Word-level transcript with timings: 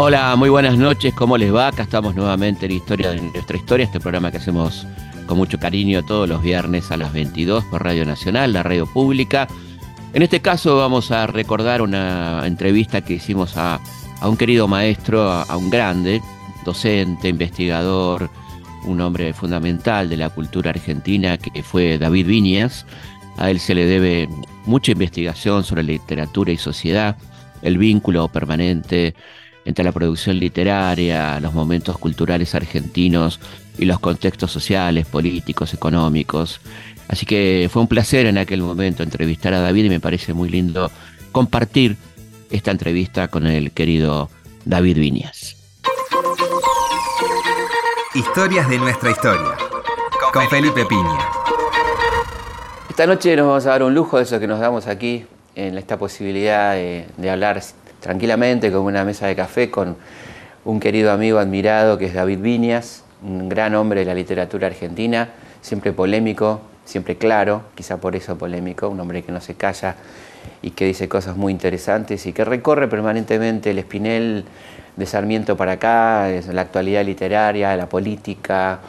Hola, 0.00 0.36
muy 0.36 0.48
buenas 0.48 0.78
noches, 0.78 1.12
¿cómo 1.12 1.36
les 1.36 1.52
va? 1.52 1.66
Acá 1.66 1.82
estamos 1.82 2.14
nuevamente 2.14 2.66
en 2.66 2.70
Historia 2.70 3.10
de 3.10 3.20
nuestra 3.20 3.56
historia, 3.56 3.82
este 3.82 3.98
programa 3.98 4.30
que 4.30 4.36
hacemos 4.36 4.86
con 5.26 5.36
mucho 5.36 5.58
cariño 5.58 6.04
todos 6.04 6.28
los 6.28 6.40
viernes 6.40 6.92
a 6.92 6.96
las 6.96 7.12
22 7.12 7.64
por 7.64 7.82
Radio 7.82 8.06
Nacional, 8.06 8.52
la 8.52 8.62
radio 8.62 8.86
pública. 8.86 9.48
En 10.12 10.22
este 10.22 10.38
caso 10.40 10.76
vamos 10.76 11.10
a 11.10 11.26
recordar 11.26 11.82
una 11.82 12.46
entrevista 12.46 13.00
que 13.00 13.14
hicimos 13.14 13.56
a, 13.56 13.80
un 14.22 14.36
querido 14.36 14.68
maestro, 14.68 15.32
a, 15.32 15.56
un 15.56 15.68
grande, 15.68 16.22
docente, 16.64 17.26
investigador, 17.30 18.30
un 18.84 19.00
hombre 19.00 19.32
fundamental 19.32 20.08
de 20.08 20.16
la 20.16 20.30
cultura 20.30 20.70
argentina 20.70 21.38
que 21.38 21.64
fue 21.64 21.98
David 21.98 22.28
Viñas. 22.28 22.86
A 23.36 23.50
él 23.50 23.58
se 23.58 23.74
le 23.74 23.84
debe 23.84 24.28
mucha 24.64 24.92
investigación 24.92 25.64
sobre 25.64 25.82
literatura 25.82 26.52
y 26.52 26.56
sociedad, 26.56 27.16
el 27.62 27.78
vínculo 27.78 28.28
permanente 28.28 29.16
entre 29.64 29.84
la 29.84 29.92
producción 29.92 30.38
literaria, 30.38 31.40
los 31.40 31.54
momentos 31.54 31.98
culturales 31.98 32.54
argentinos 32.54 33.40
y 33.78 33.84
los 33.84 34.00
contextos 34.00 34.50
sociales, 34.50 35.06
políticos, 35.06 35.74
económicos. 35.74 36.60
Así 37.08 37.26
que 37.26 37.68
fue 37.72 37.82
un 37.82 37.88
placer 37.88 38.26
en 38.26 38.38
aquel 38.38 38.62
momento 38.62 39.02
entrevistar 39.02 39.54
a 39.54 39.60
David 39.60 39.84
y 39.84 39.88
me 39.88 40.00
parece 40.00 40.34
muy 40.34 40.48
lindo 40.48 40.90
compartir 41.32 41.96
esta 42.50 42.70
entrevista 42.70 43.28
con 43.28 43.46
el 43.46 43.72
querido 43.72 44.30
David 44.64 44.98
Viñas. 44.98 45.56
Historias 48.14 48.68
de 48.68 48.78
nuestra 48.78 49.10
historia 49.10 49.56
con 50.32 50.48
Felipe 50.48 50.84
Piña. 50.86 51.18
Esta 52.88 53.06
noche 53.06 53.36
nos 53.36 53.46
vamos 53.46 53.66
a 53.66 53.70
dar 53.70 53.82
un 53.82 53.94
lujo 53.94 54.16
de 54.16 54.24
eso 54.24 54.40
que 54.40 54.46
nos 54.46 54.58
damos 54.58 54.86
aquí, 54.86 55.24
en 55.54 55.78
esta 55.78 55.98
posibilidad 55.98 56.74
de, 56.74 57.06
de 57.16 57.30
hablar 57.30 57.62
tranquilamente 58.00 58.70
con 58.70 58.82
una 58.82 59.04
mesa 59.04 59.26
de 59.26 59.36
café 59.36 59.70
con 59.70 59.96
un 60.64 60.80
querido 60.80 61.12
amigo 61.12 61.38
admirado 61.38 61.98
que 61.98 62.06
es 62.06 62.14
David 62.14 62.40
Viñas, 62.40 63.04
un 63.22 63.48
gran 63.48 63.74
hombre 63.74 64.00
de 64.00 64.06
la 64.06 64.14
literatura 64.14 64.66
argentina, 64.66 65.30
siempre 65.60 65.92
polémico, 65.92 66.60
siempre 66.84 67.16
claro, 67.16 67.62
quizá 67.74 67.98
por 67.98 68.16
eso 68.16 68.36
polémico, 68.36 68.88
un 68.88 69.00
hombre 69.00 69.22
que 69.22 69.32
no 69.32 69.40
se 69.40 69.54
calla 69.54 69.96
y 70.62 70.70
que 70.70 70.84
dice 70.84 71.08
cosas 71.08 71.36
muy 71.36 71.52
interesantes 71.52 72.26
y 72.26 72.32
que 72.32 72.44
recorre 72.44 72.88
permanentemente 72.88 73.70
el 73.70 73.78
espinel 73.78 74.44
de 74.96 75.06
Sarmiento 75.06 75.56
para 75.56 75.72
acá, 75.72 76.28
la 76.52 76.62
actualidad 76.62 77.04
literaria, 77.04 77.76
la 77.76 77.88
política, 77.88 78.80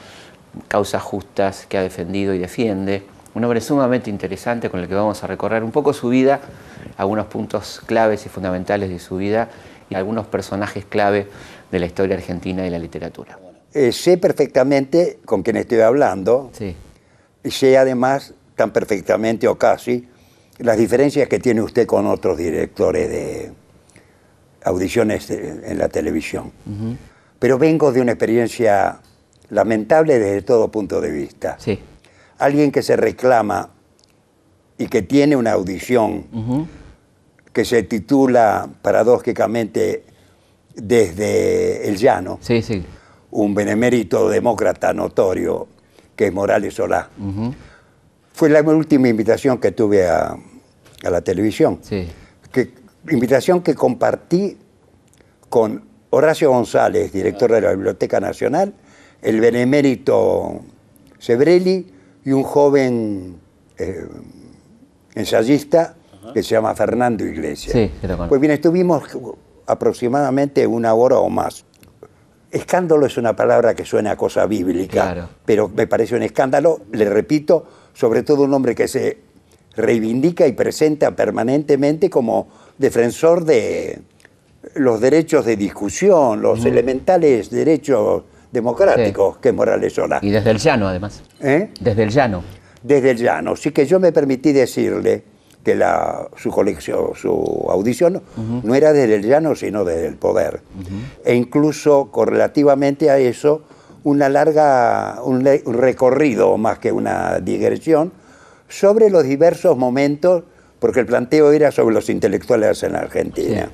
causas 0.68 1.04
justas 1.04 1.66
que 1.68 1.78
ha 1.78 1.82
defendido 1.82 2.34
y 2.34 2.40
defiende. 2.40 3.04
Un 3.36 3.44
hombre 3.44 3.62
sumamente 3.62 4.10
interesante 4.10 4.70
con 4.70 4.80
el 4.80 4.88
que 4.88 4.96
vamos 4.96 5.24
a 5.24 5.28
recorrer 5.28 5.64
un 5.64 5.72
poco 5.72 5.94
su 5.94 6.10
vida 6.10 6.40
algunos 6.98 7.28
puntos 7.28 7.82
claves 7.86 8.26
y 8.26 8.30
fundamentales 8.30 8.90
de 8.90 9.00
su 9.00 9.18
vida 9.18 9.50
y 9.90 9.96
algunos 9.96 10.28
personajes 10.28 10.86
clave 10.86 11.28
de 11.72 11.80
la 11.80 11.86
historia 11.86 12.16
argentina 12.16 12.66
y 12.66 12.70
la 12.70 12.80
literatura. 12.80 13.40
Eh, 13.74 13.92
sé 13.92 14.18
perfectamente 14.18 15.20
con 15.26 15.44
quién 15.44 15.58
estoy 15.58 15.82
hablando. 15.82 16.50
Sí. 16.54 16.76
Y 17.44 17.52
sé 17.52 17.78
además 17.78 18.34
tan 18.56 18.72
perfectamente 18.72 19.48
o 19.48 19.58
casi 19.58 20.08
las 20.58 20.78
diferencias 20.78 21.30
que 21.30 21.40
tiene 21.40 21.62
usted 21.62 21.88
con 21.88 22.06
otros 22.08 22.38
directores 22.38 23.10
de 23.10 23.52
audiciones 24.64 25.30
en 25.30 25.78
la 25.78 25.88
televisión. 25.88 26.52
Pero 27.40 27.58
vengo 27.58 27.94
de 27.94 28.02
una 28.02 28.12
experiencia 28.12 29.00
lamentable 29.50 30.20
desde 30.20 30.42
todo 30.42 30.70
punto 30.70 31.00
de 31.00 31.12
vista. 31.12 31.56
Sí. 31.60 31.80
Alguien 32.40 32.72
que 32.72 32.84
se 32.84 32.98
reclama 32.98 33.70
y 34.80 34.88
que 34.88 35.04
tiene 35.04 35.36
una 35.36 35.52
audición 35.52 36.26
que 37.54 37.66
se 37.66 37.84
titula 37.84 38.68
paradójicamente 38.82 40.06
Desde 40.74 41.88
el 41.90 41.98
Llano, 41.98 42.40
sí, 42.42 42.62
sí. 42.62 42.84
un 43.32 43.54
benemérito 43.54 44.30
demócrata 44.30 44.94
notorio 44.94 45.68
que 46.16 46.28
es 46.28 46.34
Morales 46.34 46.74
Solá. 46.74 47.10
Fue 48.34 48.50
la 48.50 48.62
última 48.62 49.10
invitación 49.10 49.58
que 49.58 49.72
tuve 49.72 50.08
a, 50.08 50.38
la 51.02 51.22
televisión. 51.22 51.80
Sí. 51.82 52.08
Que, 52.52 52.74
invitación 53.10 53.62
que 53.62 53.76
compartí 53.76 54.58
con 55.50 55.84
Horacio 56.10 56.52
González, 56.52 57.12
director 57.12 57.52
de 57.52 57.62
la 57.62 57.72
Biblioteca 57.72 58.22
Nacional, 58.22 58.74
el 59.22 59.42
benemérito 59.42 60.62
Sebrelli 61.20 61.86
y 62.24 62.32
un 62.32 62.44
joven 62.44 63.38
eh, 63.78 64.06
ensayista 65.16 65.96
que 66.34 66.44
se 66.44 66.50
llama 66.50 66.76
Fernando 66.76 67.26
Iglesias. 67.26 67.74
Sí, 67.74 67.92
Pues 68.28 68.40
bien, 68.42 68.54
estuvimos 68.54 69.04
aproximadamente 69.66 70.66
una 70.68 70.94
hora 70.94 71.20
o 71.20 71.30
más. 71.30 71.66
Escándalo 72.52 73.06
es 73.06 73.18
una 73.18 73.36
palabra 73.36 73.76
que 73.76 73.86
suena 73.86 74.12
a 74.12 74.16
cosa 74.16 74.46
bíblica, 74.48 75.30
pero 75.46 75.70
me 75.70 75.88
parece 75.88 76.16
un 76.16 76.24
escándalo, 76.24 76.82
le 76.92 77.10
repito, 77.10 77.66
sobre 77.94 78.24
todo 78.24 78.44
un 78.44 78.54
hombre 78.54 78.74
que 78.74 78.88
se 78.88 79.18
reivindica 79.76 80.48
y 80.48 80.54
presenta 80.54 81.12
permanentemente 81.12 82.10
como 82.10 82.48
defensor 82.78 83.46
de 83.46 84.02
los 84.76 85.00
derechos 85.00 85.46
de 85.46 85.56
discusión, 85.56 86.42
los 86.42 86.66
elementales 86.66 87.50
derechos 87.50 88.24
democráticos 88.52 89.38
que 89.38 89.52
Morales 89.52 89.94
Solá. 89.94 90.20
Y 90.22 90.32
desde 90.32 90.52
el 90.52 90.58
llano, 90.58 90.88
además. 90.88 91.22
¿Eh? 91.40 91.70
Desde 91.80 92.04
el 92.04 92.10
llano. 92.10 92.44
Desde 92.84 93.12
el 93.12 93.18
llano. 93.18 93.56
Sí 93.56 93.72
que 93.72 93.86
yo 93.86 94.00
me 94.00 94.12
permití 94.12 94.52
decirle 94.52 95.24
que 95.64 95.76
la, 95.76 96.28
su 96.38 96.50
colección, 96.52 97.16
su 97.16 97.68
audición 97.70 98.22
no 98.64 98.76
era 98.76 98.94
desde 98.94 99.16
el 99.16 99.24
llano, 99.24 99.56
sino 99.56 99.84
desde 99.84 100.08
el 100.08 100.16
poder. 100.16 100.62
E 101.26 101.36
incluso 101.36 102.10
correlativamente 102.12 103.10
a 103.10 103.18
eso, 103.18 103.64
una 104.04 104.30
larga, 104.30 105.20
un, 105.24 105.44
recorrido 105.44 106.58
más 106.58 106.80
que 106.80 106.92
una 106.92 107.40
digresión 107.40 108.12
sobre 108.70 109.10
los 109.10 109.24
diversos 109.24 109.78
momentos, 109.78 110.44
porque 110.80 111.02
el 111.02 111.06
planteo 111.06 111.52
era 111.52 111.72
sobre 111.72 111.94
los 111.94 112.10
intelectuales 112.10 112.82
en 112.84 112.96
Argentina. 112.96 113.70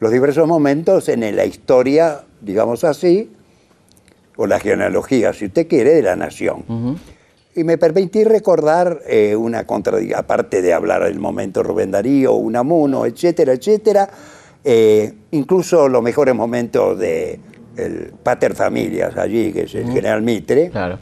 Los 0.00 0.10
diversos 0.10 0.48
momentos 0.48 1.08
en 1.08 1.36
la 1.36 1.44
historia, 1.44 2.22
digamos 2.40 2.84
así, 2.84 3.30
o 4.36 4.46
la 4.46 4.58
genealogía, 4.58 5.32
si 5.32 5.46
usted 5.46 5.68
quiere, 5.68 5.94
de 5.94 6.02
la 6.02 6.16
nación. 6.16 6.64
Y 7.54 7.64
me 7.64 7.76
permití 7.76 8.24
recordar 8.24 9.02
eh, 9.06 9.36
una 9.36 9.66
contradicción, 9.66 10.18
aparte 10.18 10.62
de 10.62 10.72
hablar 10.72 11.04
del 11.04 11.18
momento 11.18 11.62
Rubén 11.62 11.90
Darío, 11.90 12.32
Unamuno, 12.32 13.04
etcétera, 13.04 13.52
etcétera, 13.52 14.08
eh, 14.64 15.12
incluso 15.32 15.88
los 15.88 16.02
mejores 16.02 16.34
momentos 16.34 16.98
de 16.98 17.40
el 17.76 18.12
Pater 18.22 18.54
Familias 18.54 19.16
allí, 19.16 19.52
que 19.52 19.62
es 19.62 19.74
el 19.74 19.86
general 19.86 20.22
Mitre, 20.22 20.70
claro. 20.70 20.98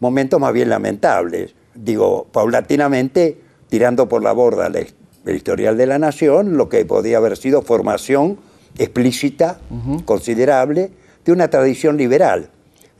momentos 0.00 0.40
más 0.40 0.52
bien 0.52 0.68
lamentables. 0.68 1.54
Digo, 1.74 2.26
paulatinamente 2.30 3.38
tirando 3.68 4.08
por 4.08 4.22
la 4.22 4.32
borda 4.32 4.66
el, 4.66 5.34
historial 5.34 5.76
de 5.76 5.86
la 5.86 5.98
nación, 5.98 6.56
lo 6.56 6.68
que 6.68 6.84
podía 6.84 7.16
haber 7.18 7.36
sido 7.36 7.62
formación 7.62 8.38
explícita, 8.78 9.60
considerable, 10.04 10.90
de 11.24 11.32
una 11.32 11.48
tradición 11.48 11.96
liberal. 11.96 12.50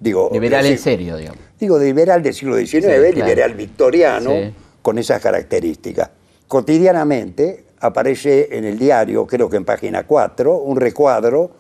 Digo, 0.02 0.30
liberal 0.32 0.66
en 0.66 0.78
serio, 0.78 1.16
digamos 1.16 1.52
digo, 1.62 1.78
liberal 1.78 2.22
del 2.24 2.34
siglo 2.34 2.56
XIX, 2.56 3.14
liberal 3.14 3.54
victoriano, 3.54 4.52
con 4.82 4.98
esas 4.98 5.22
características. 5.22 6.10
Cotidianamente 6.48 7.66
aparece 7.78 8.48
en 8.50 8.64
el 8.64 8.78
diario, 8.78 9.26
creo 9.28 9.48
que 9.48 9.58
en 9.58 9.64
página 9.64 10.04
4, 10.04 10.56
un 10.56 10.76
recuadro 10.76 11.52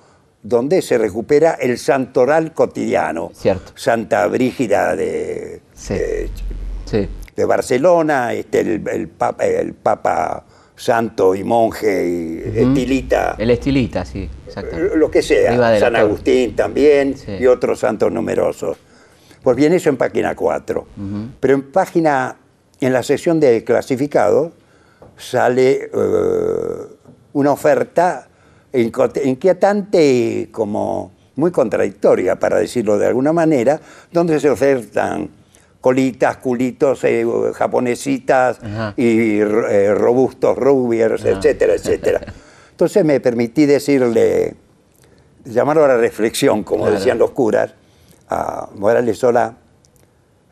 donde 0.42 0.82
se 0.82 0.98
recupera 0.98 1.52
el 1.52 1.78
santoral 1.78 2.52
cotidiano. 2.52 3.30
Cierto. 3.32 3.72
Santa 3.76 4.26
Brígida 4.26 4.96
de, 4.96 5.60
de, 7.36 7.44
Barcelona, 7.44 8.34
este, 8.34 8.60
el, 8.60 9.08
papa, 9.08 9.44
el 9.44 9.74
Papa 9.74 10.44
santo 10.82 11.36
y 11.36 11.44
monje 11.44 12.08
y 12.08 12.58
estilita. 12.58 13.36
El 13.38 13.50
estilita, 13.50 14.04
sí, 14.04 14.28
exacto. 14.46 14.76
Lo 14.96 15.10
que 15.10 15.22
sea. 15.22 15.78
San 15.78 15.94
Agustín 15.94 16.56
también 16.56 17.14
y 17.38 17.46
otros 17.46 17.78
santos 17.78 18.10
numerosos. 18.10 18.76
Pues 19.44 19.56
bien, 19.56 19.72
eso 19.72 19.90
en 19.90 19.96
página 19.96 20.34
4. 20.34 20.86
Pero 21.38 21.54
en 21.54 21.70
página, 21.70 22.36
en 22.80 22.92
la 22.92 23.04
sección 23.04 23.38
de 23.38 23.62
clasificado, 23.62 24.52
sale 25.16 25.84
eh, 25.84 25.88
una 27.32 27.52
oferta 27.52 28.26
inquietante 28.72 30.48
como 30.50 31.12
muy 31.36 31.52
contradictoria, 31.52 32.40
para 32.40 32.58
decirlo 32.58 32.98
de 32.98 33.06
alguna 33.06 33.32
manera, 33.32 33.80
donde 34.10 34.40
se 34.40 34.50
ofertan 34.50 35.30
colitas, 35.82 36.36
culitos, 36.38 37.02
eh, 37.04 37.26
japonesitas 37.54 38.60
y 38.96 39.40
eh, 39.40 39.92
robustos 39.92 40.56
rubiers, 40.56 41.24
etcétera, 41.24 41.74
etcétera. 41.74 42.20
Entonces 42.70 43.04
me 43.04 43.18
permití 43.18 43.66
decirle, 43.66 44.54
llamarlo 45.44 45.84
a 45.84 45.88
la 45.88 45.96
reflexión, 45.96 46.62
como 46.62 46.88
decían 46.88 47.18
los 47.18 47.32
curas, 47.32 47.74
a 48.28 48.68
Morales 48.76 49.18
Sola, 49.18 49.56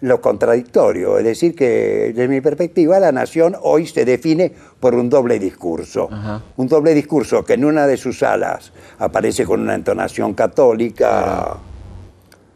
lo 0.00 0.20
contradictorio, 0.20 1.18
es 1.18 1.24
decir, 1.24 1.54
que 1.54 2.12
desde 2.14 2.26
mi 2.26 2.40
perspectiva 2.40 2.98
la 2.98 3.12
nación 3.12 3.54
hoy 3.62 3.86
se 3.86 4.04
define 4.04 4.52
por 4.80 4.94
un 4.94 5.08
doble 5.10 5.38
discurso. 5.38 6.08
Un 6.56 6.68
doble 6.68 6.92
discurso 6.92 7.44
que 7.44 7.54
en 7.54 7.64
una 7.64 7.86
de 7.86 7.96
sus 7.96 8.22
alas 8.22 8.72
aparece 8.98 9.44
con 9.44 9.60
una 9.60 9.74
entonación 9.74 10.34
católica, 10.34 11.58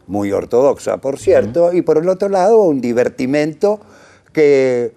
muy 0.07 0.31
ortodoxa, 0.31 0.97
por 0.97 1.17
cierto, 1.17 1.73
y 1.73 1.81
por 1.81 1.97
el 1.97 2.09
otro 2.09 2.29
lado 2.29 2.61
un 2.61 2.81
divertimento 2.81 3.79
que 4.31 4.93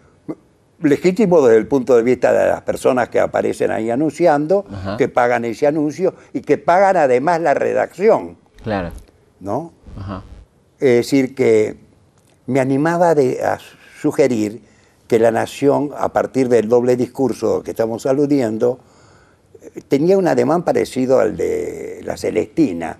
legítimo 0.83 1.41
desde 1.43 1.59
el 1.59 1.67
punto 1.67 1.97
de 1.97 2.03
vista 2.03 2.33
de 2.33 2.49
las 2.49 2.63
personas 2.63 3.09
que 3.09 3.21
aparecen 3.21 3.71
ahí 3.71 3.91
anunciando, 3.91 4.65
que 4.97 5.09
pagan 5.09 5.45
ese 5.45 5.67
anuncio 5.67 6.15
y 6.33 6.41
que 6.41 6.59
pagan 6.59 6.97
además 6.97 7.41
la 7.41 7.55
redacción. 7.55 8.37
Claro. 8.63 8.91
¿No? 9.41 9.73
Es 10.79 10.97
decir, 10.97 11.35
que 11.35 11.77
me 12.47 12.61
animaba 12.61 13.11
a 13.11 13.59
sugerir 14.01 14.63
que 15.09 15.19
la 15.19 15.31
nación, 15.31 15.91
a 15.97 16.13
partir 16.13 16.49
del 16.49 16.69
doble 16.69 16.97
discurso 16.97 17.63
que 17.63 17.71
estamos 17.71 18.07
aludiendo, 18.07 18.79
tenía 19.89 20.17
un 20.19 20.29
ademán 20.29 20.63
parecido 20.63 21.19
al 21.19 21.37
de 21.37 22.01
la 22.05 22.17
Celestina. 22.17 22.99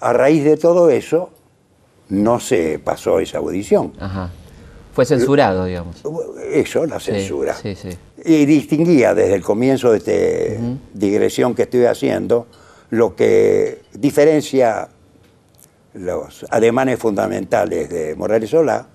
A 0.00 0.12
raíz 0.12 0.44
de 0.44 0.56
todo 0.56 0.90
eso, 0.90 1.30
no 2.08 2.40
se 2.40 2.78
pasó 2.78 3.20
esa 3.20 3.38
audición. 3.38 3.92
Fue 4.92 5.04
censurado, 5.04 5.64
digamos. 5.64 6.02
Eso, 6.50 6.86
la 6.86 6.98
censura. 6.98 7.56
Y 8.24 8.46
distinguía 8.46 9.14
desde 9.14 9.34
el 9.34 9.42
comienzo 9.42 9.92
de 9.92 9.98
esta 9.98 10.78
digresión 10.94 11.54
que 11.54 11.62
estoy 11.62 11.84
haciendo 11.84 12.46
lo 12.90 13.14
que 13.14 13.82
diferencia 13.92 14.88
los 15.94 16.46
ademanes 16.50 16.98
fundamentales 16.98 17.90
de 17.90 18.14
Morales 18.14 18.50
Solá 18.50 18.86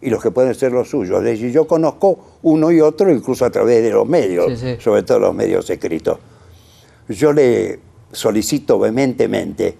y 0.00 0.10
los 0.10 0.22
que 0.22 0.30
pueden 0.30 0.54
ser 0.54 0.72
los 0.72 0.88
suyos. 0.88 1.18
Es 1.18 1.24
decir, 1.24 1.52
yo 1.52 1.66
conozco 1.66 2.38
uno 2.42 2.70
y 2.70 2.80
otro 2.80 3.10
incluso 3.10 3.44
a 3.44 3.50
través 3.50 3.82
de 3.82 3.90
los 3.90 4.06
medios, 4.06 4.60
sobre 4.80 5.02
todo 5.02 5.18
los 5.18 5.34
medios 5.34 5.68
escritos. 5.70 6.18
Yo 7.08 7.32
le 7.32 7.80
solicito 8.12 8.78
vehementemente 8.78 9.76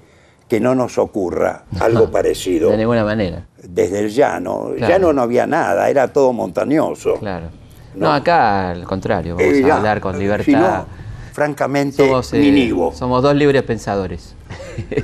que 0.48 0.60
no 0.60 0.74
nos 0.74 0.98
ocurra 0.98 1.64
algo 1.80 2.10
parecido. 2.12 2.70
De 2.70 2.76
ninguna 2.76 3.04
manera. 3.04 3.46
Desde 3.62 4.00
el 4.00 4.10
llano. 4.10 4.74
Ya 4.76 4.98
no 4.98 5.20
había 5.20 5.46
nada, 5.46 5.88
era 5.88 6.08
todo 6.12 6.32
montañoso. 6.32 7.14
Claro. 7.18 7.46
No, 7.94 8.12
acá 8.12 8.70
al 8.70 8.84
contrario, 8.84 9.36
vamos 9.36 9.70
a 9.70 9.76
hablar 9.76 10.00
con 10.00 10.18
libertad. 10.18 10.84
francamente, 11.32 11.96
somos, 11.96 12.32
eh, 12.32 12.72
somos 12.94 13.22
dos 13.22 13.34
libres 13.34 13.62
pensadores. 13.62 14.34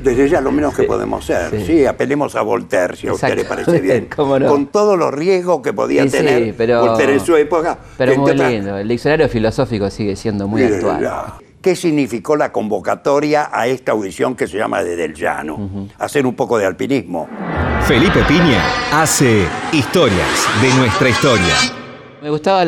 Desde 0.03 0.29
ya 0.29 0.41
lo 0.41 0.51
menos 0.51 0.75
que 0.75 0.83
podemos 0.95 1.25
ser. 1.25 1.65
Sí. 1.65 1.87
apelemos 1.87 2.35
a 2.35 2.43
Voltaire, 2.43 2.97
si 2.97 3.07
a 3.09 3.13
usted 3.13 3.37
le 3.37 3.45
parece 3.45 3.81
bien. 3.81 4.09
Con 4.15 4.67
todos 4.67 4.99
los 4.99 5.13
riesgos 5.15 5.63
que 5.63 5.73
podía 5.73 6.07
tener 6.09 6.53
Voltaire 6.55 7.15
en 7.15 7.21
su 7.21 7.37
época. 7.37 7.79
Pero 7.97 8.17
muy 8.17 8.35
lindo. 8.35 8.77
El 8.77 8.89
diccionario 8.89 9.29
filosófico 9.29 9.89
sigue 9.91 10.17
siendo 10.17 10.49
muy 10.49 10.65
actual. 10.65 11.41
¿Qué 11.61 11.77
significó 11.77 12.37
la 12.37 12.53
convocatoria 12.53 13.51
a 13.53 13.67
esta 13.67 13.93
audición 13.93 14.35
que 14.35 14.47
se 14.47 14.57
llama 14.57 14.83
Desde 14.83 15.05
el 15.05 15.15
Llano? 15.15 15.89
Hacer 15.99 16.25
un 16.25 16.35
poco 16.35 16.57
de 16.57 16.65
alpinismo. 16.65 17.29
Felipe 17.83 18.23
Piña 18.27 18.63
hace 18.93 19.45
historias 19.71 20.47
de 20.63 20.73
nuestra 20.75 21.11
historia. 21.11 21.55
Me 22.23 22.31
gustaba 22.31 22.63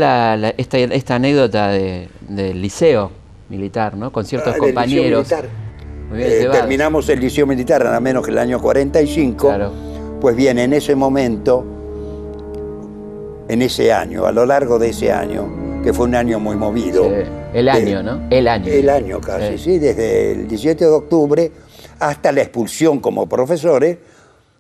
esta, 0.59 1.15
anécdota 1.15 1.69
del 1.69 2.61
liceo 2.61 3.11
militar, 3.49 3.97
¿no? 3.97 4.13
Con 4.13 4.27
ciertos 4.27 4.55
ah, 4.57 4.59
compañeros. 4.59 5.33
Eh, 6.15 6.49
terminamos 6.53 7.09
el 7.09 7.21
liceo 7.21 7.47
militar 7.47 7.83
nada 7.83 7.99
menos 7.99 8.23
que 8.23 8.31
el 8.31 8.39
año 8.39 8.61
45. 8.61 9.55
Pues 10.21 10.37
bien, 10.37 10.59
en 10.59 10.75
ese 10.75 10.95
momento, 10.95 11.65
en 13.49 13.63
ese 13.63 13.91
año, 13.91 14.27
a 14.27 14.33
lo 14.33 14.45
largo 14.45 14.79
de 14.79 14.91
ese 14.91 15.11
año, 15.11 15.72
que 15.83 15.93
fue 15.93 16.07
un 16.07 16.15
año 16.15 16.39
muy 16.39 16.57
movido. 16.57 17.11
el 17.53 17.69
año, 17.69 18.03
¿no? 18.03 18.23
El 18.31 18.47
año. 18.47 18.69
El 18.73 18.89
año 18.89 19.21
casi, 19.21 19.59
sí. 19.59 19.79
desde 19.79 20.33
el 20.33 20.49
17 20.49 20.85
de 20.85 20.91
octubre 20.91 21.53
hasta 21.99 22.33
la 22.33 22.43
expulsión 22.43 23.01
como 23.01 23.29
profesores 23.29 23.99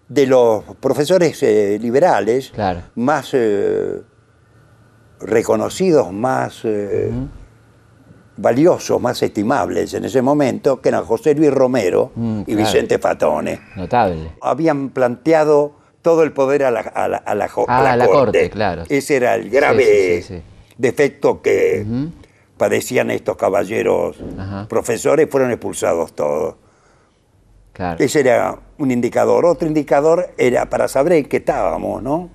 de 0.08 0.26
los 0.26 0.64
profesores 0.80 1.42
eh, 1.42 1.78
liberales 1.80 2.52
más 2.96 3.30
eh, 3.34 4.00
reconocidos, 5.20 6.12
más 6.12 6.60
eh, 6.64 7.10
valiosos, 8.36 9.00
más 9.00 9.22
estimables 9.22 9.94
en 9.94 10.04
ese 10.04 10.22
momento, 10.22 10.80
que 10.80 10.88
eran 10.88 11.04
José 11.04 11.34
Luis 11.34 11.52
Romero 11.52 12.10
mm, 12.14 12.42
y 12.46 12.54
Vicente 12.54 12.98
Fatone. 12.98 13.60
Notable. 13.76 14.32
Habían 14.40 14.90
planteado 14.90 15.76
todo 16.02 16.24
el 16.24 16.32
poder 16.32 16.64
a 16.64 16.70
la, 16.72 16.80
a 16.80 17.08
la, 17.08 17.18
a 17.18 17.34
la, 17.34 17.44
ah, 17.68 18.08
corte. 18.10 18.50
claro. 18.50 18.82
Ese 18.88 19.16
era 19.16 19.36
el 19.36 19.48
grave 19.48 20.42
defecto 20.78 21.42
que 21.42 21.86
padecían 22.56 23.10
estos 23.10 23.36
caballeros 23.36 24.16
profesores, 24.68 25.28
fueron 25.30 25.50
expulsados 25.50 26.14
todos. 26.14 26.56
Ese 27.98 28.20
era 28.20 28.58
un 28.78 28.90
indicador. 28.90 29.46
Otro 29.46 29.66
indicador 29.66 30.34
era 30.36 30.68
para 30.68 30.88
saber 30.88 31.14
en 31.14 31.24
qué 31.24 31.38
estábamos, 31.38 32.02
¿no? 32.02 32.30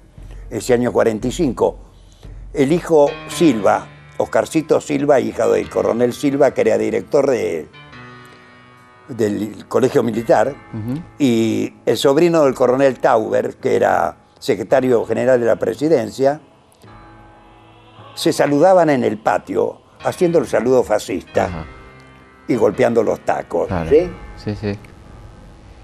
Ese 0.49 0.73
año 0.73 0.91
45. 0.91 1.77
El 2.53 2.71
hijo 2.71 3.09
Silva, 3.27 3.87
Oscarcito 4.17 4.81
Silva, 4.81 5.19
hijo 5.19 5.51
del 5.51 5.69
coronel 5.69 6.13
Silva, 6.13 6.51
que 6.51 6.61
era 6.61 6.77
director 6.77 7.29
de, 7.29 7.67
del 9.07 9.67
colegio 9.67 10.03
militar, 10.03 10.55
y 11.19 11.73
el 11.85 11.97
sobrino 11.97 12.43
del 12.43 12.55
coronel 12.55 12.99
Tauber, 12.99 13.55
que 13.57 13.75
era 13.75 14.17
secretario 14.39 15.05
general 15.05 15.39
de 15.39 15.45
la 15.45 15.57
presidencia, 15.57 16.41
se 18.17 18.33
saludaban 18.33 18.89
en 18.89 19.03
el 19.03 19.17
patio 19.19 19.79
haciendo 20.03 20.39
el 20.39 20.47
saludo 20.47 20.83
fascista 20.83 21.65
y 22.47 22.55
golpeando 22.55 23.03
los 23.03 23.19
tacos. 23.19 23.69
¿sí? 23.89 24.09
sí, 24.43 24.55
sí. 24.55 24.75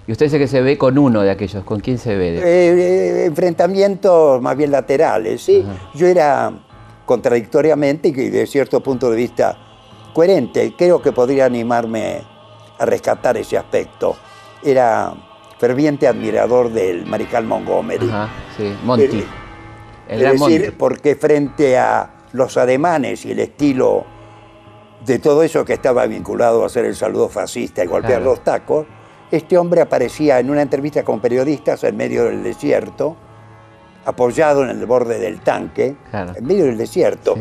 Y 0.07 0.11
usted 0.11 0.25
dice 0.25 0.39
que 0.39 0.47
se 0.47 0.61
ve 0.61 0.77
con 0.77 0.97
uno 0.97 1.21
de 1.21 1.29
aquellos, 1.29 1.63
¿con 1.63 1.79
quién 1.79 1.97
se 1.97 2.15
ve? 2.15 2.37
Eh, 2.37 2.41
eh, 2.43 3.25
enfrentamientos 3.25 4.41
más 4.41 4.57
bien 4.57 4.71
laterales, 4.71 5.41
¿sí? 5.43 5.63
Yo 5.93 6.07
era 6.07 6.51
contradictoriamente 7.05 8.09
y 8.09 8.11
de 8.11 8.47
cierto 8.47 8.81
punto 8.81 9.11
de 9.11 9.15
vista 9.15 9.57
coherente. 10.13 10.73
Creo 10.75 11.01
que 11.01 11.11
podría 11.11 11.45
animarme 11.45 12.21
a 12.79 12.85
rescatar 12.85 13.37
ese 13.37 13.57
aspecto. 13.57 14.15
Era 14.63 15.13
ferviente 15.59 16.07
admirador 16.07 16.71
del 16.71 17.05
Mariscal 17.05 17.45
Montgomery. 17.45 18.09
Ajá, 18.09 18.29
sí, 18.57 18.75
Monty. 18.83 19.23
es 20.09 20.19
decir, 20.19 20.75
porque 20.77 21.15
frente 21.15 21.77
a 21.77 22.12
los 22.33 22.57
ademanes 22.57 23.25
y 23.25 23.31
el 23.31 23.39
estilo 23.39 24.05
de 25.05 25.19
todo 25.19 25.43
eso 25.43 25.63
que 25.65 25.73
estaba 25.73 26.05
vinculado 26.05 26.63
a 26.63 26.65
hacer 26.65 26.85
el 26.85 26.95
saludo 26.95 27.29
fascista 27.29 27.83
y 27.83 27.87
golpear 27.87 28.21
los 28.21 28.43
tacos, 28.43 28.85
este 29.31 29.57
hombre 29.57 29.81
aparecía 29.81 30.39
en 30.39 30.49
una 30.49 30.61
entrevista 30.61 31.03
con 31.03 31.19
periodistas 31.19 31.83
en 31.83 31.97
medio 31.97 32.25
del 32.25 32.43
desierto, 32.43 33.15
apoyado 34.05 34.63
en 34.63 34.69
el 34.69 34.85
borde 34.85 35.19
del 35.19 35.41
tanque, 35.41 35.95
en 36.11 36.45
medio 36.45 36.65
del 36.65 36.77
desierto, 36.77 37.35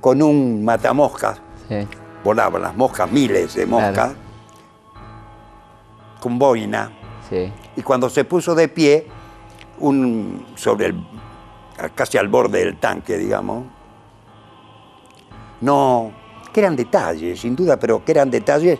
con 0.00 0.22
un 0.22 0.64
matamoscas. 0.64 1.40
Volaban 2.24 2.62
las 2.62 2.76
moscas, 2.76 3.10
miles 3.10 3.54
de 3.54 3.66
moscas, 3.66 4.12
con 6.20 6.38
boina. 6.38 6.92
Y 7.76 7.82
cuando 7.82 8.10
se 8.10 8.24
puso 8.24 8.54
de 8.54 8.68
pie, 8.68 9.06
un, 9.80 10.46
sobre 10.56 10.86
el, 10.86 11.04
casi 11.94 12.18
al 12.18 12.28
borde 12.28 12.64
del 12.64 12.78
tanque, 12.78 13.16
digamos, 13.16 13.64
no, 15.60 16.12
que 16.52 16.60
eran 16.60 16.76
detalles, 16.76 17.40
sin 17.40 17.54
duda, 17.54 17.78
pero 17.78 18.04
que 18.04 18.12
eran 18.12 18.30
detalles 18.30 18.78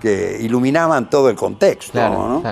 que 0.00 0.38
iluminaban 0.40 1.10
todo 1.10 1.28
el 1.28 1.36
contexto. 1.36 1.98
¿no? 1.98 2.42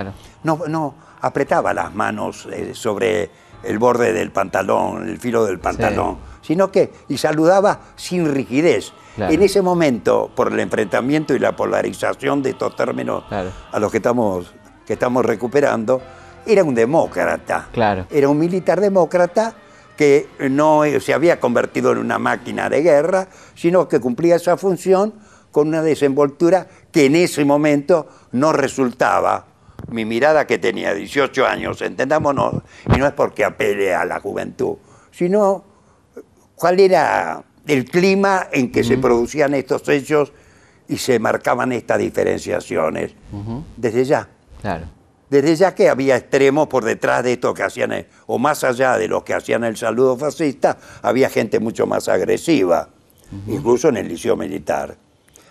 ¿no? 0.43 0.61
No, 0.67 0.95
apretaba 1.21 1.73
las 1.73 1.93
manos 1.93 2.47
eh, 2.51 2.71
sobre 2.73 3.29
el 3.63 3.79
borde 3.79 4.13
del 4.13 4.31
pantalón, 4.31 5.07
el 5.07 5.17
filo 5.17 5.45
del 5.45 5.59
pantalón, 5.59 6.17
sino 6.41 6.71
que 6.71 6.91
y 7.09 7.17
saludaba 7.17 7.79
sin 7.95 8.31
rigidez. 8.33 8.93
En 9.17 9.41
ese 9.41 9.61
momento, 9.61 10.29
por 10.35 10.51
el 10.51 10.59
enfrentamiento 10.59 11.33
y 11.33 11.39
la 11.39 11.55
polarización 11.55 12.43
de 12.43 12.51
estos 12.51 12.75
términos 12.75 13.23
a 13.31 13.79
los 13.79 13.89
que 13.89 13.97
estamos, 13.97 14.53
que 14.85 14.93
estamos 14.93 15.25
recuperando, 15.25 16.01
era 16.45 16.63
un 16.63 16.75
demócrata. 16.75 17.69
Era 18.11 18.29
un 18.29 18.37
militar 18.37 18.79
demócrata 18.81 19.55
que 19.95 20.27
no 20.49 20.81
se 20.99 21.13
había 21.13 21.39
convertido 21.39 21.91
en 21.91 21.99
una 21.99 22.19
máquina 22.19 22.69
de 22.69 22.81
guerra, 22.81 23.27
sino 23.55 23.87
que 23.87 23.99
cumplía 23.99 24.35
esa 24.35 24.57
función 24.57 25.13
con 25.51 25.69
una 25.69 25.81
desenvoltura 25.81 26.67
que 26.91 27.05
en 27.05 27.15
ese 27.15 27.45
momento 27.45 28.07
no 28.33 28.51
resultaba. 28.51 29.45
Mi 29.89 30.03
mirada 30.03 30.47
que 30.47 30.57
tenía 30.57 30.93
18 30.93 31.45
años, 31.45 31.81
entendámonos, 31.81 32.55
y 32.93 32.97
no 32.97 33.05
es 33.05 33.13
porque 33.13 33.45
apele 33.45 33.93
a 33.93 34.03
la 34.03 34.19
juventud, 34.19 34.77
sino 35.11 35.63
cuál 36.55 36.79
era 36.79 37.43
el 37.67 37.85
clima 37.85 38.47
en 38.51 38.71
que 38.71 38.83
se 38.83 38.97
producían 38.97 39.53
estos 39.53 39.87
hechos 39.89 40.33
y 40.87 40.97
se 40.97 41.19
marcaban 41.19 41.71
estas 41.71 41.99
diferenciaciones. 41.99 43.13
Desde 43.77 44.05
ya. 44.05 44.27
Claro. 44.61 44.94
Desde 45.35 45.53
ya 45.57 45.75
que 45.75 45.89
había 45.89 46.15
extremos 46.15 46.67
por 46.69 46.85
detrás 46.85 47.21
de 47.21 47.33
esto 47.33 47.53
que 47.53 47.61
hacían, 47.61 48.05
o 48.25 48.39
más 48.39 48.63
allá 48.63 48.97
de 48.97 49.09
los 49.09 49.23
que 49.23 49.33
hacían 49.33 49.65
el 49.65 49.75
saludo 49.75 50.15
fascista, 50.15 50.77
había 51.01 51.29
gente 51.29 51.59
mucho 51.59 51.85
más 51.85 52.07
agresiva, 52.07 52.87
incluso 53.45 53.89
en 53.89 53.97
el 53.97 54.07
liceo 54.07 54.37
militar. 54.37 54.95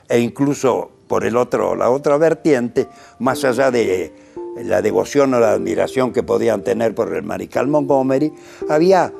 E 0.08 0.20
incluso 0.20 0.90
por 1.06 1.26
el 1.26 1.36
otro, 1.36 1.76
la 1.76 1.90
otra 1.90 2.16
vertiente, 2.16 2.88
más 3.18 3.44
allá 3.44 3.70
de 3.70 4.10
la 4.56 4.80
devoción 4.80 5.34
o 5.34 5.40
la 5.40 5.50
admiración 5.50 6.14
que 6.14 6.22
podían 6.22 6.62
tener 6.62 6.94
por 6.94 7.14
el 7.14 7.22
mariscal 7.22 7.66
Montgomery, 7.66 8.32
había, 8.70 9.12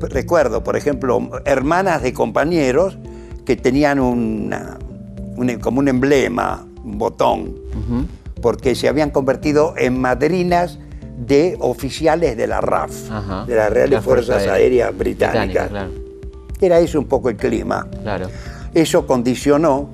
recuerdo, 0.00 0.64
por 0.64 0.76
ejemplo, 0.76 1.30
hermanas 1.44 2.02
de 2.02 2.12
compañeros 2.12 2.98
que 3.44 3.54
tenían 3.54 4.00
una, 4.00 4.78
como 5.60 5.78
un 5.78 5.86
emblema, 5.86 6.66
un 6.82 6.98
botón, 6.98 7.54
porque 8.42 8.74
se 8.74 8.88
habían 8.88 9.10
convertido 9.10 9.74
en 9.78 9.98
madrinas 9.98 10.78
de 11.16 11.56
oficiales 11.60 12.36
de 12.36 12.46
la 12.46 12.60
RAF, 12.60 12.90
de 13.46 13.54
las 13.54 13.70
Reales 13.70 14.04
Fuerzas 14.04 14.46
Aéreas 14.46 14.96
Británicas. 14.96 15.70
Era 16.60 16.78
eso 16.78 16.98
un 16.98 17.06
poco 17.06 17.30
el 17.30 17.36
clima. 17.36 17.88
Claro. 18.02 18.28
Eso 18.74 19.06
condicionó 19.06 19.88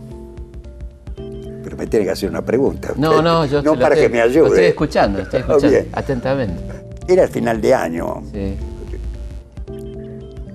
pero 1.62 1.76
me 1.76 1.86
tiene 1.86 2.06
que 2.06 2.12
hacer 2.12 2.30
una 2.30 2.40
pregunta. 2.40 2.94
No, 2.96 3.20
no, 3.20 3.44
yo 3.44 3.60
no 3.60 3.78
para 3.78 3.94
que 3.94 4.08
me 4.08 4.22
ayude. 4.22 4.48
estoy 4.48 4.64
escuchando, 4.64 5.18
estoy 5.20 5.40
escuchando 5.46 5.78
atentamente. 5.92 6.62
Era 7.06 7.24
el 7.24 7.28
final 7.28 7.60
de 7.60 7.74
año. 7.74 8.22
Sí. 8.32 8.56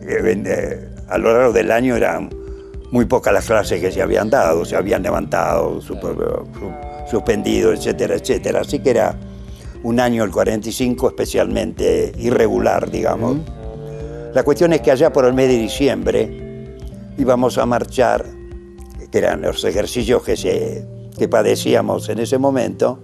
Eh, 0.01 0.43
eh, 0.45 0.89
a 1.07 1.17
lo 1.19 1.31
largo 1.31 1.53
del 1.53 1.69
año 1.71 1.95
eran 1.95 2.29
muy 2.91 3.05
pocas 3.05 3.31
las 3.31 3.45
clases 3.45 3.79
que 3.79 3.91
se 3.91 4.01
habían 4.01 4.31
dado, 4.31 4.65
se 4.65 4.75
habían 4.75 5.03
levantado, 5.03 5.79
suspendido, 7.13 7.71
etcétera, 7.71 8.15
etcétera. 8.15 8.61
Así 8.61 8.79
que 8.79 8.89
era 8.89 9.15
un 9.83 9.99
año, 9.99 10.23
el 10.23 10.31
45, 10.31 11.09
especialmente 11.09 12.11
irregular, 12.17 12.89
digamos. 12.89 13.37
La 14.33 14.41
cuestión 14.41 14.73
es 14.73 14.81
que 14.81 14.89
allá 14.89 15.13
por 15.13 15.25
el 15.25 15.33
mes 15.33 15.47
de 15.47 15.57
diciembre 15.59 16.75
íbamos 17.19 17.59
a 17.59 17.67
marchar, 17.67 18.25
que 19.11 19.17
eran 19.19 19.43
los 19.43 19.63
ejercicios 19.63 20.23
que, 20.23 20.35
se, 20.35 20.87
que 21.15 21.27
padecíamos 21.27 22.09
en 22.09 22.17
ese 22.17 22.39
momento, 22.39 22.99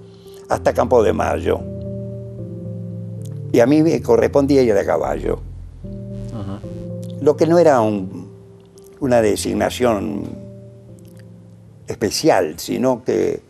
hasta 0.50 0.74
Campo 0.74 1.04
de 1.04 1.14
Mayo. 1.14 1.60
Y 3.52 3.60
a 3.60 3.68
mí 3.68 3.84
me 3.84 4.02
correspondía 4.02 4.64
ir 4.64 4.74
a 4.74 4.84
caballo. 4.84 5.40
Lo 7.22 7.38
que 7.38 7.46
no 7.46 7.60
era 7.60 7.80
un, 7.82 8.28
una 9.02 9.22
designación 9.22 10.24
especial, 11.86 12.56
sino 12.58 13.04
que 13.04 13.49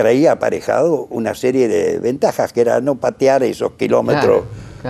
traía 0.00 0.32
aparejado 0.32 1.06
una 1.10 1.34
serie 1.34 1.68
de 1.68 1.98
ventajas, 1.98 2.52
que 2.52 2.62
era 2.62 2.80
no 2.80 2.96
patear 2.96 3.42
esos 3.42 3.72
kilómetros 3.72 4.44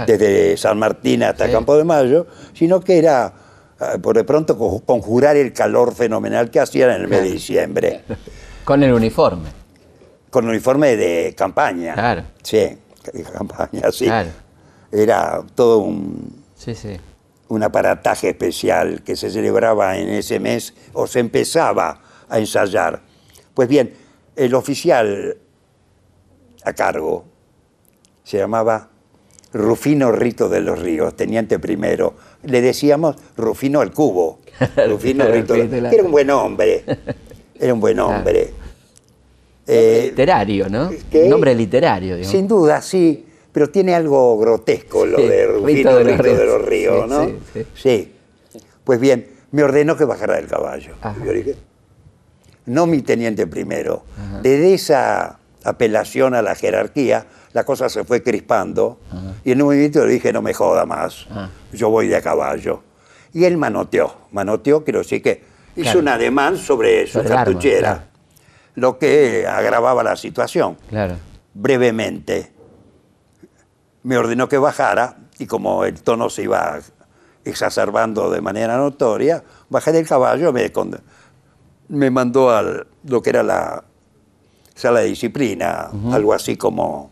desde 0.06 0.56
San 0.56 0.78
Martín 0.78 1.22
hasta 1.22 1.50
Campo 1.50 1.76
de 1.76 1.84
Mayo, 1.84 2.26
sino 2.54 2.80
que 2.80 2.98
era, 2.98 3.32
ah, 3.80 3.96
por 4.00 4.16
de 4.16 4.24
pronto, 4.24 4.56
conjurar 4.84 5.36
el 5.36 5.52
calor 5.52 5.94
fenomenal 5.94 6.50
que 6.50 6.60
hacían 6.60 6.90
en 6.90 7.02
el 7.02 7.08
mes 7.08 7.22
de 7.22 7.30
diciembre. 7.30 8.04
Con 8.64 8.82
el 8.82 8.92
uniforme. 8.92 9.48
Con 10.30 10.44
el 10.44 10.50
uniforme 10.50 10.96
de 10.96 11.34
campaña. 11.36 11.94
Claro. 11.94 12.22
Sí, 12.42 12.58
de 13.12 13.22
campaña, 13.32 13.90
sí. 13.90 14.08
Era 14.92 15.42
todo 15.54 15.78
un... 15.78 16.44
Sí, 16.56 16.74
sí 16.74 17.00
un 17.50 17.64
aparataje 17.64 18.28
especial 18.28 19.02
que 19.02 19.16
se 19.16 19.28
celebraba 19.28 19.98
en 19.98 20.08
ese 20.08 20.38
mes 20.38 20.72
o 20.92 21.08
se 21.08 21.18
empezaba 21.18 22.00
a 22.28 22.38
ensayar. 22.38 23.00
Pues 23.54 23.68
bien, 23.68 23.92
el 24.36 24.54
oficial 24.54 25.36
a 26.64 26.72
cargo 26.72 27.24
se 28.24 28.38
llamaba 28.38 28.90
Rufino 29.52 30.12
Rito 30.12 30.48
de 30.48 30.60
los 30.60 30.78
Ríos, 30.78 31.16
teniente 31.16 31.58
primero. 31.58 32.14
Le 32.44 32.60
decíamos 32.60 33.16
Rufino 33.36 33.82
el 33.82 33.90
Cubo. 33.90 34.40
Rufino 34.88 35.26
Rito. 35.26 35.54
Era 35.54 36.02
un 36.02 36.10
buen 36.10 36.30
hombre. 36.30 36.84
Era 37.58 37.74
un 37.74 37.80
buen 37.80 37.98
hombre. 37.98 38.50
Eh, 39.66 40.06
literario, 40.10 40.68
¿no? 40.68 40.90
Nombre 41.28 41.54
literario. 41.54 42.16
Digamos. 42.16 42.32
Sin 42.32 42.48
duda, 42.48 42.80
sí 42.80 43.26
pero 43.52 43.70
tiene 43.70 43.94
algo 43.94 44.38
grotesco 44.38 45.04
lo 45.04 45.18
de 45.18 45.46
Rufino 45.46 45.96
de, 45.96 46.46
los 46.46 46.64
Ríos, 46.64 47.08
¿no? 47.08 47.28
Sí, 47.74 48.12
Pues 48.84 49.00
bien, 49.00 49.26
me 49.50 49.62
ordenó 49.62 49.96
que 49.96 50.04
bajara 50.04 50.36
del 50.36 50.46
caballo. 50.46 50.94
Yo 51.24 51.32
dije, 51.32 51.56
no 52.70 52.86
mi 52.86 53.02
teniente 53.02 53.48
primero. 53.48 54.04
Desde 54.42 54.74
esa 54.74 55.40
apelación 55.64 56.34
a 56.34 56.42
la 56.42 56.54
jerarquía, 56.54 57.26
la 57.52 57.64
cosa 57.64 57.88
se 57.88 58.04
fue 58.04 58.22
crispando 58.22 59.00
y 59.44 59.50
en 59.50 59.60
un 59.60 59.68
momento 59.68 60.06
le 60.06 60.12
dije, 60.12 60.32
no 60.32 60.40
me 60.40 60.54
joda 60.54 60.86
más, 60.86 61.26
yo 61.72 61.90
voy 61.90 62.06
de 62.06 62.16
a 62.16 62.22
caballo. 62.22 62.82
Y 63.32 63.44
él 63.44 63.56
manoteó, 63.56 64.14
manoteó, 64.30 64.84
quiero 64.84 65.00
decir 65.00 65.20
que 65.20 65.42
hizo 65.74 65.98
un 65.98 66.06
ademán 66.06 66.56
sobre 66.56 67.08
su 67.08 67.24
cartuchera, 67.24 68.06
lo 68.76 68.98
que 68.98 69.46
agravaba 69.48 70.04
la 70.04 70.14
situación. 70.14 70.76
Claro. 70.88 71.16
Brevemente 71.52 72.52
me 74.04 74.16
ordenó 74.16 74.48
que 74.48 74.58
bajara 74.58 75.16
y 75.40 75.46
como 75.46 75.84
el 75.84 76.00
tono 76.02 76.30
se 76.30 76.44
iba 76.44 76.78
exacerbando 77.44 78.30
de 78.30 78.40
manera 78.40 78.76
notoria, 78.76 79.42
bajé 79.68 79.90
del 79.90 80.06
caballo, 80.06 80.52
me, 80.52 80.70
me 81.90 82.10
mandó 82.10 82.50
a 82.50 82.86
lo 83.04 83.22
que 83.22 83.30
era 83.30 83.42
la 83.42 83.84
sala 84.74 85.00
de 85.00 85.08
disciplina, 85.08 85.90
algo 86.12 86.32
así 86.32 86.56
como 86.56 87.10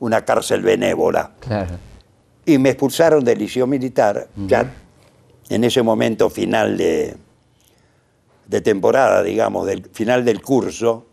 una 0.00 0.24
cárcel 0.24 0.62
benévola. 0.62 1.32
Y 2.44 2.58
me 2.58 2.70
expulsaron 2.70 3.24
del 3.24 3.38
liceo 3.38 3.66
militar, 3.66 4.28
ya 4.36 4.72
en 5.48 5.64
ese 5.64 5.82
momento 5.82 6.28
final 6.28 6.76
de, 6.76 7.16
de 8.46 8.60
temporada, 8.60 9.22
digamos, 9.22 9.66
del 9.66 9.88
final 9.92 10.24
del 10.24 10.42
curso, 10.42 11.06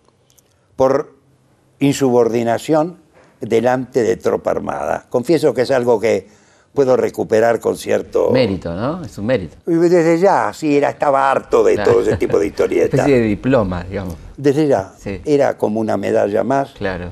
por 0.75 1.15
insubordinación 1.79 2.98
delante 3.39 4.01
de 4.03 4.17
tropa 4.17 4.51
armada. 4.51 5.05
Confieso 5.10 5.53
que 5.53 5.62
es 5.62 5.72
algo 5.72 6.00
que 6.00 6.27
puedo 6.74 6.98
recuperar 6.98 7.60
con 7.60 7.77
cierto... 7.77 8.32
Mérito, 8.32 8.74
¿no? 8.74 9.03
Es 9.03 9.18
un 9.18 9.27
mérito. 9.27 9.56
Desde 9.65 10.18
ya, 10.20 10.51
sí, 10.53 10.75
era, 10.75 10.89
estaba 10.89 11.30
harto 11.30 11.63
de 11.63 11.77
todo 11.77 12.01
ese 12.01 12.18
tipo 12.18 12.39
de 12.39 12.48
historietas. 12.48 13.00
especie 13.00 13.20
de 13.20 13.27
diploma, 13.27 13.84
digamos. 13.84 14.15
Desde 14.38 14.68
ya, 14.68 14.94
era 15.25 15.58
como 15.58 15.80
una 15.80 15.98
medalla 15.98 16.44
más. 16.44 16.72
Claro, 16.72 17.12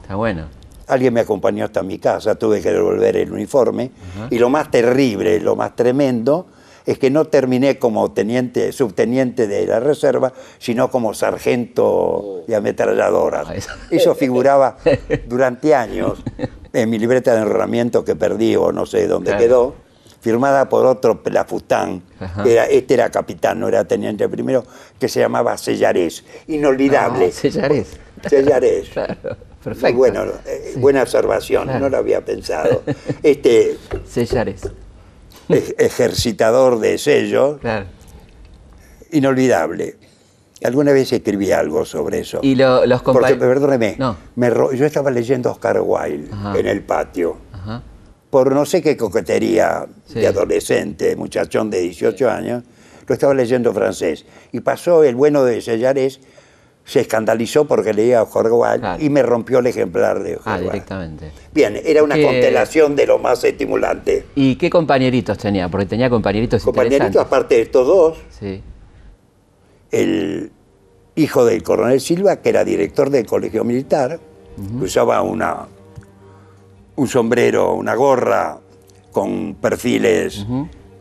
está 0.00 0.14
bueno. 0.14 0.46
Alguien 0.88 1.12
me 1.12 1.20
acompañó 1.20 1.64
hasta 1.64 1.82
mi 1.82 1.98
casa, 1.98 2.36
tuve 2.36 2.62
que 2.62 2.72
devolver 2.72 3.16
el 3.16 3.32
uniforme. 3.32 3.90
Y 4.30 4.38
lo 4.38 4.48
más 4.48 4.70
terrible, 4.70 5.40
lo 5.40 5.56
más 5.56 5.74
tremendo, 5.74 6.46
es 6.86 6.98
que 6.98 7.10
no 7.10 7.24
terminé 7.24 7.78
como 7.78 8.12
teniente, 8.12 8.70
subteniente 8.72 9.48
de 9.48 9.66
la 9.66 9.80
reserva, 9.80 10.32
sino 10.58 10.88
como 10.88 11.12
sargento 11.12 12.44
de 12.46 12.54
ametralladoras. 12.54 13.68
Eso 13.90 14.14
figuraba 14.14 14.78
durante 15.26 15.74
años 15.74 16.22
en 16.82 16.90
mi 16.90 16.98
libreta 16.98 17.34
de 17.34 17.42
enrolamiento 17.42 18.04
que 18.04 18.16
perdí 18.16 18.56
o 18.56 18.72
no 18.72 18.86
sé 18.86 19.06
dónde 19.06 19.36
quedó, 19.36 19.74
firmada 20.20 20.68
por 20.68 20.86
otro 20.86 21.22
Pelafustán, 21.22 22.02
era, 22.44 22.66
este 22.66 22.94
era 22.94 23.10
capitán, 23.10 23.60
no 23.60 23.68
era 23.68 23.84
teniente 23.84 24.28
primero, 24.28 24.64
que 24.98 25.08
se 25.08 25.20
llamaba 25.20 25.56
Sellarés. 25.56 26.24
Inolvidable. 26.48 27.26
Ah, 27.28 27.32
Sellarés. 27.32 27.88
Sellarés. 28.28 28.90
Perfecto. 29.64 29.96
Bueno, 29.96 30.24
eh, 30.44 30.74
buena 30.76 31.02
observación, 31.02 31.66
no 31.80 31.88
lo 31.88 31.96
había 31.96 32.24
pensado. 32.24 32.82
Este, 33.22 33.76
Sellarés 34.04 34.62
ejercitador 35.48 36.80
de 36.80 36.98
sellos. 36.98 37.60
Inolvidable. 39.12 39.96
Alguna 40.64 40.92
vez 40.92 41.12
escribí 41.12 41.52
algo 41.52 41.84
sobre 41.84 42.20
eso. 42.20 42.40
Y 42.42 42.54
los 42.54 43.02
compañeros. 43.02 43.38
Perdóneme, 43.38 43.96
yo 43.98 44.86
estaba 44.86 45.10
leyendo 45.10 45.50
Oscar 45.50 45.80
Wilde 45.82 46.30
en 46.58 46.66
el 46.66 46.82
patio. 46.82 47.36
Por 48.30 48.52
no 48.52 48.66
sé 48.66 48.82
qué 48.82 48.96
coquetería 48.96 49.86
de 50.12 50.26
adolescente, 50.26 51.14
muchachón 51.16 51.70
de 51.70 51.80
18 51.80 52.30
años, 52.30 52.64
lo 53.06 53.12
estaba 53.14 53.34
leyendo 53.34 53.72
francés. 53.72 54.26
Y 54.52 54.60
pasó 54.60 55.04
el 55.04 55.14
bueno 55.14 55.44
de 55.44 55.60
Sellares 55.60 56.20
se 56.86 57.00
escandalizó 57.00 57.66
porque 57.66 57.92
leía 57.92 58.20
a 58.20 58.26
Jorge 58.26 58.52
Wilde 58.52 59.04
y 59.04 59.10
me 59.10 59.22
rompió 59.22 59.58
el 59.58 59.66
ejemplar 59.66 60.22
de 60.22 60.36
Jorge 60.36 60.50
Ah, 60.50 60.60
directamente. 60.60 61.32
Bien, 61.52 61.80
era 61.84 62.02
una 62.04 62.14
constelación 62.14 62.94
de 62.94 63.06
lo 63.06 63.18
más 63.18 63.42
estimulante. 63.42 64.24
¿Y 64.36 64.54
qué 64.54 64.70
compañeritos 64.70 65.36
tenía? 65.36 65.68
Porque 65.68 65.86
tenía 65.86 66.08
compañeritos 66.08 66.62
Compañeritos, 66.62 67.16
aparte 67.16 67.56
de 67.56 67.62
estos 67.62 67.86
dos. 67.86 68.18
Sí. 68.38 68.62
El 69.96 70.50
hijo 71.14 71.44
del 71.44 71.62
coronel 71.62 72.00
Silva, 72.00 72.36
que 72.36 72.50
era 72.50 72.64
director 72.64 73.10
del 73.10 73.26
colegio 73.26 73.64
militar, 73.64 74.20
usaba 74.80 75.22
una, 75.22 75.66
un 76.96 77.08
sombrero, 77.08 77.74
una 77.74 77.94
gorra 77.94 78.58
con 79.12 79.54
perfiles 79.54 80.44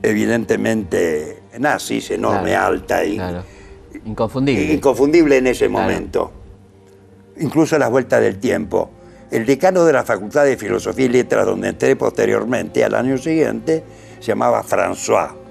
evidentemente 0.02 1.44
nazis, 1.60 2.12
enorme, 2.12 2.56
alta 2.56 3.04
y... 3.04 3.20
Inconfundible. 4.06 4.74
Inconfundible 4.74 5.38
en 5.38 5.48
ese 5.48 5.68
momento. 5.68 6.32
Incluso 7.38 7.76
a 7.76 7.80
las 7.80 7.90
vueltas 7.90 8.22
del 8.22 8.38
tiempo. 8.40 8.90
El 9.32 9.46
decano 9.46 9.84
de 9.84 9.94
la 9.94 10.04
Facultad 10.04 10.46
de 10.46 10.58
Filosofía 10.58 11.06
y 11.06 11.10
Letras, 11.10 11.46
donde 11.46 11.70
entré 11.70 11.96
posteriormente, 11.96 12.84
al 12.84 12.94
año 12.94 13.18
siguiente, 13.18 13.84
se 14.20 14.28
llamaba 14.28 14.64
François. 14.64 15.45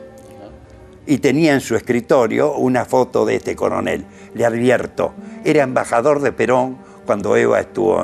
Y 1.07 1.19
tenía 1.19 1.55
en 1.55 1.61
su 1.61 1.77
escritorio 1.77 2.55
una 2.55 2.85
foto 2.85 3.25
de 3.27 3.37
este 3.37 3.55
coronel. 3.55 4.07
Le 4.35 4.45
advierto, 4.45 5.13
era 5.45 5.63
embajador 5.63 6.21
de 6.21 6.33
Perón 6.33 6.79
cuando 7.05 7.37
Eva 7.37 7.61
estuvo 7.61 8.01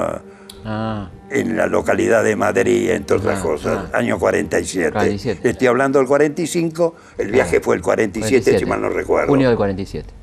ah. 0.64 1.11
en 1.30 1.57
la 1.57 1.66
localidad 1.66 2.23
de 2.23 2.37
Madrid, 2.37 2.90
entre 2.90 3.16
otras 3.16 3.40
cosas, 3.40 3.87
ah. 3.92 3.99
año 3.99 4.19
47. 4.19 5.38
Estoy 5.42 5.66
hablando 5.66 5.99
del 5.99 6.09
45, 6.09 6.95
el 7.19 7.30
viaje 7.30 7.61
fue 7.61 7.76
el 7.76 7.83
47, 7.83 8.59
si 8.59 8.66
mal 8.66 8.83
no 8.83 8.90
recuerdo. 8.90 9.28
Junio 9.28 9.49
del 9.49 9.57
47. 9.57 10.21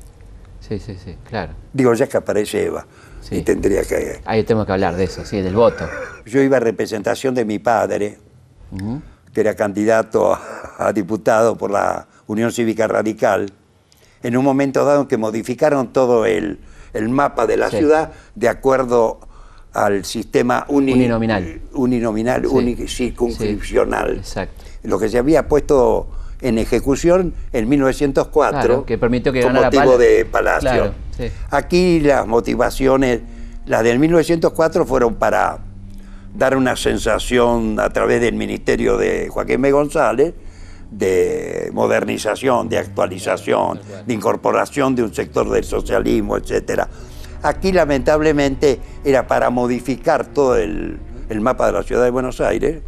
Sí, 0.60 0.78
sí, 0.78 0.96
sí, 1.02 1.16
claro. 1.28 1.52
Digo, 1.72 1.94
ya 1.94 2.06
que 2.06 2.18
aparece 2.18 2.66
Eva. 2.66 2.86
Y 3.30 3.42
tendría 3.42 3.82
que... 3.82 4.20
Ahí 4.24 4.42
tenemos 4.44 4.66
que 4.66 4.72
hablar 4.72 4.96
de 4.96 5.04
eso, 5.04 5.24
sí, 5.24 5.40
del 5.40 5.54
voto. 5.54 5.88
Yo 6.24 6.40
iba 6.40 6.56
a 6.56 6.60
representación 6.60 7.34
de 7.34 7.44
mi 7.44 7.58
padre, 7.58 8.18
que 9.32 9.40
era 9.40 9.54
candidato 9.54 10.32
a, 10.32 10.92
diputado 10.92 11.56
por 11.56 11.70
la 11.70 12.06
Unión 12.28 12.52
Cívica 12.52 12.86
Radical, 12.86 13.50
en 14.22 14.36
un 14.36 14.44
momento 14.44 14.84
dado 14.84 15.02
en 15.02 15.08
que 15.08 15.16
modificaron 15.16 15.92
todo 15.92 16.26
el, 16.26 16.60
mapa 17.08 17.46
de 17.46 17.56
la 17.56 17.70
ciudad 17.70 18.12
de 18.34 18.48
acuerdo 18.48 19.20
al 19.72 20.04
sistema 20.04 20.64
uninominal, 20.68 21.60
uninominal 21.72 22.46
circunscripcional. 22.86 24.18
exacto. 24.18 24.64
Lo 24.82 24.98
que 24.98 25.08
se 25.08 25.18
había 25.18 25.48
puesto 25.48 26.08
en 26.40 26.58
ejecución 26.58 27.34
en 27.52 27.68
1904 27.68 28.84
que 28.84 28.98
permitió 28.98 29.32
que 29.32 29.42
con 29.42 29.54
motivo 29.54 29.98
de 29.98 30.24
Palacio. 30.24 30.92
Aquí 31.50 32.00
las 32.00 32.26
motivaciones, 32.26 33.20
las 33.66 33.82
del 33.82 33.98
1904 33.98 34.84
fueron 34.86 35.16
para 35.16 35.58
dar 36.34 36.56
una 36.56 36.76
sensación 36.76 37.80
a 37.80 37.90
través 37.90 38.20
del 38.20 38.34
ministerio 38.34 38.96
de 38.96 39.28
Joaquín 39.28 39.62
B. 39.62 39.72
González 39.72 40.34
de 40.90 41.70
modernización, 41.72 42.68
de 42.68 42.78
actualización, 42.78 43.80
de 44.06 44.14
incorporación 44.14 44.94
de 44.94 45.02
un 45.02 45.14
sector 45.14 45.48
del 45.50 45.64
socialismo, 45.64 46.36
etc. 46.36 46.82
Aquí 47.42 47.72
lamentablemente 47.72 48.80
era 49.04 49.26
para 49.26 49.50
modificar 49.50 50.26
todo 50.26 50.56
el, 50.56 50.98
mapa 51.40 51.66
de 51.66 51.72
la 51.72 51.82
ciudad 51.82 52.04
de 52.04 52.10
Buenos 52.10 52.40
Aires. 52.40 52.82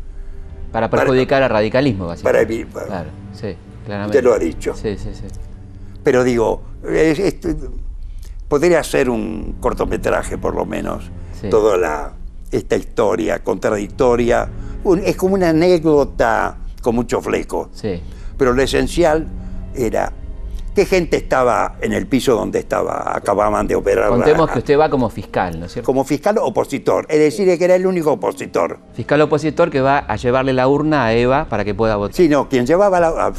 Para 0.73 0.89
perjudicar 0.89 1.43
al 1.43 1.51
radicalismo, 1.51 2.07
básicamente. 2.07 2.67
Para, 2.67 2.87
claro, 2.87 3.11
sí, 3.33 3.57
claramente. 3.85 4.19
Usted 4.19 4.29
lo 4.29 4.35
ha 4.35 4.39
dicho. 4.39 4.75
Sí, 4.75 4.97
sí, 4.97 5.11
sí. 5.13 5.25
Pero 6.03 6.25
digo, 6.25 6.63
podría 8.49 8.83
ser 8.83 9.11
un 9.11 9.57
cortometraje 9.61 10.39
por 10.39 10.55
lo 10.55 10.65
menos, 10.65 11.11
toda 11.51 11.77
la, 11.77 12.13
esta 12.51 12.77
historia 12.77 13.45
contradictoria. 13.45 14.49
es 15.05 15.17
como 15.17 15.35
una 15.35 15.51
anécdota 15.51 16.57
con 16.81 16.95
mucho 16.95 17.21
fleco. 17.21 17.71
Sí. 17.73 18.01
Pero 18.37 18.53
lo 18.53 18.63
esencial 18.63 19.27
era 19.75 20.13
¿Qué 20.75 20.87
gente 20.87 21.17
estaba 21.17 21.77
en 21.81 21.93
el 21.93 22.07
piso 22.07 22.37
donde 22.37 22.61
estaba, 22.61 23.17
acababan 23.17 23.67
de 23.67 23.75
operar? 23.75 24.09
Contemos 24.09 24.49
que 24.51 24.61
usted 24.61 24.79
va 24.79 24.89
como 24.89 25.11
fiscal, 25.11 25.59
¿no 25.59 25.67
es 25.67 25.73
cierto? 25.73 25.87
Como 25.87 26.05
fiscal 26.05 26.39
opositor, 26.39 27.07
es 27.09 27.19
decir, 27.19 27.59
que 27.59 27.65
era 27.65 27.75
el 27.75 27.87
único 27.87 28.13
opositor. 28.13 28.79
Fiscal 28.95 29.21
opositor 29.21 29.69
que 29.69 29.81
va 29.81 29.99
a 29.99 30.15
llevarle 30.15 30.53
la 30.53 30.69
urna 30.69 31.07
a 31.07 31.13
Eva 31.13 31.47
para 31.49 31.65
que 31.65 31.75
pueda 31.75 31.97
votar. 31.97 32.15
Sí, 32.15 32.29
no, 32.29 32.49
quien 32.49 32.67
llevaba 32.67 33.01
la, 33.01 33.33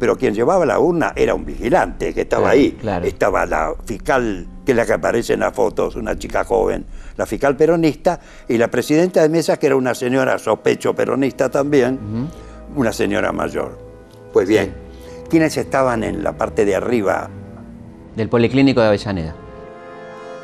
pero 0.00 0.16
quien 0.16 0.34
llevaba 0.34 0.66
la 0.66 0.80
urna 0.80 1.12
era 1.14 1.34
un 1.34 1.44
vigilante 1.44 2.12
que 2.12 2.22
estaba 2.22 2.50
ahí. 2.50 2.76
Estaba 3.04 3.46
la 3.46 3.72
fiscal, 3.84 4.48
que 4.66 4.72
es 4.72 4.76
la 4.76 4.84
que 4.84 4.94
aparece 4.94 5.34
en 5.34 5.40
las 5.40 5.54
fotos, 5.54 5.94
una 5.94 6.18
chica 6.18 6.42
joven, 6.42 6.86
la 7.16 7.24
fiscal 7.24 7.56
peronista, 7.56 8.18
y 8.48 8.58
la 8.58 8.68
presidenta 8.68 9.22
de 9.22 9.28
mesa, 9.28 9.58
que 9.58 9.66
era 9.66 9.76
una 9.76 9.94
señora 9.94 10.38
sospecho 10.40 10.92
peronista 10.92 11.48
también, 11.48 12.28
una 12.74 12.92
señora 12.92 13.32
mayor. 13.32 13.78
Pues 14.32 14.48
bien 14.48 14.84
¿Quiénes 15.28 15.56
estaban 15.56 16.04
en 16.04 16.22
la 16.22 16.32
parte 16.32 16.64
de 16.64 16.76
arriba? 16.76 17.28
Del 18.14 18.28
Policlínico 18.28 18.80
de 18.80 18.88
Avellaneda. 18.88 19.34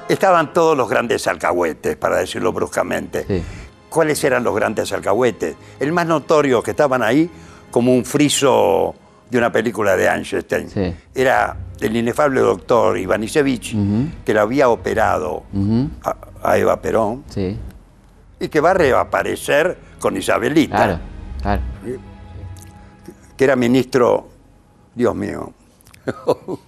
Estaban 0.08 0.52
todos 0.52 0.76
los 0.76 0.88
grandes 0.88 1.26
alcahuetes, 1.28 1.96
para 1.96 2.18
decirlo 2.18 2.52
bruscamente. 2.52 3.44
¿Cuáles 3.88 4.22
eran 4.24 4.42
los 4.42 4.54
grandes 4.54 4.92
alcahuetes? 4.92 5.54
El 5.78 5.92
más 5.92 6.06
notorio 6.06 6.62
que 6.62 6.72
estaban 6.72 7.02
ahí, 7.02 7.30
como 7.70 7.94
un 7.94 8.04
friso 8.04 8.94
de 9.30 9.38
una 9.38 9.52
película 9.52 9.96
de 9.96 10.06
Einstein, 10.06 10.96
era 11.14 11.56
el 11.80 11.96
inefable 11.96 12.40
doctor 12.40 12.98
Ivanisevich, 12.98 13.76
que 14.24 14.34
lo 14.34 14.40
había 14.40 14.68
operado 14.70 15.44
a, 16.42 16.58
Eva 16.58 16.82
Perón, 16.82 17.22
y 18.40 18.48
que 18.48 18.60
va 18.60 18.72
a 18.72 18.74
reaparecer 18.74 19.78
con 20.00 20.16
Isabelita, 20.16 20.76
claro, 20.76 20.98
claro. 21.40 22.09
Que 23.40 23.44
era 23.44 23.56
ministro 23.56 24.28
Dios 24.94 25.14
mío. 25.14 25.54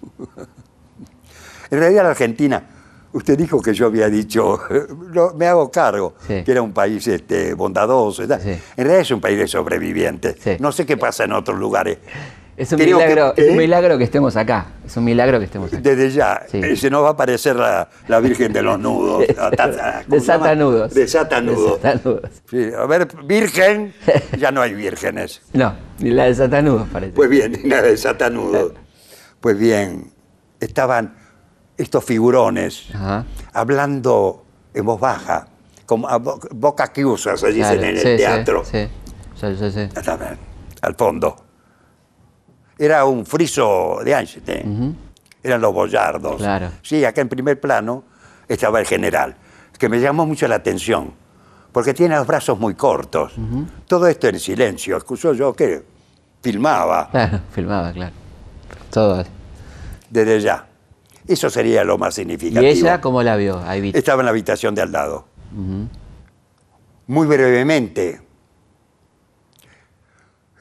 en 1.70 1.78
realidad 1.78 2.04
la 2.04 2.10
Argentina, 2.12 2.62
usted 3.12 3.36
dijo 3.36 3.60
que 3.60 3.74
yo 3.74 3.84
había 3.84 4.08
dicho, 4.08 4.58
me 5.36 5.48
hago 5.48 5.70
cargo, 5.70 6.14
que 6.26 6.50
era 6.50 6.62
un 6.62 6.72
país 6.72 7.06
este, 7.08 7.52
bondadoso. 7.52 8.22
En 8.22 8.30
realidad 8.78 9.00
es 9.00 9.10
un 9.10 9.20
país 9.20 9.36
de 9.36 9.48
sobrevivientes. 9.48 10.58
No 10.60 10.72
sé 10.72 10.86
qué 10.86 10.96
pasa 10.96 11.24
en 11.24 11.32
otros 11.32 11.58
lugares. 11.58 11.98
Es 12.54 12.70
un, 12.70 12.78
milagro, 12.80 13.32
que, 13.34 13.48
un 13.48 13.56
milagro 13.56 13.96
que 13.96 14.04
estemos 14.04 14.36
acá. 14.36 14.66
Es 14.84 14.94
un 14.98 15.04
milagro 15.04 15.38
que 15.38 15.46
estemos 15.46 15.72
acá. 15.72 15.80
Desde 15.80 16.10
ya. 16.10 16.42
Eh, 16.52 16.76
se 16.76 16.90
nos 16.90 17.02
va 17.02 17.08
a 17.08 17.12
aparecer 17.12 17.56
la, 17.56 18.20
Virgen 18.20 18.52
de 18.52 18.62
los 18.62 18.78
Nudos. 18.78 19.26
de 19.26 20.20
Satanudos. 20.20 20.92
De 20.92 21.08
Satanudos. 21.08 21.80
a 21.82 22.86
ver, 22.86 23.08
Virgen, 23.24 23.94
ya 24.38 24.50
no 24.50 24.60
hay 24.60 24.74
vírgenes. 24.74 25.40
No, 25.54 25.74
ni 25.98 26.10
la 26.10 26.24
de 26.24 26.34
Satanudos 26.34 26.88
parece. 26.92 27.12
Pues 27.12 27.30
bien, 27.30 27.52
ni 27.62 27.68
la 27.68 27.80
de 27.80 27.96
Satanudos. 27.96 28.72
Pues 29.40 29.58
bien, 29.58 30.12
estaban 30.60 31.16
estos 31.76 32.04
figurones 32.04 32.88
hablando 33.52 34.44
en 34.74 34.84
voz 34.84 35.00
baja, 35.00 35.48
como 35.86 36.08
boca 36.50 36.92
que 36.92 37.04
usas, 37.04 37.40
se 37.40 37.52
dicen 37.52 37.82
en 37.82 37.96
el 37.96 38.16
teatro. 38.16 38.64
Sí, 38.64 38.88
sí, 39.36 39.70
sí. 39.70 39.88
Al 40.82 40.94
fondo 40.96 41.51
era 42.84 43.04
un 43.04 43.24
friso 43.24 44.00
de 44.04 44.12
Einstein. 44.12 44.96
Eran 45.40 45.60
los 45.60 45.72
boyardos. 45.72 46.42
Sí, 46.82 47.04
acá 47.04 47.20
en 47.20 47.28
primer 47.28 47.60
plano 47.60 48.02
estaba 48.48 48.80
el 48.80 48.86
general, 48.86 49.36
que 49.78 49.88
me 49.88 50.00
llamó 50.00 50.26
mucho 50.26 50.48
la 50.48 50.56
atención, 50.56 51.12
porque 51.70 51.94
tiene 51.94 52.16
los 52.16 52.26
brazos 52.26 52.58
muy 52.58 52.74
cortos. 52.74 53.34
Todo 53.86 54.08
esto 54.08 54.26
en 54.26 54.40
silencio. 54.40 54.96
Excusó 54.96 55.32
yo 55.32 55.52
que 55.54 55.84
filmaba. 56.42 57.08
Claro, 57.12 57.40
filmaba, 57.52 57.92
claro. 57.92 58.12
Todo. 58.90 59.24
Desde 60.10 60.40
ya. 60.40 60.66
Eso 61.28 61.48
sería 61.50 61.84
lo 61.84 61.98
más 61.98 62.14
significativo. 62.14 62.62
¿Y 62.64 62.66
ella 62.66 63.00
cómo 63.00 63.22
la 63.22 63.36
vio? 63.36 63.62
Estaba 63.94 64.22
en 64.22 64.26
la 64.26 64.30
habitación 64.30 64.74
de 64.74 64.82
al 64.82 64.90
lado. 64.90 65.28
Muy 67.06 67.26
brevemente, 67.28 68.20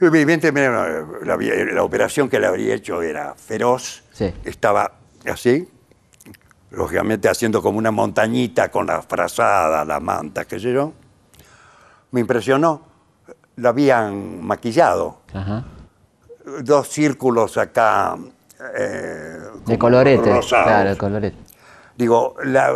Evidentemente 0.01 0.67
la, 0.67 1.37
la, 1.73 1.83
operación 1.83 2.27
que 2.27 2.39
le 2.39 2.47
habría 2.47 2.73
hecho 2.73 3.03
era 3.03 3.35
feroz, 3.35 4.03
estaba 4.43 4.93
así, 5.31 5.69
lógicamente 6.71 7.29
haciendo 7.29 7.61
como 7.61 7.77
una 7.77 7.91
montañita 7.91 8.71
con 8.71 8.87
la 8.87 9.03
frazada, 9.03 9.85
la 9.85 9.99
manta, 9.99 10.45
qué 10.45 10.59
sé 10.59 10.73
yo. 10.73 10.93
Me 12.09 12.21
impresionó, 12.21 12.81
la 13.57 13.69
habían 13.69 14.43
maquillado. 14.43 15.19
Dos 16.63 16.87
círculos 16.87 17.59
acá. 17.59 18.17
Eh, 18.75 19.37
de 19.67 19.77
colorete, 19.77 20.39
claro, 20.49 20.97
colorete. 20.97 21.37
Digo, 21.95 22.37
la, 22.43 22.73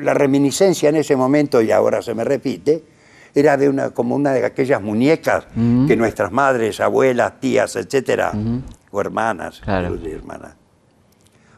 la 0.00 0.14
reminiscencia 0.14 0.88
en 0.88 0.96
ese 0.96 1.16
momento, 1.16 1.60
y 1.60 1.72
ahora 1.72 2.00
se 2.00 2.14
me 2.14 2.22
repite, 2.22 2.93
era 3.34 3.56
de 3.56 3.68
una, 3.68 3.90
como 3.90 4.14
una 4.14 4.32
de 4.32 4.44
aquellas 4.44 4.80
muñecas 4.80 5.46
que 5.54 5.96
nuestras 5.96 6.30
madres, 6.30 6.80
abuelas, 6.80 7.40
tías, 7.40 7.74
etcétera, 7.76 8.32
o 8.90 9.00
hermanas, 9.00 9.60
hermanas, 9.66 10.54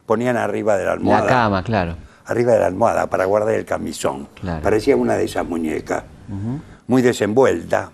ponían 0.05 0.37
arriba 0.37 0.77
de 0.77 0.85
la 0.85 0.93
almohada. 0.93 1.23
La 1.23 1.29
cama, 1.29 1.63
claro. 1.63 1.95
Arriba 2.25 2.53
de 2.53 2.59
la 2.59 2.65
almohada 2.65 3.07
para 3.07 3.25
guardar 3.25 3.53
el 3.53 3.65
camisón. 3.65 4.27
Parecía 4.63 4.95
una 4.95 5.15
de 5.15 5.25
esas 5.25 5.45
muñecas, 5.45 6.03
muy 6.87 7.01
desenvuelta. 7.01 7.91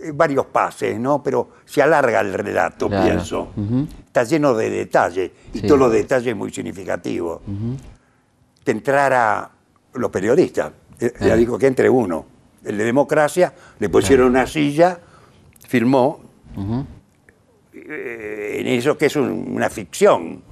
Eh, 0.00 0.12
varios 0.12 0.46
pases, 0.46 0.98
¿no? 0.98 1.22
Pero 1.22 1.50
se 1.64 1.80
alarga 1.80 2.20
el 2.20 2.34
relato, 2.34 2.88
pienso. 2.90 3.52
Está 4.06 4.24
lleno 4.24 4.54
de 4.54 4.70
detalles, 4.70 5.30
y 5.52 5.62
todos 5.62 5.78
los 5.78 5.92
detalles 5.92 6.34
muy 6.34 6.52
significativos. 6.52 7.40
Que 8.64 8.70
entrara 8.72 9.50
los 9.94 10.10
periodistas, 10.10 10.72
ya 10.98 11.36
dijo 11.36 11.58
que 11.58 11.66
entre 11.66 11.88
uno. 11.88 12.26
El 12.64 12.78
de 12.78 12.84
democracia, 12.84 13.52
le 13.78 13.88
pusieron 13.88 14.28
una 14.28 14.46
silla, 14.46 14.98
firmó, 15.68 16.20
eh, 17.74 18.56
en 18.60 18.66
eso 18.68 18.96
que 18.96 19.06
es 19.06 19.16
una 19.16 19.68
ficción, 19.68 20.42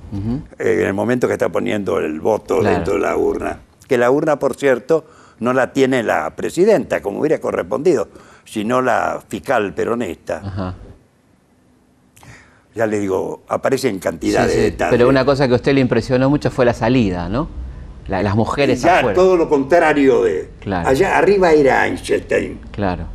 eh, 0.59 0.79
en 0.81 0.87
el 0.87 0.95
momento 0.95 1.27
que 1.27 1.35
está 1.35 1.49
poniendo 1.49 1.99
el 1.99 2.21
voto 2.21 2.63
dentro 2.63 2.95
de 2.95 3.01
la 3.01 3.17
urna, 3.17 3.61
que 3.89 3.97
la 3.97 4.11
urna, 4.11 4.39
por 4.39 4.57
cierto, 4.57 5.07
no 5.41 5.53
la 5.53 5.73
tiene 5.73 6.03
la 6.03 6.35
presidenta, 6.37 7.01
como 7.01 7.21
hubiera 7.21 7.41
correspondido, 7.41 8.09
sino 8.45 8.83
la 8.83 9.23
fiscal 9.27 9.73
peronista. 9.75 10.75
Ya 12.75 12.87
le 12.87 13.01
digo, 13.01 13.43
aparece 13.49 13.89
en 13.89 13.99
cantidad 13.99 14.47
de 14.47 14.57
detalles. 14.57 14.97
Pero 14.97 15.09
una 15.09 15.25
cosa 15.25 15.47
que 15.47 15.55
a 15.55 15.57
usted 15.57 15.75
le 15.75 15.81
impresionó 15.81 16.29
mucho 16.31 16.51
fue 16.51 16.65
la 16.65 16.75
salida, 16.75 17.29
¿no? 17.29 17.62
Las 18.09 18.35
mujeres 18.35 18.83
ya, 18.83 19.13
todo 19.15 19.37
lo 19.37 19.49
contrario 19.49 20.23
de... 20.23 20.51
Allá 20.71 21.17
arriba 21.19 21.53
era 21.53 21.87
Einstein. 21.87 22.61
Claro. 22.71 23.07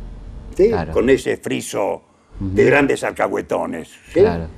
¿sí? 0.56 0.70
Con 0.92 1.10
ese 1.10 1.36
friso 1.36 2.02
de 2.40 2.64
grandes 2.64 3.04
alcahuetones. 3.04 3.90
Claro, 4.12 4.48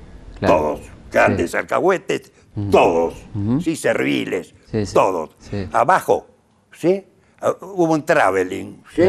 Todos, 0.40 0.80
grandes 1.10 1.54
alcahuetes, 1.54 2.32
todos, 2.70 3.14
sí, 3.62 3.76
serviles, 3.76 4.54
todos. 4.92 5.30
Abajo, 5.72 6.26
¿sí? 6.72 7.04
Ah, 7.42 7.54
hubo 7.62 7.94
un 7.94 8.04
traveling, 8.04 8.82
¿sí? 8.94 9.02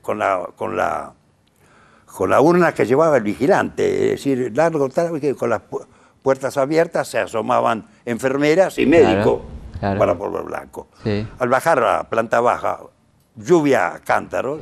con, 0.00 0.18
la, 0.18 0.48
con, 0.56 0.74
la, 0.74 1.12
con 2.06 2.30
la 2.30 2.40
urna 2.40 2.72
que 2.72 2.86
llevaba 2.86 3.18
el 3.18 3.22
vigilante, 3.22 4.04
es 4.04 4.24
decir, 4.24 4.52
largo 4.56 4.88
traveling, 4.88 5.34
con 5.34 5.50
las 5.50 5.60
puertas 6.22 6.56
abiertas 6.56 7.08
se 7.08 7.18
asomaban 7.18 7.86
enfermeras 8.06 8.78
y 8.78 8.86
médicos 8.86 9.40
para 9.98 10.16
polvo 10.16 10.42
blanco. 10.42 10.88
Al 11.38 11.48
bajar 11.48 11.78
a 11.78 11.96
la 11.98 12.04
planta 12.04 12.40
baja, 12.40 12.80
lluvia 13.36 14.00
cántaro, 14.04 14.58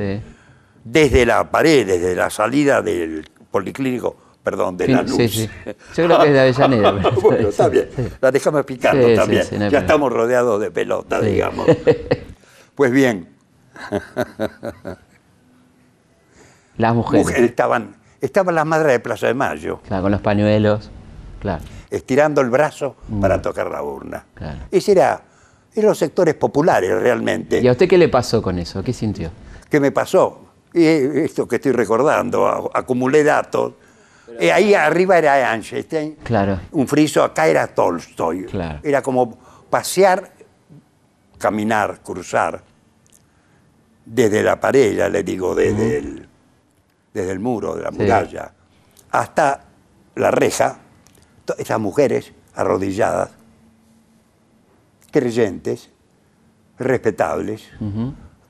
desde 0.85 1.26
la 1.26 1.50
pared, 1.50 1.87
desde 1.87 2.14
la 2.14 2.30
salida 2.30 2.82
del 2.82 3.28
policlínico, 3.50 4.16
perdón, 4.42 4.76
de 4.76 4.88
la 4.88 5.02
luz. 5.02 5.16
Sí, 5.16 5.28
sí. 5.28 5.50
Yo 5.94 6.06
creo 6.06 6.20
que 6.20 6.28
es 6.28 6.32
de 6.32 6.40
Avellaneda. 6.40 6.92
bueno, 7.22 7.48
está 7.48 7.68
bien. 7.68 7.88
La 8.20 8.30
dejamos 8.30 8.64
picando 8.64 9.14
también. 9.14 9.44
ya 9.70 9.80
estamos 9.80 10.12
rodeados 10.12 10.61
de 10.61 10.70
pelota, 10.70 11.20
digamos. 11.20 11.66
pues 12.74 12.90
bien. 12.90 13.28
Las 16.76 16.94
mujeres. 16.94 17.26
mujeres. 17.26 17.50
estaban, 17.50 17.96
estaban 18.20 18.54
las 18.54 18.66
madres 18.66 18.92
de 18.92 19.00
Plaza 19.00 19.26
de 19.26 19.35
Mayo. 19.35 19.80
Claro, 19.87 20.02
con 20.02 20.12
los 20.12 20.20
pañuelos. 20.20 20.90
Claro. 21.42 21.64
Estirando 21.90 22.40
el 22.40 22.50
brazo 22.50 22.94
para 23.20 23.38
mm. 23.38 23.42
tocar 23.42 23.68
la 23.68 23.83
urna. 23.83 24.24
Claro. 24.33 24.61
Ese 24.70 24.92
era, 24.92 25.20
eran 25.74 25.88
los 25.88 25.98
sectores 25.98 26.37
populares 26.37 26.88
realmente. 27.02 27.61
¿Y 27.61 27.66
a 27.66 27.72
usted 27.72 27.88
qué 27.88 27.98
le 27.98 28.09
pasó 28.09 28.40
con 28.40 28.61
eso? 28.61 28.81
¿Qué 28.85 28.92
sintió? 28.92 29.33
¿Qué 29.68 29.81
me 29.81 29.90
pasó? 29.90 30.50
Y 30.72 30.85
esto 30.85 31.48
que 31.48 31.57
estoy 31.57 31.72
recordando, 31.72 32.70
acumulé 32.72 33.24
datos. 33.24 33.72
y 34.40 34.50
ahí 34.50 34.72
arriba 34.72 35.18
era 35.18 35.52
Einstein, 35.52 36.14
claro. 36.22 36.61
un 36.70 36.87
friso, 36.87 37.24
acá 37.24 37.48
era 37.48 37.66
Tolstoy. 37.66 38.46
Era 38.85 39.02
como 39.02 39.37
pasear, 39.68 40.31
caminar, 41.38 41.98
cruzar, 42.05 42.62
desde 44.05 44.44
la 44.44 44.61
pared, 44.61 44.94
ya 44.94 45.09
le 45.09 45.24
digo, 45.24 45.57
desde, 45.57 45.98
el, 45.98 46.28
desde 47.12 47.33
el 47.33 47.40
muro 47.40 47.74
de 47.74 47.83
la 47.83 47.90
muralla, 47.90 48.52
hasta 49.11 49.64
la 50.14 50.31
reja, 50.31 50.78
esas 51.59 51.81
mujeres 51.81 52.33
arrodilladas, 52.55 53.31
creyentes, 55.11 55.90
respetables, 56.78 57.68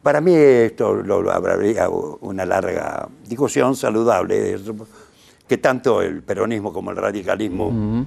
para 0.03 0.21
mí 0.21 0.35
esto 0.35 0.95
lo, 0.95 1.31
habría 1.31 1.89
una 1.89 2.45
larga 2.45 3.09
discusión 3.27 3.77
saludable, 3.77 4.57
que 5.47 5.59
tanto 5.59 6.03
el 6.03 6.23
peronismo 6.23 6.73
como 6.73 6.91
el 6.91 6.97
radicalismo 6.97 8.07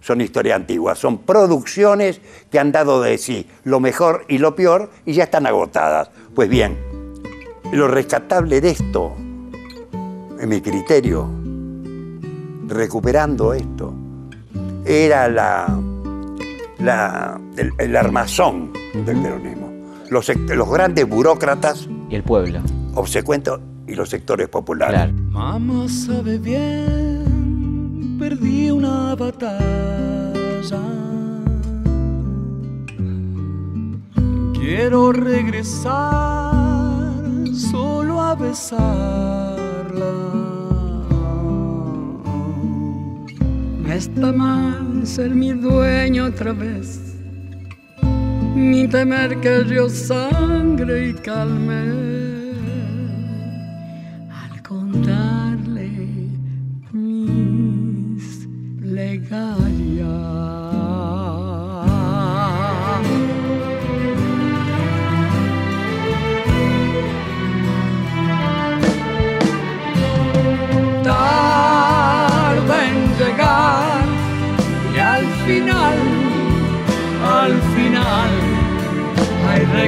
son 0.00 0.20
historia 0.20 0.54
antigua, 0.54 0.94
son 0.94 1.18
producciones 1.18 2.20
que 2.50 2.58
han 2.58 2.72
dado 2.72 3.02
de 3.02 3.18
sí 3.18 3.46
lo 3.64 3.80
mejor 3.80 4.24
y 4.28 4.38
lo 4.38 4.54
peor 4.54 4.90
y 5.04 5.14
ya 5.14 5.24
están 5.24 5.46
agotadas. 5.46 6.10
Pues 6.34 6.48
bien, 6.48 6.78
lo 7.72 7.88
rescatable 7.88 8.60
de 8.60 8.70
esto, 8.70 9.16
en 9.18 10.48
mi 10.48 10.60
criterio, 10.60 11.28
recuperando 12.66 13.54
esto, 13.54 13.94
era 14.84 15.28
la, 15.28 15.78
el, 17.78 17.96
armazón 17.96 18.72
del 18.94 19.20
peronismo 19.20 19.66
los, 20.10 20.30
los 20.36 20.70
grandes 20.70 21.08
burócratas. 21.08 21.88
Y 22.08 22.14
el 22.14 22.22
pueblo. 22.22 22.60
Obsecuentos 22.94 23.60
y 23.86 23.94
los 23.94 24.08
sectores 24.08 24.48
populares. 24.48 25.12
Mamá 25.12 25.88
sabe 25.88 26.38
bien, 26.38 28.16
perdí 28.18 28.70
una 28.70 29.14
batalla. 29.14 30.80
Quiero 34.54 35.12
regresar 35.12 35.92
solo 37.52 38.20
a 38.20 38.34
besarla. 38.34 40.45
Está 43.94 44.32
mal 44.32 45.06
ser 45.06 45.30
mi 45.34 45.52
dueño 45.52 46.26
otra 46.26 46.52
vez 46.52 47.06
ni 48.56 48.88
temer 48.88 49.38
que 49.40 49.64
yo 49.68 49.88
sangre 49.88 51.10
y 51.10 51.14
calme 51.14 51.92
al 54.30 54.62
contarle 54.62 55.90
mis 56.92 58.48
plegarias. 58.80 59.75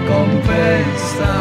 Recompensa. 0.09 1.33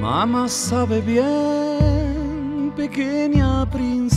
Mamá 0.00 0.48
sabe 0.48 1.00
bien, 1.00 2.72
pequeña 2.74 3.64
princesa 3.70 4.16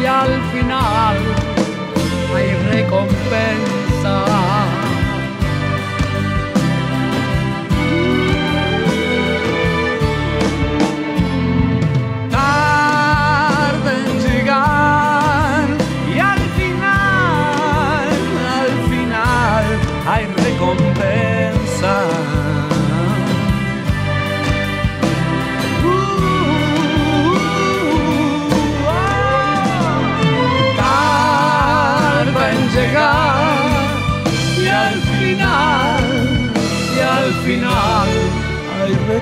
y 0.00 0.06
al 0.06 0.42
final 0.52 1.16
hay 2.34 2.54
recompensa. 2.70 3.87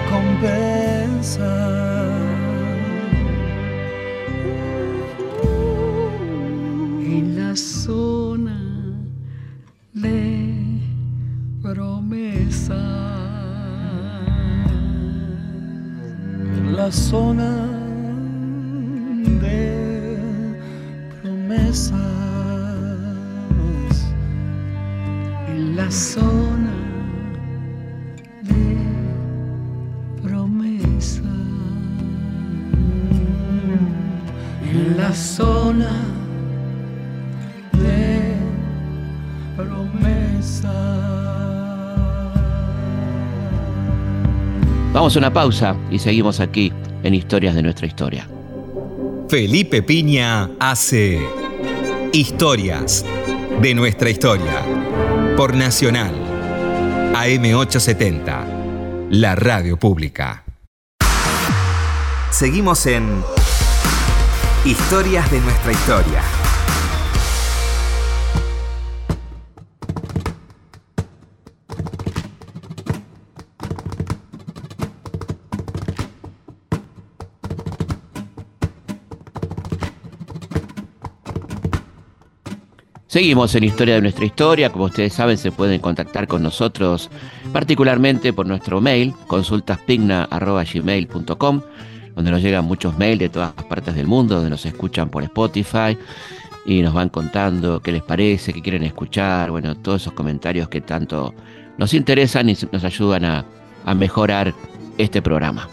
Recompensa. 0.07 1.55
En 7.03 7.37
la 7.37 7.57
zona 7.57 8.59
de 9.93 10.81
promesa. 11.63 12.83
En 16.57 16.77
la 16.77 16.91
zona 16.93 17.66
Una 45.17 45.33
pausa 45.33 45.75
y 45.91 45.99
seguimos 45.99 46.41
aquí 46.41 46.71
en 47.03 47.15
Historias 47.15 47.55
de 47.55 47.63
nuestra 47.63 47.87
historia. 47.87 48.29
Felipe 49.31 49.83
Piña 49.83 50.51
hace 50.61 51.19
Historias 52.13 53.03
de 53.63 53.75
nuestra 53.75 54.11
historia 54.11 54.63
por 55.35 55.55
Nacional 55.55 56.15
AM870, 57.15 59.09
la 59.11 59.35
radio 59.35 59.79
pública. 59.79 60.45
Seguimos 62.31 62.85
en 62.85 63.23
Historias 64.67 65.31
de 65.31 65.41
nuestra 65.41 65.73
historia. 65.73 66.46
Seguimos 83.17 83.55
en 83.55 83.65
Historia 83.65 83.95
de 83.95 84.03
nuestra 84.03 84.27
historia. 84.27 84.69
Como 84.69 84.85
ustedes 84.85 85.15
saben, 85.15 85.39
se 85.39 85.51
pueden 85.51 85.81
contactar 85.81 86.29
con 86.29 86.43
nosotros 86.43 87.09
particularmente 87.51 88.35
por 88.35 88.47
nuestro 88.47 88.83
mail, 88.83 89.15
consultaspigna.gmail.com, 89.27 91.63
donde 92.15 92.31
nos 92.31 92.43
llegan 92.43 92.67
muchos 92.67 92.99
mails 92.99 93.19
de 93.19 93.31
todas 93.31 93.55
partes 93.55 93.95
del 93.95 94.07
mundo, 94.07 94.35
donde 94.35 94.51
nos 94.51 94.67
escuchan 94.67 95.09
por 95.09 95.23
Spotify 95.23 95.97
y 96.67 96.83
nos 96.83 96.93
van 96.93 97.09
contando 97.09 97.81
qué 97.81 97.93
les 97.93 98.03
parece, 98.03 98.53
qué 98.53 98.61
quieren 98.61 98.83
escuchar, 98.83 99.51
bueno, 99.51 99.75
todos 99.79 100.03
esos 100.03 100.13
comentarios 100.13 100.69
que 100.69 100.83
tanto 100.83 101.33
nos 101.79 101.95
interesan 101.95 102.51
y 102.51 102.57
nos 102.71 102.85
ayudan 102.85 103.25
a, 103.25 103.47
mejorar 103.95 104.53
este 104.99 105.23
programa. 105.23 105.71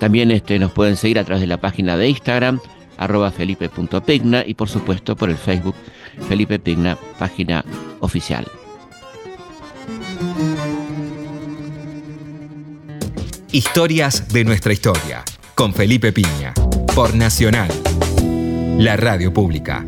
También 0.00 0.32
este, 0.32 0.58
nos 0.58 0.72
pueden 0.72 0.96
seguir 0.96 1.20
a 1.20 1.24
través 1.24 1.40
de 1.40 1.46
la 1.46 1.60
página 1.60 1.96
de 1.96 2.08
Instagram, 2.08 2.58
arroba 2.96 3.30
felipe.pigna 3.30 4.44
y 4.46 4.54
por 4.54 4.68
supuesto 4.68 5.16
por 5.16 5.30
el 5.30 5.36
Facebook 5.36 5.74
Felipe 6.28 6.58
Pigna, 6.58 6.96
página 7.18 7.64
oficial. 8.00 8.46
Historias 13.52 14.28
de 14.32 14.44
nuestra 14.44 14.72
historia 14.72 15.22
con 15.54 15.72
Felipe 15.72 16.12
Piña 16.12 16.52
por 16.94 17.14
Nacional, 17.14 17.68
la 18.78 18.96
radio 18.96 19.32
pública. 19.32 19.84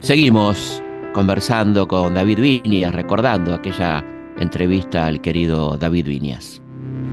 Seguimos 0.00 0.82
conversando 1.12 1.88
con 1.88 2.14
David 2.14 2.40
Viñas, 2.40 2.94
recordando 2.94 3.54
aquella 3.54 4.04
entrevista 4.38 5.06
al 5.06 5.20
querido 5.20 5.76
David 5.76 6.06
Viñas. 6.06 6.60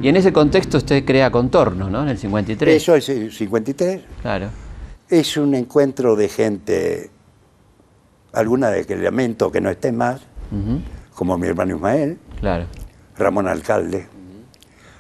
Y 0.02 0.10
en 0.10 0.16
ese 0.16 0.32
contexto 0.32 0.78
usted 0.78 1.04
crea 1.04 1.32
Contorno, 1.32 1.90
¿no? 1.90 2.04
En 2.04 2.10
el 2.10 2.18
53. 2.18 2.76
Eso 2.76 2.96
es 2.96 3.10
el 3.10 3.32
53. 3.32 4.02
Claro. 4.22 4.50
Es 5.10 5.38
un 5.38 5.56
encuentro 5.56 6.16
de 6.16 6.28
gente, 6.28 7.10
alguna 8.34 8.70
de 8.70 8.86
que 8.86 8.96
lamento 8.98 9.52
que 9.52 9.62
no 9.62 9.70
esté 9.70 9.92
más, 9.92 10.22
como 11.16 11.38
mi 11.38 11.48
hermano 11.48 11.76
Ismael, 11.76 12.18
Claro. 12.40 12.66
Ramón 13.18 13.48
Alcalde, 13.48 14.08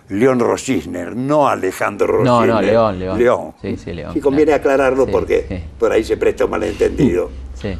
León 0.09 0.39
Rosisner, 0.39 1.15
no 1.15 1.47
Alejandro 1.47 2.23
No, 2.23 2.39
Rosisner. 2.39 2.47
no, 2.55 2.61
León, 2.61 2.99
León. 2.99 3.17
León. 3.19 3.53
Sí, 3.61 3.75
sí, 3.77 3.93
León, 3.93 4.13
Sí, 4.13 4.21
conviene 4.21 4.51
claro. 4.53 4.61
aclararlo 4.61 5.05
Sí, 5.05 5.11
porque 5.11 5.45
sí. 5.47 5.63
por 5.77 5.91
ahí 5.91 6.03
se 6.03 6.17
presta 6.17 6.45
un 6.45 6.51
malentendido. 6.51 7.29
Sí. 7.57 7.75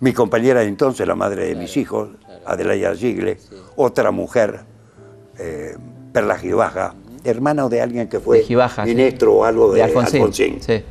Mi 0.00 0.12
compañera 0.12 0.60
de 0.60 0.66
entonces, 0.66 1.08
la 1.08 1.14
madre 1.14 1.46
de 1.46 1.54
mis 1.54 1.78
hijos, 1.78 2.10
Adelaida 2.44 2.94
Gigle, 2.94 3.38
otra 3.76 4.10
mujer, 4.10 4.60
eh, 5.38 5.76
Perla 6.12 6.36
Gibaja, 6.36 6.94
hermana 7.24 7.66
de 7.70 7.80
alguien 7.80 8.06
que 8.10 8.20
fue 8.20 8.42
Gibaja, 8.42 8.84
ministro 8.84 9.32
o 9.32 9.44
algo 9.46 9.70
de, 9.70 9.76
De 9.78 9.82
Alfonsín. 9.84 10.20
Alfonsín, 10.20 10.60
Sí. 10.60 10.84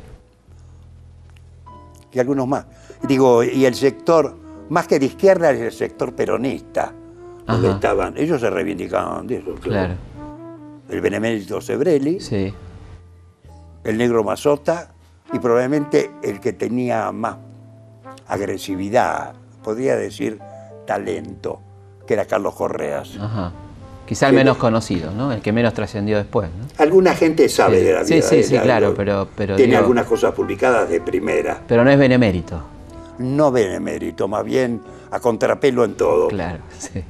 Y 2.14 2.20
algunos 2.20 2.46
más. 2.46 2.66
Digo, 3.02 3.42
y 3.42 3.64
el 3.66 3.74
sector, 3.74 4.36
más 4.70 4.86
que 4.86 4.98
de 4.98 5.06
izquierda, 5.06 5.50
es 5.50 5.60
el 5.60 5.72
sector 5.72 6.14
peronista, 6.14 6.92
donde 7.46 7.70
estaban, 7.70 8.16
ellos 8.16 8.40
se 8.40 8.48
reivindicaban 8.50 9.26
de 9.26 9.36
eso. 9.36 9.54
Claro. 9.60 9.94
El 10.88 11.00
benemérito 11.00 11.60
Sebrelli, 11.60 12.20
Sí. 12.20 12.54
el 13.84 13.98
negro 13.98 14.22
Mazota 14.24 14.92
y 15.32 15.38
probablemente 15.38 16.10
el 16.22 16.40
que 16.40 16.52
tenía 16.52 17.10
más 17.12 17.36
agresividad, 18.28 19.34
podría 19.62 19.96
decir 19.96 20.38
talento, 20.86 21.60
que 22.06 22.14
era 22.14 22.24
Carlos 22.26 22.54
Correas. 22.54 23.16
Ajá. 23.20 23.52
Quizá 24.06 24.26
el 24.26 24.32
Sí. 24.32 24.36
menos 24.36 24.56
conocido, 24.58 25.10
¿no? 25.12 25.32
El 25.32 25.40
que 25.40 25.50
menos 25.52 25.72
trascendió 25.74 26.18
después, 26.18 26.48
¿no? 26.50 26.66
Alguna 26.78 27.14
gente 27.14 27.48
sabe 27.48 27.78
Sí. 27.78 27.84
de 27.84 27.92
la 27.94 28.04
Sí, 28.04 28.14
vida 28.14 28.22
sí, 28.28 28.36
de 28.36 28.42
sí, 28.42 28.56
él, 28.56 28.62
claro, 28.62 28.94
pero- 28.94 29.28
pero 29.34 29.56
Tiene 29.56 29.70
digo- 29.72 29.80
algunas 29.82 30.06
cosas 30.06 30.32
publicadas 30.34 30.88
de 30.90 31.00
primera. 31.00 31.60
Pero 31.66 31.84
no 31.84 31.90
es 31.90 31.98
benemérito. 31.98 32.60
No 33.18 33.50
benemérito, 33.50 34.28
más 34.28 34.44
bien 34.44 34.80
a 35.10 35.20
contrapelo 35.20 35.84
en 35.84 35.94
todo. 35.94 36.28
Claro, 36.28 36.58
sí. 36.78 37.02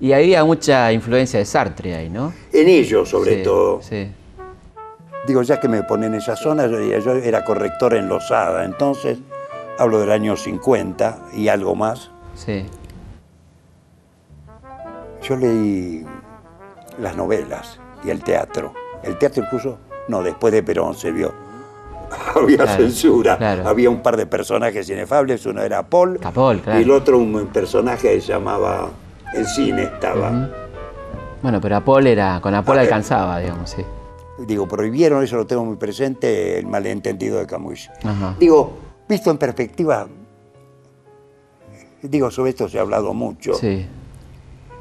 Y 0.00 0.12
había 0.12 0.44
mucha 0.44 0.92
influencia 0.92 1.38
de 1.38 1.46
Sartre 1.46 1.94
ahí, 1.94 2.10
¿no? 2.10 2.34
En 2.52 2.68
ellos, 2.68 3.08
sobre 3.08 3.36
Sí, 3.36 3.42
todo. 3.42 3.80
Sí. 3.80 4.08
Digo, 5.26 5.40
ya 5.42 5.58
que 5.58 5.68
me 5.68 5.82
ponen 5.84 6.12
en 6.12 6.20
esa 6.20 6.36
zona, 6.36 6.66
yo, 6.66 6.78
yo 6.80 7.12
era 7.12 7.44
corrector 7.44 7.94
en 7.94 8.08
Losada, 8.08 8.64
entonces 8.66 9.18
hablo 9.78 10.00
del 10.00 10.10
año 10.10 10.36
50 10.36 11.20
y 11.32 11.48
algo 11.48 11.74
más. 11.74 12.10
Sí. 12.34 12.66
Yo 15.24 15.36
leí 15.36 16.04
las 16.98 17.16
novelas 17.16 17.78
y 18.04 18.10
el 18.10 18.22
teatro. 18.22 18.72
El 19.02 19.18
teatro 19.18 19.42
incluso, 19.44 19.78
no, 20.08 20.22
después 20.22 20.52
de 20.52 20.62
Perón 20.62 20.94
se 20.94 21.10
vio. 21.10 21.32
Había 22.34 22.58
Claro, 22.58 22.82
censura, 22.82 23.36
claro. 23.38 23.66
había 23.68 23.88
un 23.90 24.00
par 24.02 24.16
de 24.16 24.26
personajes 24.26 24.88
inefables, 24.88 25.46
uno 25.46 25.62
era 25.62 25.82
Paul, 25.82 26.20
A 26.22 26.30
Paul, 26.30 26.60
claro. 26.60 26.78
y 26.78 26.82
el 26.82 26.90
otro 26.90 27.18
un 27.18 27.46
personaje 27.48 28.14
que 28.14 28.20
se 28.20 28.28
llamaba, 28.32 28.90
en 29.32 29.44
cine 29.46 29.84
estaba. 29.84 30.50
Bueno, 31.42 31.60
pero 31.60 31.76
Apol 31.76 32.06
era, 32.06 32.40
con 32.40 32.54
Apol 32.54 32.76
Ah, 32.78 32.82
eh. 32.82 32.84
alcanzaba, 32.84 33.38
digamos, 33.40 33.70
sí. 33.70 33.82
Digo, 34.38 34.68
prohibieron, 34.68 35.24
eso 35.24 35.36
lo 35.36 35.46
tengo 35.46 35.64
muy 35.64 35.76
presente, 35.76 36.58
el 36.58 36.66
malentendido 36.66 37.38
de 37.38 37.46
Camus. 37.46 37.90
Ajá. 38.04 38.36
Digo, 38.38 38.72
visto 39.08 39.30
en 39.30 39.38
perspectiva, 39.38 40.06
digo, 42.02 42.30
sobre 42.30 42.50
esto 42.50 42.68
se 42.68 42.78
ha 42.78 42.82
hablado 42.82 43.12
mucho. 43.14 43.54
Sí. 43.54 43.86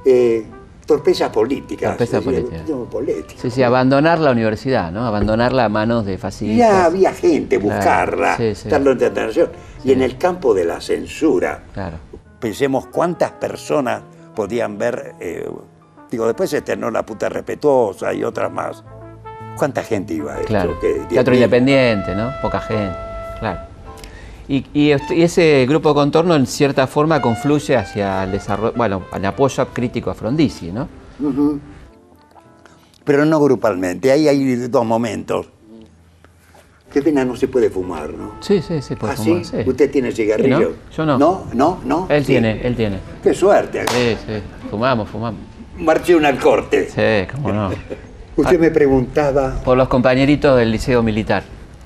Eh, 0.05 0.45
torpezas 0.85 1.29
políticas. 1.29 1.91
Torpeza 1.91 2.17
es 2.17 2.25
decir, 2.25 2.45
política. 2.89 3.41
Sí, 3.41 3.49
sí, 3.49 3.63
abandonar 3.63 4.19
la 4.19 4.31
universidad, 4.31 4.91
¿no? 4.91 5.05
Abandonarla 5.05 5.65
a 5.65 5.69
manos 5.69 6.05
de 6.05 6.13
Ya 6.13 6.17
fascistas. 6.19 6.85
había 6.85 7.13
gente, 7.13 7.59
Claro, 7.59 7.75
buscarla, 7.75 8.37
sí, 8.37 8.55
sí. 8.55 8.69
internación. 8.69 9.49
Y 9.83 9.91
en 9.91 10.01
el 10.01 10.17
campo 10.17 10.53
de 10.53 10.65
la 10.65 10.81
censura, 10.81 11.63
Claro. 11.73 11.97
pensemos 12.39 12.87
cuántas 12.87 13.31
personas 13.31 14.01
podían 14.35 14.77
ver, 14.77 15.15
eh, 15.19 15.49
digo, 16.11 16.25
después 16.27 16.49
se 16.49 16.57
estrenó 16.57 16.91
La 16.91 17.05
puta 17.05 17.29
respetuosa 17.29 18.13
y 18.13 18.23
otras 18.23 18.51
más. 18.51 18.83
¿Cuánta 19.57 19.83
gente 19.83 20.15
iba 20.15 20.33
a 20.33 20.35
esto? 20.37 20.47
Claro. 20.47 20.77
Teatro 21.09 21.31
mil. 21.31 21.43
independiente, 21.43 22.15
¿no? 22.15 22.31
Poca 22.41 22.59
gente. 22.59 22.95
Claro. 23.39 23.72
Y, 24.47 24.65
y 24.73 24.91
ese 24.91 25.65
grupo 25.67 25.89
de 25.89 25.95
contorno, 25.95 26.35
en 26.35 26.45
cierta 26.47 26.85
forma, 26.87 27.21
confluye 27.21 27.77
hacia 27.77 28.23
el 28.25 28.31
desarrollo, 28.33 28.73
bueno, 28.75 29.03
al 29.11 29.23
apoyo 29.25 29.67
crítico 29.73 30.09
a 30.09 30.13
Frondizi, 30.13 30.71
¿no? 30.71 30.87
Pero 33.05 33.25
no 33.25 33.39
grupalmente, 33.39 34.11
ahí 34.11 34.27
hay 34.27 34.55
dos 34.67 34.85
momentos. 34.85 35.47
Qué 36.91 37.01
pena 37.01 37.25
no 37.25 37.35
se 37.35 37.47
puede 37.47 37.69
fumar, 37.71 38.11
¿no? 38.11 38.35
Sí, 38.41 38.61
sí, 38.61 38.81
sí, 38.81 38.95
por 38.95 39.09
¿Ah, 39.09 39.15
fumar, 39.15 39.43
sí? 39.43 39.63
sí. 39.63 39.69
¿Usted 39.69 39.89
tiene 39.91 40.11
cigarrillo? 40.11 40.59
¿No? 40.59 40.95
Yo 40.95 41.05
no. 41.05 41.17
¿No? 41.17 41.45
¿No? 41.53 41.79
¿No? 41.83 42.07
Él 42.09 42.21
Sí. 42.23 42.33
tiene, 42.33 42.61
él 42.65 42.75
tiene. 42.75 42.99
Qué 43.23 43.33
suerte. 43.33 43.83
Sí, 43.91 44.15
sí. 44.27 44.33
Fumamos, 44.69 45.09
fumamos. 45.09 45.41
marché 45.79 46.15
un 46.15 46.23
al 46.25 46.37
corte. 46.37 46.87
Sí, 46.89 47.33
cómo 47.33 47.51
no. 47.51 47.71
Usted 48.37 48.59
me 48.59 48.69
preguntaba. 48.69 49.55
Por 49.65 49.75
los 49.77 49.87
compañeritos 49.87 50.55
del 50.57 50.71
Liceo 50.71 51.01
Militar. 51.01 51.43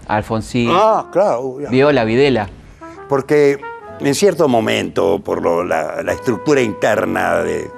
Alfonsín. 0.07 0.69
Ah, 0.71 1.05
claro. 1.11 1.55
Viola, 1.69 2.03
Videla. 2.03 2.49
Porque 3.09 3.59
en 3.99 4.15
cierto 4.15 4.47
momento, 4.47 5.19
por 5.19 5.41
lo- 5.41 5.63
la, 5.63 6.01
la 6.03 6.13
estructura 6.13 6.61
interna 6.61 7.37
de, 7.37 7.69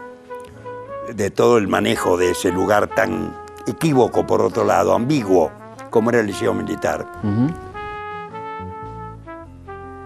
de 1.15 1.31
todo 1.31 1.57
el 1.57 1.67
manejo 1.67 2.17
de 2.17 2.31
ese 2.31 2.51
lugar 2.51 2.87
tan 2.87 3.33
equívoco, 3.67 4.25
por 4.27 4.41
otro 4.41 4.63
lado, 4.63 4.93
ambiguo, 4.93 5.51
como 5.89 6.09
era 6.09 6.19
el 6.19 6.27
Liceo 6.27 6.53
Militar, 6.53 7.05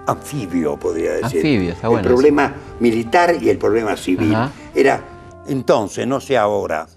anfibio, 0.08 0.78
podría 0.78 1.12
decir. 1.14 1.38
Anfibio, 1.40 1.72
está 1.72 1.88
El 1.88 1.92
bueno 1.94 2.08
problema 2.10 2.54
militar 2.80 3.36
y 3.42 3.50
el 3.50 3.58
problema 3.58 3.96
civil. 3.96 4.36
Ajá. 4.36 4.52
Era 4.76 5.02
entonces, 5.48 6.06
no 6.08 6.20
sé 6.20 6.38
ahora. 6.38 6.88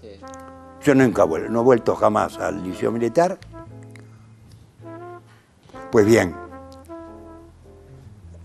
Yo 0.83 0.95
nunca 0.95 1.25
vuel- 1.25 1.49
no 1.49 1.61
he 1.61 1.63
vuelto 1.63 1.95
jamás 1.95 2.37
al 2.37 2.63
liceo 2.63 2.91
militar. 2.91 3.37
Pues 5.91 6.05
bien, 6.05 6.35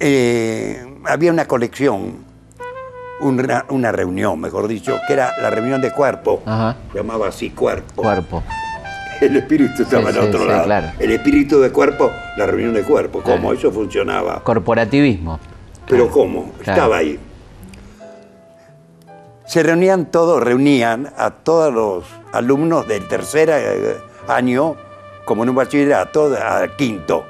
eh, 0.00 0.84
había 1.06 1.32
una 1.32 1.46
colección, 1.46 2.24
una, 3.20 3.64
una 3.68 3.92
reunión, 3.92 4.40
mejor 4.40 4.68
dicho, 4.68 4.96
que 5.06 5.12
era 5.14 5.32
la 5.40 5.50
reunión 5.50 5.80
de 5.80 5.92
cuerpo. 5.92 6.42
Ajá. 6.46 6.76
Llamaba 6.94 7.28
así 7.28 7.50
cuerpo. 7.50 8.02
Cuerpo. 8.02 8.42
El 9.20 9.36
espíritu 9.36 9.82
estaba 9.84 10.10
Sí, 10.12 10.18
en 10.18 10.24
otro 10.28 10.40
sí, 10.40 10.46
lado. 10.48 10.64
claro. 10.64 10.88
El 10.98 11.12
espíritu 11.12 11.60
de 11.60 11.70
cuerpo, 11.70 12.10
la 12.36 12.46
reunión 12.46 12.74
de 12.74 12.82
cuerpo. 12.82 13.22
¿Cómo? 13.22 13.36
Claro. 13.50 13.52
Eso 13.52 13.70
funcionaba. 13.70 14.42
Corporativismo. 14.42 15.38
Pero 15.86 16.04
Claro. 16.06 16.10
¿cómo? 16.12 16.52
Estaba 16.60 16.96
ahí. 16.96 17.18
Se 19.46 19.62
reunían 19.62 20.06
todos, 20.06 20.42
reunían 20.42 21.12
a 21.16 21.30
todos 21.30 21.72
los 21.72 22.04
alumnos 22.32 22.88
del 22.88 23.06
tercer 23.06 23.50
eh, 23.52 23.96
año, 24.26 24.76
como 25.32 25.44
en 25.44 25.48
un 25.48 25.56
bachillerato, 25.56 26.36
al 26.36 26.76
quinto. 26.76 27.24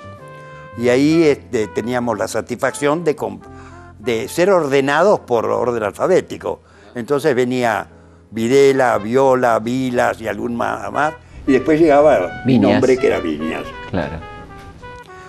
Y 0.76 0.88
ahí 0.88 1.22
este, 1.22 1.68
teníamos 1.68 2.18
la 2.18 2.26
satisfacción 2.26 3.04
de, 3.04 4.28
ser 4.28 4.50
ordenados 4.50 5.20
por 5.20 5.46
orden 5.46 5.84
alfabético. 5.84 6.62
Entonces 6.96 7.32
venía 7.36 7.86
Videla, 8.32 8.98
Viola, 8.98 9.60
Vilas 9.60 10.20
y 10.20 10.26
algún 10.26 10.56
más. 10.56 11.14
Y 11.46 11.52
después 11.52 11.78
llegaba 11.78 12.42
mi 12.44 12.54
Viñas. 12.54 12.72
nombre, 12.72 12.98
que 12.98 13.06
era 13.06 13.20
Viñas. 13.20 13.62
Claro. 13.88 14.16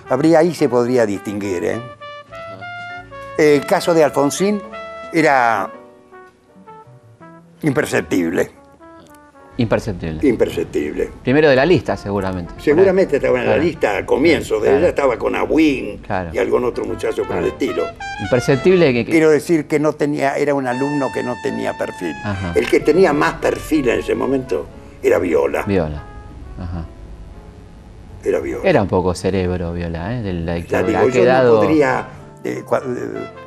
Habría 0.08 0.40
ahí 0.40 0.52
se 0.52 0.68
podría 0.68 1.06
distinguir. 1.06 1.62
¿eh? 1.62 1.82
El 3.38 3.64
caso 3.66 3.94
de 3.94 4.02
Alfonsín 4.02 4.60
era 5.12 5.70
imperceptible, 7.62 8.50
Imperceptible. 9.56 10.18
imperceptible. 10.28 11.10
Primero 11.22 11.48
de 11.48 11.54
la 11.54 11.64
lista, 11.64 11.96
seguramente. 11.96 12.54
Seguramente 12.58 13.16
estaba 13.16 13.40
en 13.40 13.46
la 13.48 13.56
lista 13.56 13.96
al 13.98 14.04
comienzo, 14.04 14.56
de 14.56 14.62
Claro. 14.62 14.78
ella 14.78 14.88
estaba 14.88 15.16
con 15.16 15.36
Abuin 15.36 15.98
Claro. 15.98 16.30
y 16.32 16.38
algún 16.38 16.64
otro 16.64 16.84
muchacho 16.84 17.22
por 17.24 17.36
el 17.36 17.46
estilo. 17.46 17.84
Imperceptible 18.22 18.92
que. 18.92 19.04
que- 19.04 19.10
Quiero 19.12 19.30
decir 19.30 19.66
que 19.68 19.78
no 19.78 19.92
tenía, 19.92 20.36
era 20.36 20.54
un 20.54 20.66
alumno 20.66 21.08
que 21.14 21.22
no 21.22 21.34
tenía 21.42 21.72
perfil. 21.78 22.12
Ajá. 22.24 22.52
El 22.56 22.68
que 22.68 22.80
tenía 22.80 23.12
más 23.12 23.34
perfil 23.34 23.88
en 23.90 24.00
ese 24.00 24.14
momento 24.16 24.66
era 25.02 25.18
Viola. 25.20 25.62
Viola. 25.62 26.02
Ajá. 26.58 26.84
Era 28.24 28.40
Viola. 28.40 28.68
Era 28.68 28.82
un 28.82 28.88
poco 28.88 29.14
cerebro, 29.14 29.72
Viola, 29.72 30.18
¿eh? 30.18 30.22
De 30.22 30.32
la 30.32 30.54
dictadura. 30.54 30.88
digo, 31.00 31.10
ha 31.10 31.14
yo 31.14 31.20
quedado. 31.22 31.54
no 31.54 31.60
podría, 31.60 32.06
eh, 32.42 32.64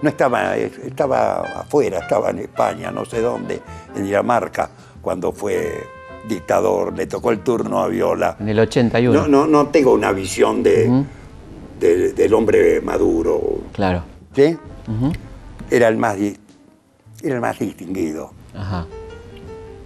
no 0.02 0.10
estaba, 0.10 0.58
eh, 0.58 0.72
estaba 0.86 1.42
afuera, 1.62 2.00
estaba 2.00 2.30
en 2.30 2.40
España, 2.40 2.92
no 2.92 3.04
sé 3.04 3.20
dónde, 3.20 3.60
en 3.96 4.04
Dinamarca, 4.06 4.70
cuando 5.02 5.32
fue 5.32 5.84
dictador, 6.28 6.94
le 6.96 7.08
tocó 7.08 7.32
el 7.32 7.40
turno 7.40 7.80
a 7.80 7.88
Viola. 7.88 8.36
En 8.40 8.50
el 8.50 8.60
81. 8.60 9.22
No, 9.22 9.28
no, 9.28 9.48
no 9.48 9.68
tengo 9.68 9.94
una 9.94 10.12
visión 10.12 10.62
de, 10.64 11.04
del 11.80 12.34
hombre 12.34 12.82
maduro, 12.82 13.60
Claro. 13.74 14.04
¿sí? 14.36 14.58
Era 15.70 15.88
el 15.88 15.98
más, 15.98 16.18
era 16.18 17.36
el 17.36 17.42
más 17.42 17.60
distinguido. 17.60 18.32
Ajá. 18.56 18.86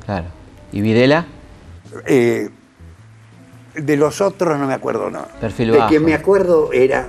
Claro. 0.05 0.27
¿Y 0.71 0.81
Videla? 0.81 1.25
Eh, 2.05 2.49
de 3.75 3.97
los 3.97 4.21
otros 4.21 4.57
no 4.59 4.67
me 4.67 4.73
acuerdo 4.73 5.09
nada. 5.09 5.27
Perfil 5.39 5.71
de 5.71 5.79
quien 5.87 6.03
me 6.05 6.13
acuerdo 6.13 6.71
era, 6.73 7.07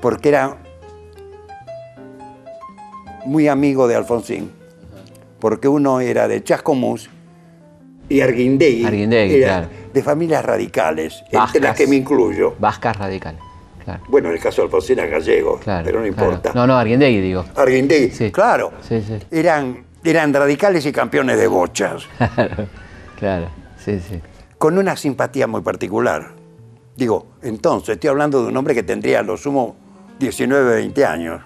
porque 0.00 0.28
era 0.30 0.56
muy 3.26 3.48
amigo 3.48 3.88
de 3.88 3.96
Alfonsín, 3.96 4.50
porque 5.40 5.68
uno 5.68 6.00
era 6.00 6.28
de 6.28 6.42
Chascomús 6.42 7.10
y 8.08 8.20
Arguindegui, 8.20 8.84
Arguindegui, 8.84 9.40
claro. 9.42 9.68
de 9.92 10.02
familias 10.02 10.44
radicales, 10.44 11.20
entre 11.24 11.38
Vascas. 11.38 11.62
las 11.62 11.76
que 11.76 11.86
me 11.86 11.96
incluyo. 11.96 12.54
Vascas 12.58 12.96
radical. 12.96 13.36
Claro. 13.84 14.02
Bueno, 14.08 14.28
en 14.28 14.34
el 14.36 14.40
caso 14.40 14.62
de 14.62 14.66
Alfonsín 14.66 14.98
era 14.98 15.08
gallego, 15.08 15.58
Claro. 15.58 15.84
pero 15.84 16.00
no 16.00 16.06
importa. 16.06 16.52
No, 16.54 16.66
no, 16.66 16.76
Arguindegui, 16.76 17.20
digo. 17.20 17.44
Arguindegui, 17.54 18.10
Sí. 18.10 18.30
claro, 18.30 18.72
Sí, 18.86 19.02
sí. 19.06 19.18
eran, 19.30 19.84
eran 20.02 20.32
radicales 20.32 20.86
y 20.86 20.92
campeones 20.92 21.38
de 21.38 21.46
bochas. 21.46 22.04
Claro. 22.34 22.66
Claro. 23.18 23.48
Sí, 23.82 24.00
sí. 24.00 24.20
con 24.58 24.78
una 24.78 24.96
simpatía 24.96 25.46
muy 25.46 25.60
particular. 25.62 26.32
Digo, 26.96 27.26
entonces, 27.42 27.90
estoy 27.94 28.08
hablando 28.10 28.42
de 28.42 28.48
un 28.48 28.56
hombre 28.56 28.74
que 28.74 28.82
tendría 28.82 29.20
a 29.20 29.22
lo 29.22 29.36
sumo 29.36 29.76
19, 30.18 30.76
20 30.76 31.04
años. 31.04 31.42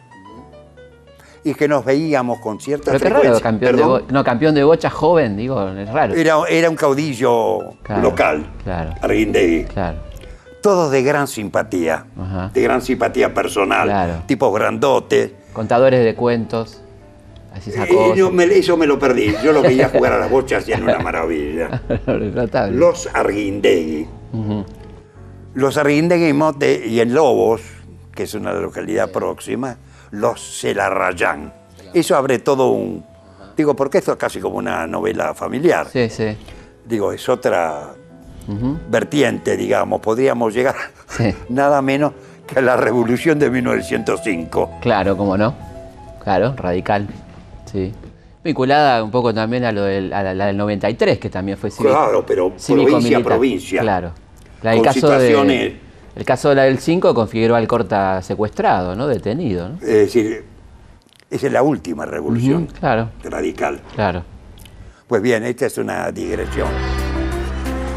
Y 1.50 1.54
que 1.54 1.66
nos 1.68 1.84
veíamos 1.84 2.38
con 2.40 2.60
cierta 2.60 2.92
Pero 2.92 2.98
qué 2.98 3.04
raro, 3.08 3.20
frecuencia. 3.20 3.42
campeón 3.42 3.76
Perdón, 3.76 4.02
no, 4.10 4.24
campeón 4.24 4.54
de 4.54 4.64
bocha 4.64 4.90
joven, 4.90 5.36
digo, 5.36 5.66
es 5.70 5.88
raro. 5.90 6.14
era, 6.14 6.36
era 6.50 6.68
un 6.68 6.76
caudillo 6.76 7.58
Claro, 7.82 8.02
local, 8.02 8.46
claro. 8.64 8.94
Arguindegui. 9.00 9.64
Claro. 9.64 9.98
Todos 10.62 10.90
de 10.90 11.02
gran 11.02 11.26
simpatía, 11.28 12.04
Ajá. 12.20 12.50
de 12.52 12.60
gran 12.62 12.82
simpatía 12.82 13.32
personal, 13.32 13.88
Claro. 13.88 14.22
tipos 14.26 14.52
grandotes. 14.52 15.32
Contadores 15.52 16.04
de 16.04 16.14
cuentos. 16.14 16.82
Así 17.54 17.70
Eh, 17.70 17.74
sacó. 17.74 18.14
yo 18.14 18.30
me- 18.30 18.44
eso 18.44 18.76
me 18.76 18.86
lo 18.86 18.98
perdí. 18.98 19.34
Yo 19.42 19.52
lo 19.52 19.62
veía 19.62 19.88
jugar 19.92 20.12
a 20.12 20.18
las 20.18 20.30
bochas 20.30 20.68
y 20.68 20.72
era 20.72 20.82
una 20.82 20.98
maravilla. 20.98 21.80
Los 22.70 23.08
Arguindegui. 23.14 24.06
Los 25.54 25.76
Arguindegui 25.76 26.32
Mote 26.34 26.86
y 26.86 27.00
en 27.00 27.14
Lobos, 27.14 27.62
que 28.14 28.24
es 28.24 28.34
una 28.34 28.52
localidad 28.52 29.10
próxima, 29.10 29.76
los 30.10 30.60
Celarrayán. 30.60 31.52
Eso 31.94 32.16
abre 32.16 32.38
todo 32.38 32.68
un... 32.70 33.04
Digo, 33.56 33.74
porque 33.74 33.98
esto 33.98 34.12
es 34.12 34.18
casi 34.18 34.40
como 34.40 34.56
una 34.58 34.86
novela 34.86 35.34
familiar. 35.34 35.86
Sí, 35.92 36.08
sí. 36.08 36.36
Digo, 36.84 37.12
es 37.12 37.28
otra 37.28 37.88
vertiente, 38.88 39.56
digamos. 39.56 40.00
Podríamos 40.00 40.54
llegar 40.54 40.74
Sí. 41.08 41.34
nada 41.48 41.82
menos 41.82 42.12
que 42.46 42.58
a 42.58 42.62
la 42.62 42.76
revolución 42.76 43.38
de 43.38 43.50
1905. 43.50 44.78
Claro, 44.80 45.16
cómo 45.16 45.36
no. 45.36 45.54
Claro, 46.22 46.54
radical. 46.56 47.08
Sí. 47.70 47.92
Vinculada 48.44 49.02
un 49.02 49.10
poco 49.10 49.34
también 49.34 49.64
a 49.64 49.72
lo 49.72 49.82
del, 49.82 50.12
a 50.12 50.22
la, 50.34 50.46
del 50.46 50.56
93, 50.56 51.18
que 51.18 51.28
también 51.28 51.58
fue 51.58 51.70
cívico. 51.70 51.90
Claro, 51.92 52.24
pero 52.24 52.52
provincia 52.54 53.18
a 53.18 53.22
provincia. 53.22 53.80
Claro. 53.82 54.12
La 54.62 54.70
del 54.70 54.78
Con 54.78 54.84
caso 54.86 55.00
situaciones- 55.00 55.60
de, 55.72 55.80
el 56.18 56.24
caso 56.24 56.48
de 56.50 56.56
la 56.56 56.64
del 56.64 56.78
5 56.78 57.14
con 57.14 57.28
Figueroa 57.28 57.58
Alcorta 57.58 58.20
secuestrado, 58.22 58.94
¿no? 58.96 59.06
Detenido, 59.06 59.68
¿no? 59.68 59.74
Es 59.76 59.86
decir, 59.86 60.44
esa 61.30 61.46
es 61.46 61.52
la 61.52 61.62
última 61.62 62.04
revolución 62.06 62.66
Claro, 62.66 63.10
radical. 63.22 63.80
claro. 63.94 64.24
Pues 65.06 65.22
bien, 65.22 65.44
esta 65.44 65.66
es 65.66 65.78
una 65.78 66.10
digresión. 66.10 66.68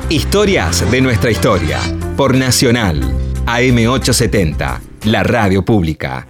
Historias 0.09 0.89
de 0.91 1.01
nuestra 1.01 1.31
historia. 1.31 1.79
Por 2.15 2.35
Nacional. 2.37 3.01
AM870. 3.45 4.79
La 5.05 5.23
radio 5.23 5.65
pública. 5.65 6.25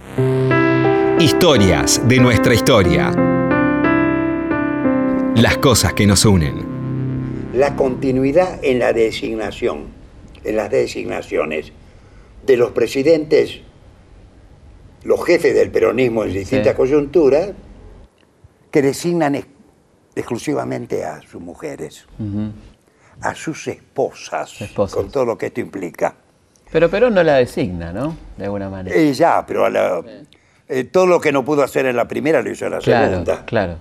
Historias 1.20 2.00
de 2.08 2.18
nuestra 2.18 2.54
historia. 2.54 3.10
Las 5.36 5.58
cosas 5.58 5.92
que 5.92 6.06
nos 6.06 6.24
unen. 6.24 6.72
la 7.54 7.76
continuidad 7.76 8.58
en 8.64 8.78
la 8.78 8.92
designación, 8.94 9.84
en 10.42 10.56
las 10.56 10.70
designaciones 10.70 11.70
de 12.44 12.56
los 12.56 12.70
presidentes, 12.72 13.60
los 15.04 15.24
jefes 15.24 15.54
del 15.54 15.70
peronismo 15.70 16.24
en 16.24 16.32
distintas 16.32 16.72
Sí. 16.72 16.76
coyunturas, 16.76 17.50
que 18.70 18.82
designan 18.82 19.34
ex- 19.34 19.46
exclusivamente 20.14 21.04
a 21.04 21.20
sus 21.22 21.40
mujeres, 21.40 22.06
a 23.20 23.34
sus 23.34 23.68
esposas, 23.68 24.60
Esposas. 24.60 24.96
con 24.96 25.10
todo 25.10 25.24
lo 25.24 25.38
que 25.38 25.46
esto 25.46 25.60
implica. 25.60 26.14
Pero 26.70 26.88
Perón 26.88 27.14
no 27.14 27.22
la 27.22 27.34
designa, 27.36 27.92
¿no? 27.92 28.16
De 28.36 28.44
alguna 28.44 28.70
manera. 28.70 28.96
Eh, 28.96 29.12
ya, 29.12 29.44
pero 29.46 29.64
a 29.66 29.70
la- 29.70 30.02
eh, 30.68 30.84
todo 30.84 31.06
lo 31.06 31.20
que 31.20 31.30
no 31.32 31.44
pudo 31.44 31.62
hacer 31.62 31.84
en 31.86 31.96
la 31.96 32.08
primera 32.08 32.40
lo 32.42 32.50
hizo 32.50 32.64
en 32.64 32.72
la 32.72 32.78
claro, 32.78 33.10
segunda. 33.10 33.44
claro. 33.44 33.76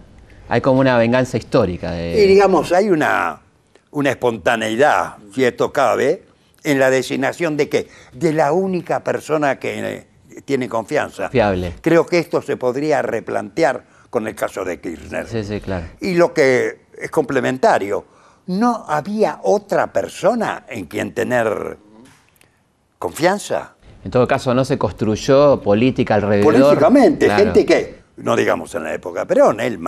Hay 0.49 0.59
como 0.59 0.82
una 0.82 0.97
venganza 0.97 1.38
histórica 1.38 1.91
de. 1.91 2.22
Y 2.22 2.28
digamos, 2.28 2.74
hay 2.74 2.89
una, 2.89 3.39
una 3.91 4.09
espontaneidad, 4.09 5.16
si 5.34 5.45
esto 5.45 5.72
cabe, 5.72 6.24
en 6.64 6.80
la 6.80 6.89
designación 6.89 7.57
de 7.57 7.70
que 7.70 7.88
de 8.14 8.34
la 8.34 8.51
única 8.51 9.03
persona 9.03 9.59
que 9.59 9.80
eh, 9.80 10.07
tiene 10.45 10.70
confianza. 10.70 11.30
Fiable. 11.30 11.74
Creo 11.82 12.05
que 12.05 12.20
esto 12.20 12.41
se 12.41 12.57
podría 12.57 13.01
replantear 13.01 13.86
con 14.09 14.28
el 14.28 14.36
caso 14.36 14.64
de 14.64 14.80
Kirchner. 14.80 15.28
Sí, 15.28 15.43
sí, 15.43 15.62
claro. 15.62 15.88
Y 15.99 16.14
lo 16.16 16.34
que 16.34 16.82
es 17.01 17.12
complementario. 17.12 18.05
No 18.47 18.86
había 18.88 19.39
otra 19.43 19.93
persona 19.93 20.66
en 20.68 20.86
quien 20.86 21.14
tener 21.14 21.78
confianza. 22.97 23.76
En 24.03 24.12
todo 24.12 24.28
caso, 24.28 24.53
no 24.53 24.66
se 24.66 24.78
construyó 24.78 25.62
política 25.62 26.16
alrededor. 26.16 26.53
Políticamente, 26.53 27.30
gente 27.30 27.66
que, 27.66 28.01
no 28.18 28.36
digamos 28.36 28.74
en 28.76 28.84
la 28.84 28.93
época 28.93 29.26
Perón, 29.26 29.59
él 29.59 29.80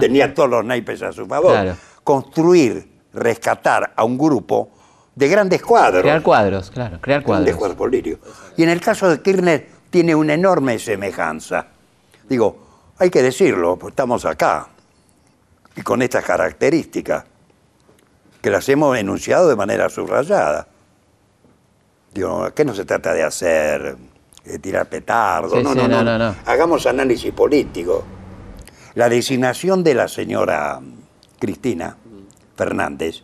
tenía 0.00 0.32
todos 0.32 0.48
los 0.48 0.64
naipes 0.64 1.02
a 1.02 1.12
su 1.12 1.26
favor. 1.26 1.74
Construir, 2.04 2.88
rescatar 3.12 3.92
a 3.96 4.04
un 4.04 4.16
grupo 4.16 4.70
de 5.14 5.28
grandes 5.28 5.62
cuadros. 5.62 6.02
Crear 6.02 6.22
cuadros, 6.22 6.70
claro, 6.70 6.98
crear 7.00 7.22
cuadros. 7.22 7.46
De 7.46 7.54
cuadros 7.54 7.76
políticos. 7.76 8.20
Y 8.56 8.62
en 8.62 8.68
el 8.70 8.80
caso 8.80 9.08
de 9.08 9.20
Kirchner 9.20 9.68
tiene 9.90 10.14
una 10.14 10.34
enorme 10.34 10.78
semejanza. 10.78 11.66
Digo, 12.28 12.92
hay 12.98 13.10
que 13.10 13.22
decirlo, 13.22 13.76
pues 13.76 13.92
estamos 13.92 14.24
acá 14.24 14.68
y 15.76 15.82
con 15.82 16.02
estas 16.02 16.24
características 16.24 17.24
que 18.40 18.50
las 18.50 18.68
hemos 18.68 18.96
enunciado 18.98 19.48
de 19.48 19.56
manera 19.56 19.88
subrayada. 19.88 20.66
Digo, 22.12 22.52
¿qué 22.54 22.64
no 22.64 22.74
se 22.74 22.84
trata 22.84 23.14
de 23.14 23.22
hacer? 23.22 23.96
De 24.44 24.58
tirar 24.58 24.88
petardos. 24.88 25.62
no, 25.62 25.74
no, 25.74 25.86
no, 25.86 26.18
no, 26.18 26.34
Hagamos 26.46 26.86
análisis 26.86 27.32
político. 27.32 28.04
La 28.94 29.08
designación 29.08 29.82
de 29.84 29.94
la 29.94 30.08
señora 30.08 30.80
Cristina 31.38 31.96
Fernández, 32.56 33.22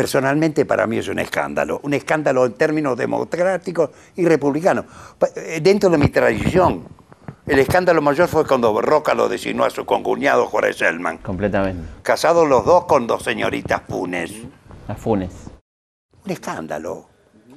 personalmente 0.00 0.64
para 0.64 0.86
mí 0.86 0.96
es 0.96 1.08
un 1.08 1.18
escándalo. 1.18 1.78
Un 1.82 1.92
escándalo 1.92 2.46
en 2.46 2.54
términos 2.54 2.96
democráticos 2.96 3.90
y 4.16 4.24
republicanos. 4.24 4.86
Eh, 5.36 5.60
dentro 5.62 5.90
de 5.90 5.98
mi 5.98 6.08
tradición, 6.08 6.84
el 7.46 7.58
escándalo 7.58 8.00
mayor 8.00 8.26
fue 8.26 8.46
cuando 8.46 8.80
Roca 8.80 9.12
lo 9.12 9.28
designó 9.28 9.62
a 9.62 9.68
su 9.68 9.84
concuñado 9.84 10.46
Jorge 10.46 10.72
Selman. 10.72 11.18
Completamente. 11.18 11.86
Casados 12.02 12.48
los 12.48 12.64
dos 12.64 12.86
con 12.86 13.06
dos 13.06 13.22
señoritas 13.22 13.82
Funes. 13.86 14.32
Las 14.88 14.98
Funes. 14.98 15.32
Un 16.24 16.30
escándalo. 16.30 17.04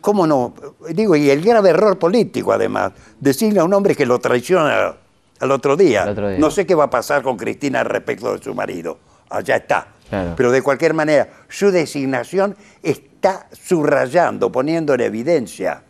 ¿Cómo 0.02 0.28
no? 0.28 0.54
Digo, 0.90 1.16
y 1.16 1.30
el 1.30 1.42
grave 1.42 1.70
error 1.70 1.98
político, 1.98 2.52
además. 2.52 2.92
Decirle 3.22 3.62
a 3.62 3.64
un 3.64 3.74
hombre 3.74 3.96
que 3.96 4.06
lo 4.06 4.20
traiciona 4.20 4.96
al 5.40 5.52
otro 5.52 5.78
día. 5.78 6.14
No 6.38 6.52
sé 6.52 6.66
qué 6.66 6.76
va 6.76 6.84
a 6.84 6.90
pasar 6.90 7.24
con 7.24 7.38
Cristina 7.38 7.86
respecto 7.86 8.34
de 8.34 8.44
su 8.44 8.54
marido. 8.54 8.98
Allá 9.30 9.56
está. 9.56 9.93
Pero 10.36 10.52
de 10.52 10.62
cualquier 10.62 10.94
manera, 10.94 11.30
su 11.50 11.72
designación 11.72 12.56
está 12.82 13.48
subrayando, 13.52 14.52
poniendo 14.52 14.94
en 14.94 15.02
evidencia 15.02 15.84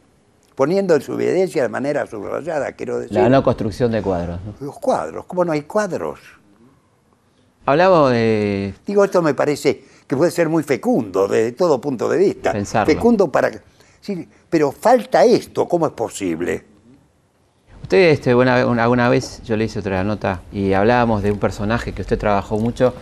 poniendo 0.56 0.96
en 0.96 1.02
su 1.02 1.14
evidencia 1.14 1.64
de 1.64 1.70
manera 1.70 2.06
subrayada, 2.06 2.72
quiero 2.74 3.00
decir. 3.00 3.18
La 3.18 3.30
no 3.30 3.44
construcción 3.44 3.92
de 3.92 4.02
cuadros. 4.02 4.40
Los 4.60 4.78
cuadros, 4.80 5.26
¿cómo 5.26 5.44
no 5.46 5.52
hay 5.52 5.64
cuadros? 5.64 6.20
Hablamos 7.66 8.12
de... 8.12 8.74
Digo, 8.86 9.04
esto 9.04 9.22
me 9.22 9.34
parece 9.34 9.84
que 10.06 10.18
puede 10.18 10.32
ser 10.32 10.50
muy 10.50 10.64
fecundo 10.64 11.28
desde 11.28 11.54
todo 11.54 11.80
punto 11.80 12.10
de 12.10 12.18
vista. 12.18 12.52
Pensarlo. 12.52 12.94
Fecundo 12.94 13.32
para... 13.32 13.52
Sí, 14.02 14.28
pero 14.50 14.72
falta 14.72 15.24
esto, 15.24 15.68
¿cómo 15.68 15.88
es 15.88 15.94
posible? 15.94 16.66
Usted, 17.84 18.10
este, 18.10 18.32
alguna 18.32 19.10
vez, 19.10 19.42
yo 19.44 19.56
le 19.56 19.66
hice 19.66 19.80
otra 19.80 20.04
nota 20.04 20.42
y 20.52 20.74
hablábamos 20.74 21.24
de 21.24 21.32
un 21.32 21.40
personaje 21.40 21.94
que 21.94 22.02
usted 22.02 22.18
trabajó 22.18 22.58
mucho, 22.58 22.94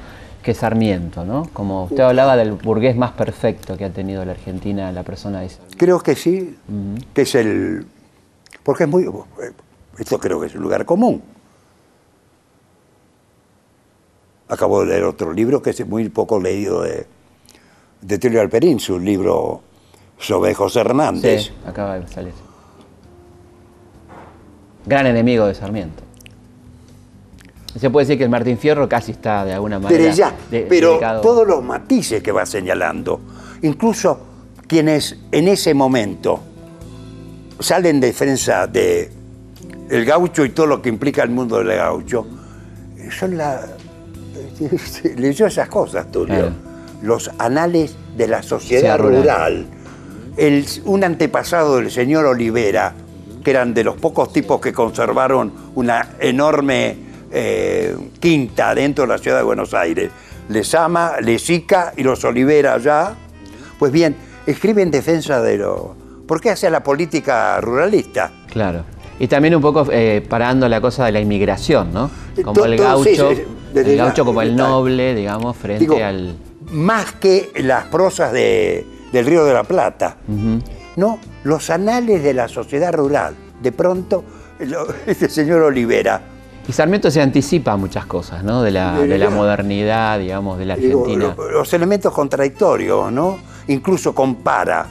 que 0.41 0.53
Sarmiento, 0.53 1.23
¿no? 1.25 1.47
Como 1.53 1.85
usted 1.85 1.99
hablaba 1.99 2.35
del 2.35 2.53
burgués 2.53 2.95
más 2.95 3.11
perfecto 3.11 3.77
que 3.77 3.85
ha 3.85 3.89
tenido 3.91 4.25
la 4.25 4.31
Argentina, 4.31 4.91
la 4.91 5.03
persona 5.03 5.43
esa. 5.43 5.59
Creo 5.77 5.99
que 5.99 6.15
sí, 6.15 6.57
que 7.13 7.21
es 7.21 7.35
el... 7.35 7.85
Porque 8.63 8.83
es 8.83 8.89
muy... 8.89 9.07
Esto 9.97 10.19
creo 10.19 10.39
que 10.39 10.47
es 10.47 10.55
un 10.55 10.61
lugar 10.61 10.85
común. 10.85 11.21
Acabo 14.47 14.81
de 14.81 14.87
leer 14.87 15.03
otro 15.03 15.31
libro 15.31 15.61
que 15.61 15.69
es 15.69 15.87
muy 15.87 16.09
poco 16.09 16.39
leído 16.39 16.81
de, 16.81 17.05
de 18.01 18.17
Tulio 18.17 18.41
Alperín, 18.41 18.79
su 18.79 18.99
libro 18.99 19.61
sobre 20.17 20.53
José 20.53 20.81
Hernández. 20.81 21.43
Sí, 21.43 21.51
acaba 21.65 21.99
de 21.99 22.07
salir. 22.07 22.33
Gran 24.85 25.05
enemigo 25.07 25.45
de 25.45 25.53
Sarmiento. 25.53 26.03
Se 27.79 27.89
puede 27.89 28.05
decir 28.05 28.17
que 28.17 28.25
el 28.25 28.29
Martín 28.29 28.57
Fierro 28.57 28.87
casi 28.89 29.13
está 29.13 29.45
de 29.45 29.53
alguna 29.53 29.79
manera. 29.79 30.01
Pero 30.01 30.13
ya, 30.13 30.35
pero 30.67 30.99
todos 31.21 31.47
los 31.47 31.63
matices 31.63 32.21
que 32.21 32.31
va 32.31 32.45
señalando, 32.45 33.21
incluso 33.61 34.19
quienes 34.67 35.17
en 35.31 35.47
ese 35.47 35.73
momento 35.73 36.39
salen 37.59 37.99
de 37.99 38.07
defensa 38.07 38.67
de 38.67 39.11
el 39.89 40.05
gaucho 40.05 40.43
y 40.45 40.49
todo 40.49 40.65
lo 40.65 40.81
que 40.81 40.89
implica 40.89 41.23
el 41.23 41.29
mundo 41.29 41.57
del 41.57 41.75
gaucho, 41.77 42.25
son 43.09 43.37
la. 43.37 43.61
leyó 45.17 45.47
esas 45.47 45.67
cosas, 45.67 46.11
Tulio. 46.11 46.51
Los 47.01 47.31
anales 47.37 47.95
de 48.15 48.27
la 48.27 48.43
sociedad 48.43 48.99
rural. 48.99 49.65
El, 50.37 50.65
un 50.85 51.03
antepasado 51.03 51.77
del 51.77 51.91
señor 51.91 52.25
Olivera, 52.25 52.93
que 53.43 53.51
eran 53.51 53.73
de 53.73 53.83
los 53.83 53.95
pocos 53.97 54.31
tipos 54.31 54.61
que 54.61 54.71
conservaron 54.71 55.51
una 55.75 56.15
enorme 56.19 57.10
eh, 57.31 57.95
quinta 58.19 58.75
dentro 58.75 59.05
de 59.05 59.09
la 59.09 59.17
ciudad 59.17 59.37
de 59.37 59.43
Buenos 59.43 59.73
Aires. 59.73 60.11
Les 60.49 60.73
ama, 60.75 61.13
les 61.21 61.49
Ica 61.49 61.93
y 61.95 62.03
los 62.03 62.23
Olivera 62.25 62.73
allá. 62.73 63.15
Pues 63.79 63.91
bien, 63.91 64.15
escribe 64.45 64.81
en 64.81 64.91
defensa 64.91 65.41
de 65.41 65.57
lo... 65.57 65.95
¿Por 66.27 66.41
qué 66.41 66.51
hace 66.51 66.69
la 66.69 66.83
política 66.83 67.59
ruralista? 67.61 68.31
Claro. 68.47 68.83
Y 69.19 69.27
también 69.27 69.55
un 69.55 69.61
poco 69.61 69.87
eh, 69.91 70.25
parando 70.27 70.67
la 70.67 70.81
cosa 70.81 71.05
de 71.05 71.11
la 71.11 71.19
inmigración, 71.19 71.93
¿no? 71.93 72.09
Como 72.43 72.65
el 72.65 72.77
gaucho, 72.77 73.31
el 73.75 73.95
gaucho 73.95 74.25
como 74.25 74.41
el 74.41 74.55
noble, 74.55 75.13
digamos, 75.13 75.55
frente 75.55 76.03
al... 76.03 76.35
Más 76.71 77.13
que 77.13 77.51
las 77.55 77.85
prosas 77.85 78.31
de, 78.33 78.85
del 79.11 79.25
Río 79.25 79.45
de 79.45 79.53
la 79.53 79.63
Plata, 79.63 80.17
¿no? 80.95 81.19
Los 81.43 81.69
anales 81.69 82.23
de 82.23 82.33
la 82.33 82.47
sociedad 82.47 82.93
rural. 82.93 83.35
De 83.61 83.71
pronto, 83.71 84.23
este 85.05 85.29
señor 85.29 85.61
Olivera 85.61 86.30
y 86.71 86.73
Sarmiento 86.73 87.11
se 87.11 87.21
anticipa 87.21 87.73
a 87.73 87.75
muchas 87.75 88.05
cosas, 88.05 88.45
¿no? 88.45 88.63
De 88.63 88.71
la, 88.71 88.97
de 88.97 89.17
la 89.17 89.29
modernidad, 89.29 90.17
digamos, 90.17 90.57
de 90.57 90.65
la 90.65 90.75
Argentina. 90.75 91.35
los 91.51 91.73
elementos 91.73 92.13
contradictorios, 92.13 93.11
¿no? 93.11 93.39
Incluso 93.67 94.15
compara 94.15 94.87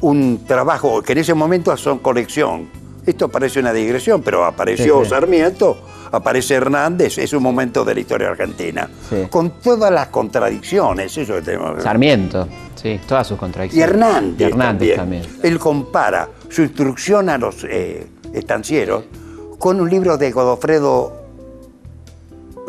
un 0.00 0.46
trabajo 0.46 1.02
que 1.02 1.12
en 1.12 1.18
ese 1.18 1.34
momento 1.34 1.76
son 1.76 1.98
colección. 1.98 2.70
Esto 3.04 3.28
parece 3.28 3.60
una 3.60 3.74
digresión, 3.74 4.22
pero 4.22 4.46
apareció 4.46 5.04
Sarmiento, 5.04 5.76
aparece 6.12 6.54
Hernández, 6.54 7.18
es 7.18 7.30
un 7.34 7.42
momento 7.42 7.84
de 7.84 7.94
la 7.94 8.00
historia 8.00 8.30
argentina. 8.30 8.88
Con 9.28 9.50
todas 9.60 9.92
las 9.92 10.06
contradicciones, 10.06 11.14
eso 11.18 11.34
que 11.34 11.42
tenemos. 11.42 11.82
Sarmiento, 11.82 12.48
sí, 12.74 12.98
todas 13.06 13.26
sus 13.26 13.36
contradicciones. 13.36 13.86
Y 13.86 13.90
Hernández, 13.92 14.48
Hernández 14.48 14.96
también. 14.96 15.22
Él 15.42 15.58
compara 15.58 16.30
su 16.48 16.62
instrucción 16.62 17.28
a 17.28 17.36
los 17.36 17.64
eh, 17.64 18.06
estancieros 18.32 19.04
con 19.58 19.80
un 19.80 19.88
libro 19.88 20.16
de 20.16 20.30
Godofredo, 20.30 21.12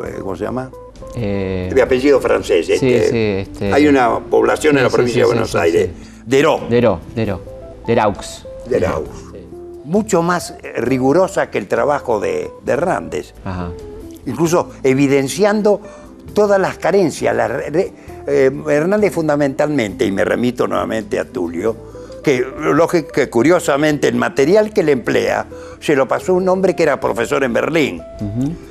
eh, 0.05 0.17
¿cómo 0.19 0.35
se 0.35 0.43
llama? 0.43 0.71
Eh, 1.15 1.71
de 1.73 1.81
apellido 1.81 2.19
francés. 2.19 2.69
Este, 2.69 3.41
este, 3.41 3.73
hay 3.73 3.87
una 3.87 4.19
población 4.19 4.77
en 4.77 4.83
la 4.83 4.89
provincia 4.89 5.21
de 5.23 5.27
Buenos 5.27 5.55
Aires. 5.55 5.89
Deró. 6.25 6.61
Deró, 6.69 6.99
Deró. 7.15 7.41
Deraux. 7.85 8.45
Deraux. 8.69 9.09
Mucho 9.85 10.21
más 10.21 10.55
rigurosa 10.75 11.49
que 11.49 11.57
el 11.57 11.67
trabajo 11.67 12.19
de, 12.19 12.51
Hernández. 12.65 13.33
Incluso 14.25 14.71
evidenciando 14.83 15.81
todas 16.33 16.59
las 16.59 16.77
carencias. 16.77 17.35
Eh, 18.29 18.51
Hernández 18.67 19.13
fundamentalmente, 19.13 20.05
y 20.05 20.11
me 20.11 20.25
remito 20.25 20.67
nuevamente 20.67 21.17
a 21.17 21.23
Tulio, 21.23 21.75
que, 22.27 23.29
curiosamente 23.29 24.09
el 24.09 24.15
material 24.15 24.73
que 24.73 24.83
le 24.83 24.91
emplea 24.91 25.45
se 25.79 25.95
lo 25.95 26.09
pasó 26.09 26.33
un 26.33 26.49
hombre 26.49 26.75
que 26.75 26.83
era 26.83 26.99
profesor 26.99 27.43
en 27.45 27.53
Berlín, 27.53 28.01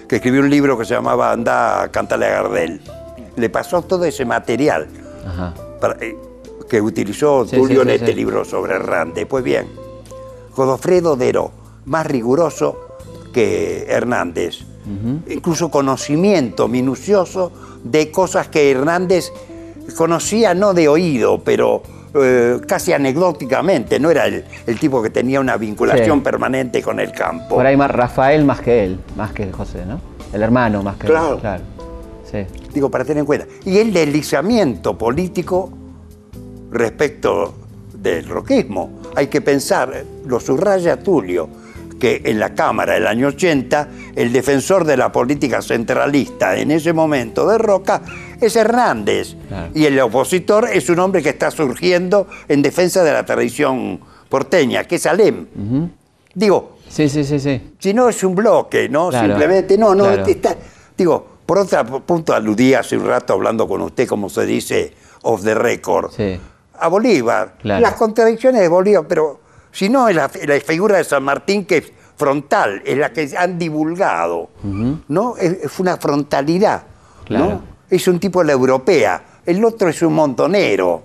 que 0.06 0.16
escribió 0.16 0.42
un 0.42 0.50
libro 0.50 0.76
que 0.76 0.84
se 0.84 0.92
llamaba 0.92 1.32
Anda, 1.32 1.88
cántale 1.90 2.26
a 2.26 2.42
Gardel. 2.42 2.82
Le 3.36 3.48
pasó 3.48 3.80
todo 3.80 4.04
ese 4.04 4.26
material 4.26 4.88
eh, 6.00 6.16
que 6.68 6.82
utilizó 6.82 7.46
Tulio 7.46 7.82
en 7.82 7.90
este 7.90 8.14
libro 8.14 8.44
sobre 8.44 8.74
Hernández. 8.74 9.26
Pues 9.26 9.42
bien, 9.42 9.66
Godofredo 10.54 11.16
Dero, 11.16 11.50
más 11.86 12.06
riguroso 12.06 12.98
que 13.32 13.86
Hernández, 13.88 14.58
incluso 15.30 15.70
conocimiento 15.70 16.68
minucioso 16.68 17.52
de 17.84 18.10
cosas 18.10 18.48
que 18.48 18.70
Hernández 18.70 19.32
conocía 19.96 20.52
no 20.52 20.74
de 20.74 20.88
oído, 20.88 21.42
pero 21.42 21.82
eh, 22.14 22.60
casi 22.66 22.92
anecdóticamente, 22.92 23.98
no 23.98 24.10
era 24.10 24.26
el, 24.26 24.44
tipo 24.78 25.02
que 25.02 25.10
tenía 25.10 25.40
una 25.40 25.56
vinculación 25.56 26.22
permanente 26.22 26.82
con 26.82 27.00
el 27.00 27.12
campo. 27.12 27.56
Por 27.56 27.66
ahí 27.66 27.76
más 27.76 27.90
Rafael 27.90 28.44
más 28.44 28.60
que 28.60 28.84
él, 28.84 29.00
más 29.16 29.32
que 29.32 29.52
José, 29.52 29.84
¿no? 29.86 30.00
El 30.32 30.42
hermano 30.42 30.82
más 30.82 30.96
que 30.96 31.06
claro. 31.06 31.34
él. 31.34 31.40
Claro. 31.40 31.62
Sí. 32.30 32.38
Digo, 32.72 32.90
para 32.90 33.04
tener 33.04 33.20
en 33.20 33.26
cuenta. 33.26 33.46
Y 33.64 33.78
el 33.78 33.92
deslizamiento 33.92 34.98
político 34.98 35.70
respecto 36.70 37.54
del 37.94 38.28
roquismo. 38.28 39.00
Hay 39.14 39.28
que 39.28 39.40
pensar, 39.40 40.04
lo 40.26 40.40
subraya 40.40 40.98
Tulio, 40.98 41.48
que 41.98 42.22
en 42.24 42.38
la 42.38 42.54
Cámara 42.54 42.94
del 42.94 43.06
año 43.06 43.28
80, 43.28 43.88
el 44.14 44.32
defensor 44.32 44.84
de 44.84 44.96
la 44.96 45.10
política 45.10 45.62
centralista 45.62 46.56
en 46.56 46.70
ese 46.70 46.92
momento 46.92 47.48
de 47.48 47.58
Roca 47.58 48.02
es 48.40 48.56
Hernández. 48.56 49.36
Y 49.74 49.84
el 49.84 49.98
opositor 50.00 50.68
es 50.72 50.88
un 50.88 50.98
hombre 50.98 51.22
que 51.22 51.30
está 51.30 51.50
surgiendo 51.50 52.26
en 52.48 52.62
defensa 52.62 53.02
de 53.02 53.12
la 53.12 53.24
tradición 53.24 54.00
porteña, 54.28 54.84
que 54.84 54.96
es 54.96 55.06
Alem. 55.06 55.46
Digo, 56.34 56.76
sí, 56.88 57.08
sí, 57.08 57.24
sí, 57.24 57.40
sí. 57.40 57.74
si 57.78 57.94
no 57.94 58.08
es 58.08 58.22
un 58.22 58.34
bloque, 58.34 58.88
¿no? 58.88 59.10
Simplemente, 59.10 59.78
no, 59.78 59.94
no, 59.94 60.10
está, 60.10 60.56
digo, 60.96 61.26
por 61.46 61.58
otro 61.58 62.00
punto 62.04 62.34
aludí 62.34 62.74
hace 62.74 62.96
un 62.96 63.06
rato 63.06 63.32
hablando 63.32 63.66
con 63.66 63.80
usted, 63.80 64.06
como 64.06 64.28
se 64.28 64.44
dice, 64.44 64.92
off 65.22 65.42
the 65.42 65.54
record, 65.54 66.10
a 66.78 66.88
Bolívar. 66.88 67.54
Las 67.62 67.94
contradicciones 67.94 68.60
de 68.60 68.68
Bolívar, 68.68 69.06
pero 69.08 69.45
si 69.76 69.90
no 69.90 70.08
es 70.08 70.16
la, 70.16 70.30
figura 70.30 70.96
de 70.96 71.04
San 71.04 71.22
Martín 71.22 71.66
que 71.66 71.76
es 71.76 71.92
frontal, 72.16 72.80
es 72.82 72.96
la 72.96 73.12
que 73.12 73.30
han 73.36 73.58
divulgado, 73.58 74.48
¿no? 75.08 75.36
Es, 75.36 75.78
una 75.78 75.98
frontalidad, 75.98 76.84
¿no? 77.28 77.60
Es 77.90 78.08
un 78.08 78.18
tipo 78.18 78.40
de 78.40 78.46
la 78.46 78.52
europea. 78.54 79.22
El 79.44 79.62
otro 79.62 79.90
es 79.90 80.00
un 80.00 80.14
montonero. 80.14 81.02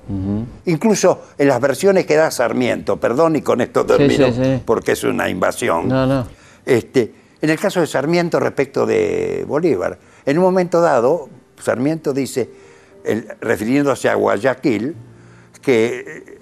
Incluso 0.67 1.22
en 1.38 1.49
las 1.49 1.59
versiones 1.59 2.05
que 2.05 2.15
da 2.15 2.32
Sarmiento, 2.32 2.95
perdón, 2.95 3.36
y 3.36 3.41
con 3.41 3.59
esto 3.59 3.86
termino, 3.86 4.28
porque 4.63 4.93
es 4.93 5.03
una 5.03 5.28
invasión. 5.28 5.89
No, 5.89 6.05
no. 6.05 6.26
Este, 6.65 7.13
en 7.41 7.49
el 7.49 7.59
caso 7.59 7.82
de 7.82 7.88
Sarmiento 7.88 8.39
respecto 8.39 8.86
de 8.86 9.43
Bolívar, 9.45 9.99
en 10.26 10.38
un 10.38 10.45
momento 10.45 10.80
dado, 10.80 11.28
Sarmiento 11.61 12.13
dice, 12.13 12.49
refiriéndose 13.41 14.07
a 14.07 14.15
Guayaquil, 14.15 14.95
que 15.61 16.05
eh, 16.07 16.41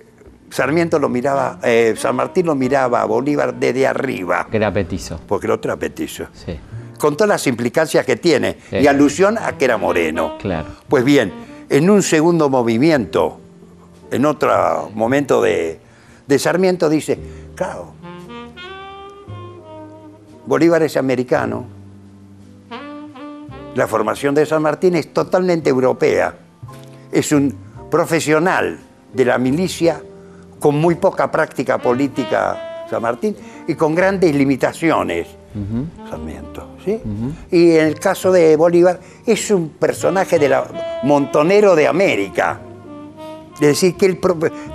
Sarmiento 0.50 0.98
lo 1.00 1.10
miraba, 1.10 1.60
eh, 1.64 1.94
San 1.98 2.16
Martín 2.16 2.48
lo 2.48 2.56
miraba 2.56 3.02
a 3.02 3.06
Bolívar 3.06 3.54
desde 3.54 3.86
arriba. 3.88 4.48
Que 4.50 4.58
era 4.58 4.74
petizo. 4.74 5.20
Porque 5.28 5.48
el 5.48 5.52
otro 5.52 5.72
era 5.72 5.80
petizo. 5.80 6.28
Sí. 6.34 6.60
Con 6.98 7.16
todas 7.16 7.30
las 7.30 7.48
implicancias 7.48 8.06
que 8.06 8.18
tiene 8.18 8.58
y 8.72 8.88
alusión 8.88 9.38
a 9.38 9.58
que 9.58 9.66
era 9.66 9.78
moreno. 9.78 10.38
Claro. 10.40 10.68
Pues 10.88 11.06
bien, 11.06 11.32
en 11.70 11.90
un 11.90 12.04
segundo 12.04 12.50
movimiento, 12.50 13.40
en 14.12 14.26
otro 14.26 14.90
momento 14.94 15.42
de, 15.42 15.80
de 16.28 16.40
Sarmiento, 16.40 16.90
dice, 16.90 17.18
claro, 17.56 17.94
Bolívar 20.46 20.82
es 20.84 20.98
americano, 20.98 21.68
la 23.76 23.88
formación 23.88 24.34
de 24.36 24.46
San 24.46 24.64
Martín 24.64 24.96
es 24.96 25.14
totalmente 25.14 25.70
europea. 25.70 26.36
Es 27.12 27.32
un 27.32 27.56
profesional 27.90 28.80
de 29.14 29.26
la 29.26 29.38
milicia 29.38 30.02
con 30.60 30.76
muy 30.76 30.96
poca 30.96 31.32
práctica 31.32 31.78
política 31.78 32.86
San 32.90 33.02
Martín 33.02 33.36
y 33.68 33.76
con 33.76 33.96
grandes 33.96 34.34
limitaciones 34.36 35.28
Sarmiento. 36.10 36.76
¿sí? 36.86 37.02
Y 37.52 37.72
en 37.72 37.88
el 37.88 38.00
caso 38.00 38.32
de 38.32 38.56
Bolívar 38.56 39.00
es 39.26 39.50
un 39.52 39.70
personaje 39.70 40.38
de 40.38 40.50
la 40.50 41.00
montonero 41.04 41.76
de 41.76 41.88
América. 41.88 42.60
Es 43.56 43.68
decir, 43.68 43.96
que 43.96 44.06
el, 44.06 44.20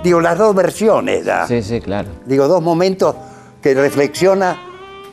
digo, 0.03 0.21
las 0.21 0.37
dos 0.37 0.53
versiones 0.53 1.25
da. 1.25 1.47
Sí, 1.47 1.63
sí, 1.63 1.81
claro. 1.81 2.09
Digo, 2.25 2.47
dos 2.47 2.61
momentos 2.61 3.15
que 3.61 3.73
reflexiona 3.73 4.57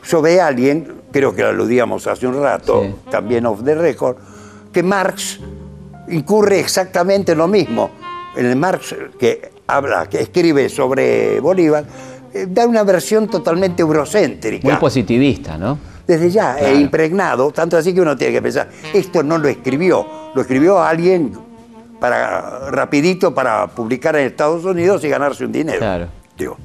sobre 0.03 0.39
alguien 0.39 1.03
creo 1.13 1.33
que 1.33 1.43
lo 1.43 1.49
aludíamos 1.49 2.07
hace 2.07 2.27
un 2.27 2.41
rato, 2.41 2.83
también 3.09 3.45
off 3.45 3.63
the 3.63 3.75
record, 3.75 4.17
que 4.73 4.83
Marx 4.83 5.39
incurre 6.09 6.59
exactamente 6.59 7.35
lo 7.35 7.47
mismo. 7.47 7.89
En 8.35 8.45
el 8.45 8.55
Marx 8.55 8.95
que 9.19 9.51
habla, 9.67 10.07
que 10.07 10.21
escribe 10.21 10.69
sobre 10.69 11.39
Bolívar, 11.39 11.85
eh, 12.33 12.47
da 12.49 12.65
una 12.65 12.83
versión 12.83 13.27
totalmente 13.27 13.81
eurocéntrica. 13.81 14.67
Muy 14.67 14.77
positivista, 14.77 15.57
¿no? 15.57 15.77
Desde 16.07 16.29
ya, 16.29 16.57
e 16.59 16.75
impregnado, 16.75 17.51
tanto 17.51 17.77
así 17.77 17.93
que 17.93 18.01
uno 18.01 18.17
tiene 18.17 18.33
que 18.33 18.41
pensar, 18.41 18.69
esto 18.93 19.23
no 19.23 19.37
lo 19.37 19.47
escribió, 19.47 20.05
lo 20.35 20.41
escribió 20.41 20.81
alguien 20.81 21.31
para 21.97 22.69
rapidito 22.69 23.33
para 23.33 23.67
publicar 23.67 24.17
en 24.17 24.27
Estados 24.27 24.65
Unidos 24.65 25.01
y 25.05 25.07
ganarse 25.07 25.45
un 25.45 25.53
dinero. 25.53 25.79
Claro. 25.79 26.07
Digo, 26.37 26.57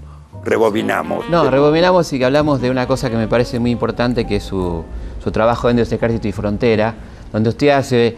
rebobinamos. 0.44 1.28
No, 1.30 1.48
rebobinamos 1.48 2.12
y 2.12 2.18
que 2.18 2.24
hablamos 2.24 2.60
de 2.60 2.70
una 2.70 2.88
cosa 2.88 3.10
que 3.10 3.16
me 3.16 3.28
parece 3.28 3.60
muy 3.60 3.70
importante, 3.70 4.26
que 4.26 4.36
es 4.36 4.42
su, 4.42 4.84
trabajo 5.32 5.68
dentro 5.68 5.84
de 5.84 5.94
Ejército 5.94 6.26
y 6.26 6.32
Frontera, 6.32 6.94
donde 7.30 7.50
usted 7.50 7.68
hace, 7.68 8.16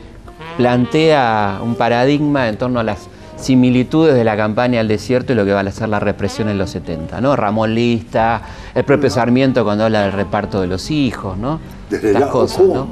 plantea 0.56 1.60
un 1.62 1.74
paradigma 1.74 2.48
en 2.48 2.56
torno 2.56 2.80
a 2.80 2.84
las 2.84 3.08
similitudes 3.40 4.14
de 4.14 4.24
la 4.24 4.36
campaña 4.36 4.80
al 4.80 4.88
desierto 4.88 5.32
y 5.32 5.36
lo 5.36 5.44
que 5.44 5.52
va 5.52 5.60
a 5.60 5.70
ser 5.70 5.88
la 5.88 6.00
represión 6.00 6.48
en 6.48 6.58
los 6.58 6.70
70, 6.70 7.20
¿no? 7.20 7.36
Ramón 7.36 7.74
Lista, 7.74 8.42
el 8.74 8.84
propio 8.84 9.10
Sarmiento 9.10 9.64
cuando 9.64 9.84
habla 9.84 10.02
del 10.02 10.12
reparto 10.12 10.60
de 10.60 10.66
los 10.66 10.90
hijos, 10.90 11.36
¿no? 11.36 11.60
Desde 11.88 12.12
Estas 12.12 12.30
cosas, 12.30 12.60
¿no? 12.66 12.86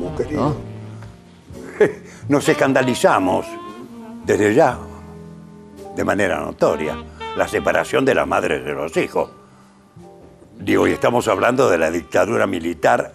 Nos 2.28 2.48
escandalizamos 2.48 3.46
desde 4.24 4.54
ya, 4.54 4.78
de 5.96 6.04
manera 6.04 6.40
notoria 6.40 6.96
la 7.36 7.46
separación 7.46 8.04
de 8.04 8.14
las 8.14 8.26
madres 8.26 8.64
de 8.64 8.72
los 8.72 8.96
hijos. 8.96 9.30
Digo, 10.58 10.88
y 10.88 10.92
estamos 10.92 11.28
hablando 11.28 11.70
de 11.70 11.78
la 11.78 11.90
dictadura 11.90 12.46
militar, 12.46 13.12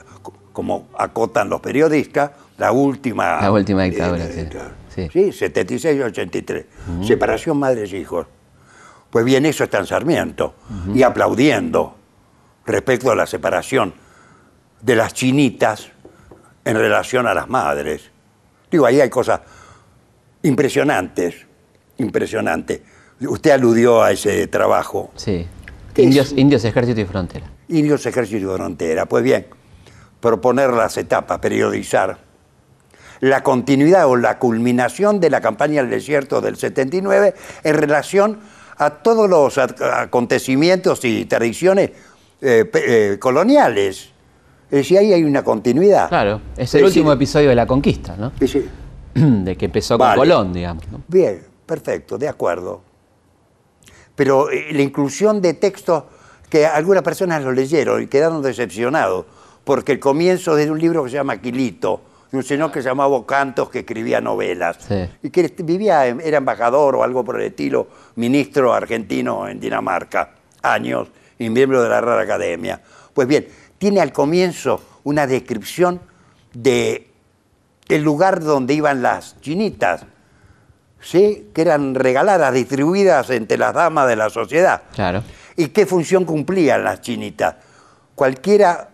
como 0.54 0.88
acotan 0.98 1.50
los 1.50 1.60
periodistas, 1.60 2.32
la 2.58 2.72
última... 2.72 3.42
La 3.42 3.52
última 3.52 3.84
dictadura, 3.84 4.26
sí. 4.28 4.48
Sí. 4.94 5.32
76 5.32 5.98
y 5.98 6.02
83. 6.02 6.66
Separación 7.06 7.58
madres-hijos. 7.58 8.28
Pues 9.10 9.26
bien, 9.26 9.46
eso 9.46 9.64
está 9.64 9.80
en 9.80 9.86
Sarmiento. 9.86 10.56
Y 10.94 11.04
aplaudiendo 11.04 11.96
respecto 12.66 13.12
a 13.12 13.16
la 13.16 13.28
separación 13.28 13.94
de 14.82 14.96
las 14.96 15.14
chinitas 15.14 15.90
en 16.66 16.76
relación 16.78 17.28
a 17.28 17.34
las 17.34 17.48
madres. 17.50 18.10
Digo, 18.72 18.86
ahí 18.86 19.00
hay 19.02 19.10
cosas 19.10 19.42
impresionantes, 20.42 21.46
impresionantes. 21.98 22.82
Usted 23.22 23.52
aludió 23.52 24.02
a 24.02 24.12
ese 24.12 24.48
trabajo. 24.48 25.12
Sí. 25.16 25.48
Indios, 25.96 26.34
Indios, 26.36 26.66
Ejército 26.66 27.02
y 27.02 27.06
Frontera. 27.06 27.52
Indios, 27.68 28.06
Ejército 28.06 28.52
y 28.52 28.56
Frontera. 28.56 29.06
Pues 29.06 29.24
bien, 29.24 29.46
proponer 30.20 30.72
las 30.72 30.98
etapas, 30.98 31.40
periodizar 31.40 32.18
la 33.24 33.42
continuidad 33.42 34.08
o 34.08 34.16
la 34.16 34.38
culminación 34.40 35.20
de 35.20 35.30
la 35.30 35.42
campaña 35.42 35.82
del 35.82 35.92
desierto 35.92 36.42
del 36.42 36.56
79 36.56 37.34
en 37.64 37.76
relación 37.76 38.40
a 38.78 38.90
todos 38.90 39.30
los 39.30 39.58
acontecimientos 39.58 41.04
y 41.06 41.26
tradiciones 41.26 41.92
eh, 42.42 42.70
eh, 42.74 43.18
coloniales. 43.20 44.10
Es 44.70 44.78
decir, 44.78 44.98
ahí 44.98 45.14
hay 45.14 45.24
una 45.24 45.44
continuidad. 45.44 46.10
Claro, 46.10 46.42
es 46.58 46.74
el 46.76 46.84
último 46.84 47.12
episodio 47.12 47.50
de 47.50 47.56
la 47.56 47.68
conquista, 47.68 48.16
¿no? 48.18 48.32
De 49.44 49.56
que 49.56 49.66
empezó 49.66 49.98
con 49.98 50.16
Colón, 50.16 50.52
digamos. 50.52 50.84
Bien, 51.08 51.44
perfecto, 51.66 52.18
de 52.18 52.28
acuerdo 52.28 52.94
pero 54.16 54.50
eh, 54.52 54.68
la 54.72 54.82
inclusión 54.82 55.42
de 55.42 55.54
textos 55.54 56.04
que 56.50 56.66
algunas 56.66 57.04
personas 57.04 57.44
lo 57.44 57.52
leyeron 57.52 58.04
y 58.04 58.08
quedaron 58.08 58.42
decepcionados, 58.42 59.26
porque 59.64 59.94
el 59.94 60.00
comienzo 60.00 60.56
de 60.56 60.70
un 60.70 60.80
libro 60.80 61.04
que 61.04 61.10
se 61.10 61.16
llama 61.16 61.42
Quilito, 61.42 62.02
un 62.34 62.44
señor 62.44 62.72
que 62.72 62.82
se 62.82 62.90
llamaba 62.90 63.24
Cantos, 63.26 63.70
que 63.70 63.80
escribía 63.80 64.20
novelas, 64.20 64.78
y 65.22 65.30
que 65.30 65.54
vivía, 65.60 66.06
era 66.08 66.38
embajador 66.38 66.96
o 66.96 67.04
algo 67.04 67.24
por 67.24 67.40
el 67.40 67.48
estilo, 67.48 67.88
ministro 68.16 68.74
argentino 68.74 69.48
en 69.48 69.60
Dinamarca, 69.60 70.32
años, 70.64 71.10
y 71.38 71.50
miembro 71.50 71.84
de 71.84 71.90
la 71.90 72.02
Rara 72.02 72.24
Academia. 72.24 72.82
Pues 73.14 73.28
bien, 73.28 73.48
tiene 73.78 74.02
al 74.02 74.12
comienzo 74.12 74.82
una 75.04 75.28
descripción 75.28 76.02
de 76.54 77.08
el 77.88 78.02
lugar 78.02 78.44
donde 78.44 78.74
iban 78.74 79.04
las 79.04 79.40
chinitas, 79.42 80.06
¿sí? 81.02 81.52
que 81.54 81.62
eran 81.62 81.94
regaladas, 81.94 82.52
distribuidas 82.54 83.30
entre 83.30 83.58
las 83.58 83.74
damas 83.74 84.08
de 84.08 84.16
la 84.16 84.30
sociedad. 84.32 84.84
Claro. 84.94 85.24
¿Y 85.56 85.68
qué 85.68 85.86
función 85.86 86.26
cumplían 86.26 86.84
las 86.84 87.02
chinitas? 87.02 87.56
Cualquiera, 88.16 88.90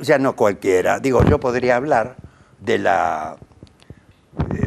ya 0.00 0.18
no 0.18 0.36
cualquiera, 0.36 1.00
digo, 1.00 1.24
yo 1.24 1.40
podría 1.40 1.76
hablar 1.76 2.16
de 2.64 2.78
la, 2.78 3.36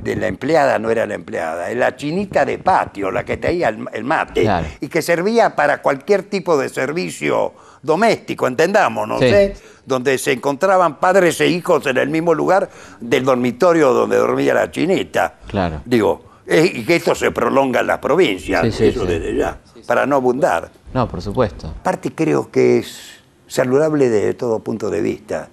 de 0.03 0.15
la 0.15 0.27
empleada, 0.27 0.79
no 0.79 0.89
era 0.89 1.05
la 1.05 1.15
empleada, 1.15 1.73
la 1.73 1.95
chinita 1.95 2.45
de 2.45 2.57
patio, 2.59 3.11
la 3.11 3.25
que 3.25 3.37
traía 3.37 3.69
el, 3.69 4.03
mate, 4.03 4.49
y 4.79 4.87
que 4.87 5.01
servía 5.01 5.55
para 5.55 5.81
cualquier 5.81 6.23
tipo 6.23 6.57
de 6.57 6.69
servicio 6.69 7.53
doméstico, 7.81 8.47
entendamos, 8.47 9.07
¿no 9.07 9.19
sé? 9.19 9.55
Donde 9.85 10.17
se 10.17 10.33
encontraban 10.33 10.99
padres 10.99 11.39
e 11.41 11.47
hijos 11.47 11.85
en 11.85 11.97
el 11.97 12.09
mismo 12.09 12.33
lugar 12.33 12.69
del 12.99 13.23
dormitorio 13.23 13.93
donde 13.93 14.17
dormía 14.17 14.53
la 14.53 14.69
chinita. 14.69 15.35
Claro. 15.47 15.81
Digo, 15.85 16.23
y 16.45 16.83
que 16.83 16.97
esto 16.97 17.15
se 17.15 17.31
prolonga 17.31 17.81
en 17.81 17.87
las 17.87 17.99
provincias, 17.99 18.79
eso 18.79 19.05
desde 19.05 19.35
ya, 19.35 19.57
para 19.85 20.05
no 20.05 20.17
abundar. 20.17 20.69
No, 20.93 21.07
por 21.07 21.21
supuesto. 21.21 21.67
Aparte 21.67 22.13
creo 22.13 22.49
que 22.51 22.79
es 22.79 23.17
saludable 23.47 24.09
desde 24.09 24.33
todo 24.33 24.59
punto 24.59 24.89
de 24.89 25.01
vista. 25.01 25.49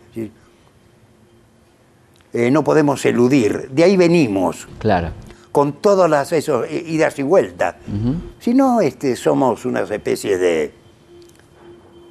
Eh, 2.35 2.51
no 2.51 2.63
podemos 2.63 3.03
eludir, 3.07 3.71
de 3.71 3.85
ahí 3.85 3.97
venimos. 3.97 4.69
Claro. 4.79 5.13
Con 5.53 5.75
todas 5.75 6.11
las 6.11 6.33
esos, 6.33 6.71
idas 6.71 7.19
y 7.19 7.23
vueltas. 7.23 7.77
Si 8.41 8.53
no, 8.53 8.81
este, 8.81 9.15
somos 9.15 9.65
unas 9.65 9.89
especies 9.91 10.41
de 10.41 10.73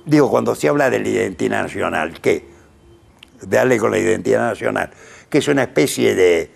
digo, 0.05 0.29
cuando 0.29 0.55
se 0.55 0.69
habla 0.69 0.89
de 0.89 0.99
la 0.99 1.09
identidad 1.09 1.63
nacional, 1.63 2.19
¿qué? 2.21 2.45
Darle 3.41 3.77
con 3.77 3.91
la 3.91 3.99
identidad 3.99 4.49
nacional, 4.49 4.89
que 5.29 5.39
es 5.39 5.47
una 5.47 5.63
especie 5.63 6.15
de, 6.15 6.51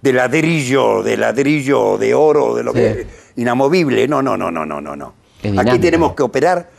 de 0.00 0.12
ladrillo, 0.12 1.02
de 1.02 1.16
ladrillo 1.16 1.98
de 1.98 2.14
oro, 2.14 2.54
de 2.54 2.62
lo 2.62 2.72
que 2.72 3.06
inamovible. 3.36 4.06
No, 4.08 4.22
no, 4.22 4.36
no, 4.36 4.50
no, 4.50 4.66
no, 4.66 4.80
no, 4.80 4.96
no. 4.96 5.14
Aquí 5.58 5.78
tenemos 5.78 6.14
que 6.14 6.22
operar 6.22 6.70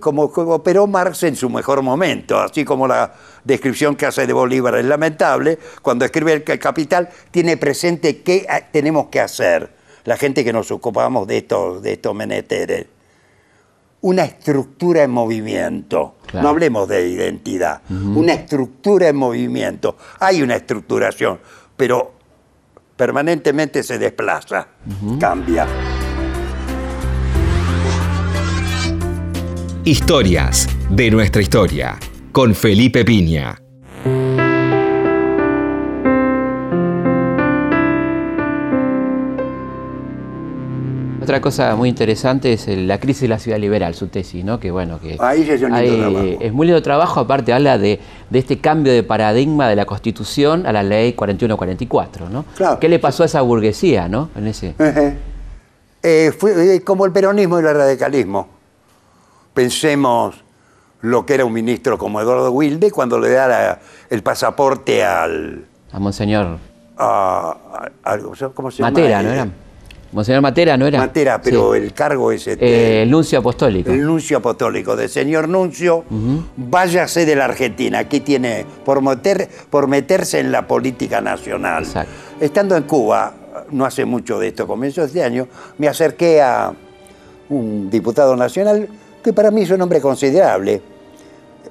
como, 0.00 0.24
operó 0.24 0.86
Marx 0.86 1.22
en 1.24 1.36
su 1.36 1.50
mejor 1.50 1.82
momento, 1.82 2.38
así 2.38 2.64
como 2.64 2.86
la 2.86 3.12
descripción 3.44 3.96
que 3.96 4.06
hace 4.06 4.26
de 4.26 4.32
Bolívar 4.32 4.76
es 4.76 4.84
lamentable, 4.84 5.58
cuando 5.82 6.04
escribe 6.04 6.32
el, 6.32 6.44
el 6.46 6.58
Capital 6.58 7.08
tiene 7.30 7.56
presente 7.56 8.22
qué 8.22 8.46
tenemos 8.72 9.06
que 9.06 9.20
hacer, 9.20 9.74
la 10.04 10.16
gente 10.16 10.44
que 10.44 10.52
nos 10.52 10.70
ocupamos 10.70 11.26
de 11.26 11.38
estos, 11.38 11.82
de 11.82 11.94
estos 11.94 12.14
menesteres. 12.14 12.86
Una 14.02 14.24
estructura 14.24 15.02
en 15.02 15.10
movimiento, 15.10 16.16
no 16.34 16.48
hablemos 16.48 16.86
de 16.86 17.08
identidad, 17.08 17.80
una 17.90 18.34
estructura 18.34 19.08
en 19.08 19.16
movimiento. 19.16 19.96
Hay 20.20 20.42
una 20.42 20.54
estructuración, 20.54 21.40
pero 21.76 22.12
permanentemente 22.96 23.82
se 23.82 23.98
desplaza, 23.98 24.68
cambia. 25.18 25.66
Historias 29.86 30.66
de 30.90 31.12
nuestra 31.12 31.40
historia 31.40 31.96
con 32.32 32.56
Felipe 32.56 33.04
Piña. 33.04 33.56
Otra 41.22 41.40
cosa 41.40 41.76
muy 41.76 41.88
interesante 41.88 42.54
es 42.54 42.66
la 42.66 42.98
crisis 42.98 43.22
de 43.22 43.28
la 43.28 43.38
ciudad 43.38 43.60
liberal, 43.60 43.94
su 43.94 44.08
tesis, 44.08 44.44
¿no? 44.44 44.58
Que 44.58 44.72
bueno, 44.72 44.98
que 44.98 45.18
Ahí 45.20 45.48
es, 45.48 45.62
es 46.40 46.52
muy 46.52 46.66
lindo 46.66 46.82
trabajo, 46.82 47.20
aparte 47.20 47.52
habla 47.52 47.78
de, 47.78 48.00
este 48.32 48.58
cambio 48.58 48.92
de 48.92 49.04
paradigma 49.04 49.68
de 49.68 49.76
la 49.76 49.84
Constitución 49.86 50.66
a 50.66 50.72
la 50.72 50.82
ley 50.82 51.12
4144, 51.12 52.28
¿no? 52.28 52.44
¿Qué 52.80 52.88
le 52.88 52.98
pasó 52.98 53.22
a 53.22 53.26
esa 53.26 53.40
burguesía, 53.42 54.08
¿no? 54.08 54.30
En 54.34 54.48
ese... 54.48 54.74
Eh, 56.02 56.30
fue 56.30 56.76
eh, 56.76 56.82
como 56.82 57.04
el 57.04 57.10
peronismo 57.10 57.58
y 57.58 57.64
el 57.64 57.74
radicalismo 57.74 58.55
Pensemos 59.56 60.34
lo 61.00 61.24
que 61.24 61.32
era 61.32 61.46
un 61.46 61.52
ministro 61.54 61.96
como 61.96 62.20
Eduardo 62.20 62.52
Wilde 62.52 62.90
cuando 62.90 63.18
le 63.18 63.30
da 63.30 63.80
el 64.10 64.22
pasaporte 64.22 65.02
al... 65.02 65.64
A 65.92 65.98
Monseñor... 65.98 66.58
A, 66.98 67.56
¿Cómo 68.52 68.70
se 68.70 68.82
Matera, 68.82 69.22
¿no 69.22 69.30
era? 69.30 69.48
Monseñor 70.12 70.42
Matera, 70.42 70.76
¿no 70.76 70.86
era? 70.86 70.98
Matera, 70.98 71.40
pero 71.40 71.74
el 71.74 71.94
cargo 71.94 72.32
es 72.32 72.46
este, 72.46 73.00
el 73.00 73.10
nuncio 73.10 73.38
apostólico. 73.38 73.90
El 73.90 74.04
nuncio 74.04 74.36
apostólico, 74.36 74.94
de 74.94 75.08
señor 75.08 75.48
nuncio, 75.48 76.04
váyase 76.58 77.24
de 77.24 77.34
la 77.34 77.46
Argentina. 77.46 78.00
Aquí 78.00 78.20
tiene, 78.20 78.66
por, 78.84 79.00
meter, 79.00 79.48
por 79.70 79.88
meterse 79.88 80.38
en 80.38 80.52
la 80.52 80.66
política 80.66 81.22
nacional. 81.22 81.84
Exacto. 81.84 82.12
Estando 82.40 82.76
en 82.76 82.82
Cuba, 82.82 83.32
no 83.70 83.86
hace 83.86 84.04
mucho 84.04 84.38
de 84.38 84.48
esto, 84.48 84.66
comenzó 84.66 85.02
este 85.02 85.24
año, 85.24 85.48
me 85.78 85.88
acerqué 85.88 86.42
a 86.42 86.74
un 87.48 87.88
diputado 87.88 88.36
nacional 88.36 88.86
que 89.26 89.32
para 89.32 89.50
mí 89.50 89.62
es 89.62 89.70
un 89.72 89.82
hombre 89.82 90.00
considerable, 90.00 90.80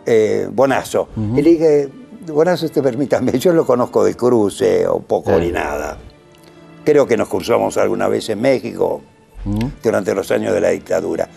eh, 0.05 0.49
Bonazo. 0.51 1.07
Y 1.37 1.41
le 1.41 1.51
dije, 1.51 1.89
Bonazo, 2.27 2.67
te 2.67 2.81
permítame, 2.81 3.39
yo 3.39 3.53
lo 3.53 3.65
conozco 3.65 4.03
de 4.03 4.13
cruce 4.13 4.85
o 4.85 4.99
poco 4.99 5.31
ni 5.39 5.53
nada. 5.53 5.97
Creo 6.83 7.07
que 7.07 7.15
nos 7.15 7.29
cruzamos 7.29 7.77
alguna 7.77 8.09
vez 8.09 8.27
en 8.27 8.41
México 8.41 9.01
durante 9.81 10.13
los 10.13 10.29
años 10.31 10.53
de 10.53 10.59
la 10.59 10.71
dictadura. 10.71 11.29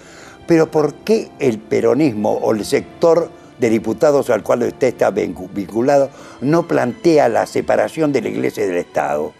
Pero 0.45 0.69
¿por 0.69 0.93
qué 0.95 1.31
el 1.39 1.61
peronismo 1.61 2.33
o 2.33 2.53
el 2.53 2.65
sector 2.65 3.31
de 3.61 3.71
diputados 3.71 4.29
al 4.31 4.43
cual 4.43 4.65
usted 4.65 4.89
está 4.89 5.13
vinculado 5.13 6.11
no 6.41 6.67
plantea 6.67 7.29
la 7.29 7.47
separación 7.47 8.13
de 8.13 8.23
la 8.23 8.29
Iglesia 8.31 8.65
y 8.65 8.67
del 8.67 8.79
Estado? 8.79 9.33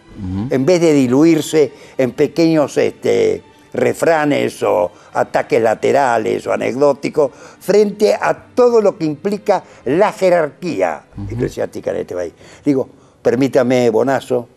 En 0.49 0.65
vez 0.65 0.79
de 0.79 0.93
diluirse 0.93 1.73
en 1.97 2.11
pequeños 2.11 2.77
este, 2.77 3.43
refranes 3.73 4.61
o 4.63 4.91
ataques 5.13 5.61
laterales 5.61 6.45
o 6.47 6.53
anecdóticos 6.53 7.31
frente 7.59 8.13
a 8.13 8.33
todo 8.33 8.81
lo 8.81 8.97
que 8.97 9.05
implica 9.05 9.63
la 9.85 10.11
jerarquía 10.11 11.03
eclesiástica 11.29 11.91
en 11.91 11.97
este 11.97 12.15
país. 12.15 12.33
Digo, 12.65 12.89
permítame, 13.21 13.89
Bonazo, 13.89 14.47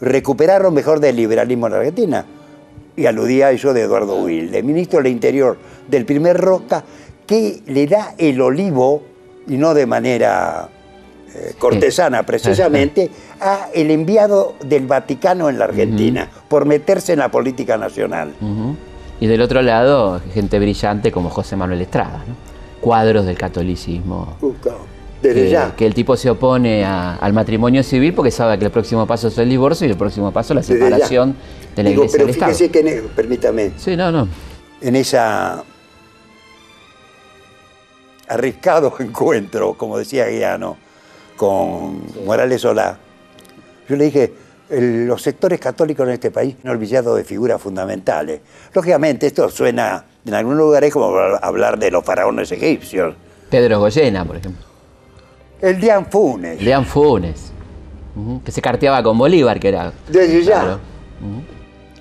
recuperar 0.00 0.62
lo 0.62 0.70
mejor 0.70 1.00
del 1.00 1.16
liberalismo 1.16 1.66
en 1.66 1.72
la 1.72 1.78
Argentina. 1.78 2.26
Y 2.96 3.06
aludía 3.06 3.46
a 3.46 3.50
eso 3.52 3.72
de 3.72 3.82
Eduardo 3.82 4.16
Wilde, 4.22 4.62
ministro 4.62 4.98
del 4.98 5.12
Interior 5.12 5.56
del 5.88 6.04
primer 6.04 6.36
Roca, 6.36 6.84
que 7.26 7.62
le 7.66 7.86
da 7.86 8.14
el 8.18 8.40
olivo, 8.40 9.02
y 9.46 9.56
no 9.56 9.72
de 9.74 9.86
manera 9.86 10.68
eh, 11.34 11.54
cortesana 11.58 12.24
precisamente, 12.24 13.10
a 13.40 13.68
el 13.72 13.90
enviado 13.90 14.54
del 14.64 14.86
Vaticano 14.86 15.48
en 15.48 15.58
la 15.58 15.66
Argentina, 15.66 16.28
por 16.48 16.64
meterse 16.66 17.12
en 17.12 17.20
la 17.20 17.30
política 17.30 17.76
nacional. 17.76 18.32
Y 19.20 19.26
del 19.26 19.40
otro 19.42 19.62
lado, 19.62 20.20
gente 20.32 20.58
brillante 20.58 21.12
como 21.12 21.30
José 21.30 21.56
Manuel 21.56 21.80
Estrada, 21.82 22.24
cuadros 22.80 23.26
del 23.26 23.36
catolicismo. 23.36 24.36
Desde 25.22 25.42
que, 25.42 25.50
ya. 25.50 25.76
que 25.76 25.84
el 25.86 25.92
tipo 25.92 26.16
se 26.16 26.30
opone 26.30 26.84
al 26.84 27.32
matrimonio 27.34 27.82
civil 27.82 28.14
porque 28.14 28.30
sabe 28.30 28.58
que 28.58 28.64
el 28.64 28.70
próximo 28.70 29.06
paso 29.06 29.28
es 29.28 29.36
el 29.36 29.50
divorcio 29.50 29.86
y 29.86 29.90
el 29.90 29.98
próximo 29.98 30.32
paso 30.32 30.54
es 30.54 30.56
la 30.56 30.62
separación 30.62 31.36
de 31.76 31.82
la 31.82 31.90
iglesia 31.90 32.18
del 32.20 32.30
Estado. 32.30 32.56
Que 32.56 33.04
permítame. 33.14 33.72
Sí, 33.76 33.96
no, 33.96 34.10
no. 34.10 34.26
En 34.80 34.96
esa 34.96 35.62
arriesgado 38.30 38.94
encuentro, 39.00 39.74
como 39.74 39.98
decía 39.98 40.26
Guiano, 40.26 40.76
con 41.40 42.02
Morales 42.26 42.60
Solá, 42.60 42.98
yo 43.88 43.96
le 43.96 44.04
dije, 44.04 44.30
los 44.68 45.22
sectores 45.22 45.58
católicos 45.58 46.06
en 46.06 46.12
este 46.12 46.30
país 46.30 46.54
han 46.62 46.70
olvidado 46.70 47.14
de 47.14 47.24
figuras 47.24 47.58
fundamentales. 47.58 48.42
Lógicamente, 48.74 49.26
esto 49.26 49.48
suena 49.48 50.04
en 50.22 50.34
algunos 50.34 50.58
lugares 50.58 50.92
como 50.92 51.16
hablar 51.16 51.78
de 51.78 51.90
los 51.90 52.04
faraones 52.04 52.52
egipcios. 52.52 53.14
Pedro 53.48 53.78
Goyena, 53.78 54.22
por 54.26 54.36
ejemplo. 54.36 54.62
El 55.62 55.80
Dian 55.80 56.04
Funes. 56.10 56.58
Dian 56.58 56.84
Funes, 56.84 57.52
que 58.44 58.52
se 58.52 58.60
carteaba 58.60 59.02
con 59.02 59.16
Bolívar, 59.16 59.58
que 59.58 59.68
era... 59.68 59.94
Desde 60.08 60.44
ya. 60.44 60.78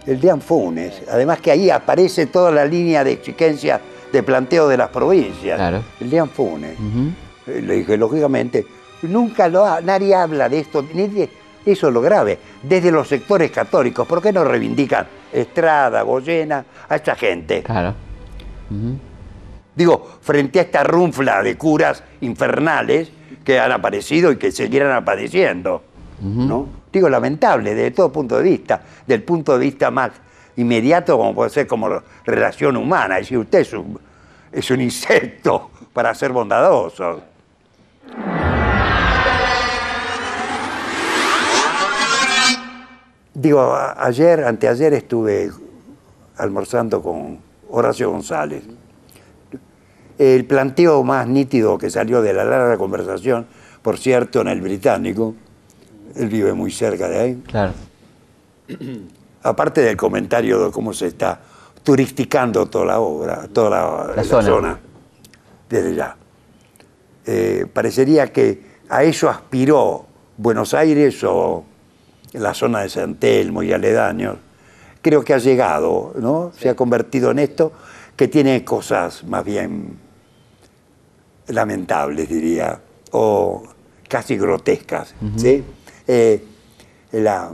El 0.05 0.19
Dian 0.19 0.41
Funes. 0.41 1.01
Además 1.09 1.39
que 1.39 1.51
ahí 1.51 1.69
aparece 1.69 2.25
toda 2.25 2.51
la 2.51 2.65
línea 2.65 3.05
de 3.05 3.13
exigencia 3.13 3.79
de 4.11 4.21
planteo 4.21 4.67
de 4.67 4.75
las 4.75 4.89
provincias. 4.89 5.55
Claro. 5.55 5.81
El 6.01 6.09
Dian 6.09 6.29
Funes. 6.29 6.75
Eh, 7.47 7.61
le 7.61 7.75
dije, 7.75 7.95
lógicamente, 7.95 8.65
nunca 9.03 9.47
lo, 9.47 9.81
nadie 9.81 10.15
habla 10.15 10.49
de 10.49 10.59
esto, 10.59 10.85
ni 10.93 11.07
de, 11.07 11.29
eso 11.65 11.87
es 11.87 11.93
lo 11.93 12.01
grave. 12.01 12.39
Desde 12.63 12.91
los 12.91 13.07
sectores 13.07 13.51
católicos, 13.51 14.07
¿por 14.07 14.21
qué 14.21 14.31
no 14.31 14.43
reivindican 14.43 15.07
Estrada, 15.31 16.01
Goyena, 16.01 16.65
a 16.87 16.95
esta 16.95 17.15
gente? 17.15 17.63
Claro. 17.63 17.93
Digo, 19.75 20.07
frente 20.21 20.59
a 20.59 20.63
esta 20.63 20.83
runfla 20.83 21.41
de 21.41 21.57
curas 21.57 22.03
infernales 22.21 23.11
que 23.43 23.59
han 23.59 23.71
aparecido 23.71 24.31
y 24.31 24.37
que 24.37 24.51
seguirán 24.51 24.91
apareciendo. 24.91 25.83
¿no? 26.21 26.67
Digo, 26.91 27.07
lamentable 27.09 27.75
desde 27.75 27.91
todo 27.91 28.11
punto 28.11 28.37
de 28.37 28.43
vista, 28.43 28.81
del 29.05 29.23
punto 29.23 29.57
de 29.57 29.65
vista 29.65 29.89
más 29.91 30.11
inmediato 30.57 31.17
como 31.17 31.33
puede 31.33 31.49
ser 31.49 31.67
como 31.67 31.89
relación 32.25 32.77
humana. 32.77 33.17
Es 33.19 33.27
decir, 33.27 33.37
usted 33.37 33.59
es 33.59 33.73
un, 33.73 33.99
es 34.51 34.69
un 34.71 34.81
insecto 34.81 35.71
para 35.93 36.13
ser 36.13 36.31
bondadoso. 36.31 37.21
Digo, 43.39 43.73
ayer, 43.73 44.43
anteayer 44.43 44.93
estuve 44.93 45.49
almorzando 46.35 47.01
con 47.01 47.39
Horacio 47.69 48.11
González. 48.11 48.63
El 50.17 50.43
planteo 50.43 51.03
más 51.03 51.25
nítido 51.25 51.77
que 51.77 51.89
salió 51.89 52.21
de 52.21 52.33
la 52.33 52.43
larga 52.43 52.77
conversación, 52.77 53.47
por 53.81 53.97
cierto, 53.97 54.41
en 54.41 54.49
el 54.49 54.59
británico, 54.59 55.35
él 56.17 56.27
vive 56.27 56.51
muy 56.51 56.69
cerca 56.69 57.07
de 57.07 57.17
ahí. 57.17 57.43
Claro. 57.47 57.71
Aparte 59.43 59.79
del 59.83 59.95
comentario 59.95 60.65
de 60.65 60.71
cómo 60.71 60.91
se 60.91 61.07
está 61.07 61.39
turisticando 61.81 62.65
toda 62.65 62.87
la 62.87 62.99
obra, 62.99 63.47
toda 63.53 64.13
la, 64.17 64.23
zona. 64.25 64.77
desde 65.69 65.95
ya. 65.95 66.17
Eh, 67.25 67.65
parecería 67.71 68.33
que 68.33 68.61
a 68.89 69.03
eso 69.03 69.29
aspiró 69.29 70.07
Buenos 70.35 70.73
Aires 70.73 71.23
o 71.23 71.63
en 72.34 72.43
la 72.43 72.53
zona 72.53 72.82
de 72.82 72.89
San 72.89 73.15
Telmo 73.15 73.63
y 73.63 73.73
aledaños, 73.73 74.38
creo 75.01 75.23
que 75.23 75.34
ha 75.34 75.38
llegado, 75.38 76.13
¿no? 76.19 76.51
Se 76.57 76.69
ha 76.69 76.75
convertido 76.75 77.32
en 77.32 77.39
esto 77.39 77.71
que 78.15 78.27
tiene 78.27 78.63
cosas 78.63 79.23
más 79.23 79.43
bien 79.45 79.97
lamentables, 81.47 82.30
diría, 82.30 82.80
o 83.11 83.63
casi 84.07 84.38
grotescas, 84.38 85.15
¿sí? 85.38 85.63
Eh, 86.07 86.43
la, 87.11 87.51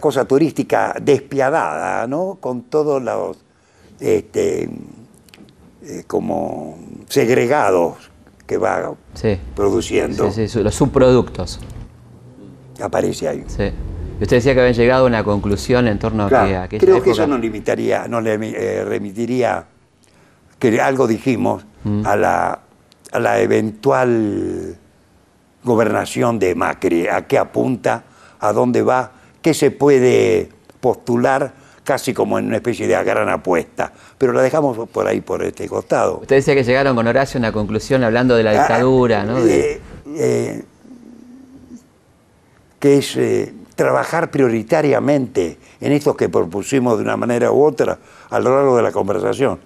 cosa 0.00 0.24
turística 0.24 0.94
despiadada, 1.00 2.06
¿no? 2.06 2.38
Con 2.40 2.64
todos 2.64 3.02
los 3.02 3.38
este, 4.00 4.68
eh, 5.84 6.04
como 6.06 6.78
segregados 7.08 8.10
que 8.46 8.58
va 8.58 8.94
produciendo. 9.54 10.30
Sí, 10.30 10.48
sí, 10.48 10.62
los 10.62 10.74
subproductos. 10.74 11.60
Aparece 12.80 13.28
ahí. 13.28 13.44
Sí. 13.46 13.70
Usted 14.22 14.36
decía 14.36 14.54
que 14.54 14.60
habían 14.60 14.74
llegado 14.74 15.04
a 15.04 15.08
una 15.08 15.24
conclusión 15.24 15.88
en 15.88 15.98
torno 15.98 16.26
a 16.26 16.68
que 16.68 16.78
Creo 16.78 17.02
que 17.02 17.10
eso 17.10 17.26
nos 17.26 17.40
limitaría, 17.40 18.06
nos 18.06 18.22
le, 18.22 18.34
eh, 18.34 18.84
remitiría, 18.84 19.66
que 20.60 20.80
algo 20.80 21.08
dijimos, 21.08 21.64
mm. 21.82 22.06
a, 22.06 22.16
la, 22.16 22.60
a 23.10 23.18
la 23.18 23.40
eventual 23.40 24.76
gobernación 25.64 26.38
de 26.38 26.54
Macri, 26.54 27.08
a 27.08 27.26
qué 27.26 27.36
apunta, 27.36 28.04
a 28.38 28.52
dónde 28.52 28.82
va, 28.82 29.10
qué 29.40 29.54
se 29.54 29.72
puede 29.72 30.50
postular 30.80 31.52
casi 31.82 32.14
como 32.14 32.38
en 32.38 32.46
una 32.46 32.56
especie 32.56 32.86
de 32.86 33.02
gran 33.02 33.28
apuesta. 33.28 33.92
Pero 34.18 34.32
la 34.32 34.42
dejamos 34.42 34.88
por 34.88 35.06
ahí, 35.06 35.20
por 35.20 35.42
este 35.42 35.68
costado. 35.68 36.18
Usted 36.20 36.36
decía 36.36 36.54
que 36.54 36.62
llegaron 36.62 36.94
con 36.94 37.08
Horacio 37.08 37.38
a 37.38 37.40
una 37.40 37.52
conclusión 37.52 38.04
hablando 38.04 38.36
de 38.36 38.44
la 38.44 38.50
ah, 38.50 38.54
dictadura, 38.54 39.24
¿no? 39.24 39.38
Eh, 39.38 39.80
eh, 40.16 40.64
que 42.78 42.98
es 42.98 43.16
eh, 43.16 43.52
trabajar 43.82 44.30
prioritariamente 44.30 45.58
en 45.80 45.92
esto 45.92 46.16
que 46.16 46.28
propusimos 46.28 46.98
de 46.98 47.04
una 47.04 47.16
manera 47.16 47.50
u 47.50 47.64
otra 47.64 47.98
a 48.30 48.38
lo 48.38 48.54
largo 48.54 48.76
de 48.76 48.82
la 48.82 48.92
conversación, 48.92 49.58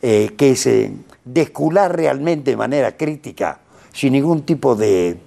que 0.00 0.36
es 0.38 0.68
descular 1.24 1.96
realmente 1.96 2.50
de 2.50 2.56
manera 2.56 2.96
crítica, 2.96 3.58
sin 3.92 4.12
ningún 4.12 4.42
tipo 4.42 4.76
de... 4.76 5.18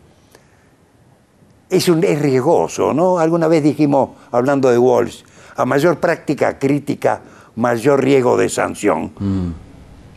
Es, 1.69 1.89
un, 1.89 2.03
es 2.03 2.19
riesgoso, 2.21 2.93
¿no? 2.93 3.19
Alguna 3.19 3.47
vez 3.47 3.63
dijimos, 3.63 4.11
hablando 4.31 4.69
de 4.69 4.77
Walsh, 4.77 5.23
a 5.55 5.65
mayor 5.65 5.99
práctica 5.99 6.57
crítica, 6.57 7.21
mayor 7.55 8.03
riesgo 8.03 8.37
de 8.37 8.49
sanción. 8.49 9.11
Mm, 9.19 9.49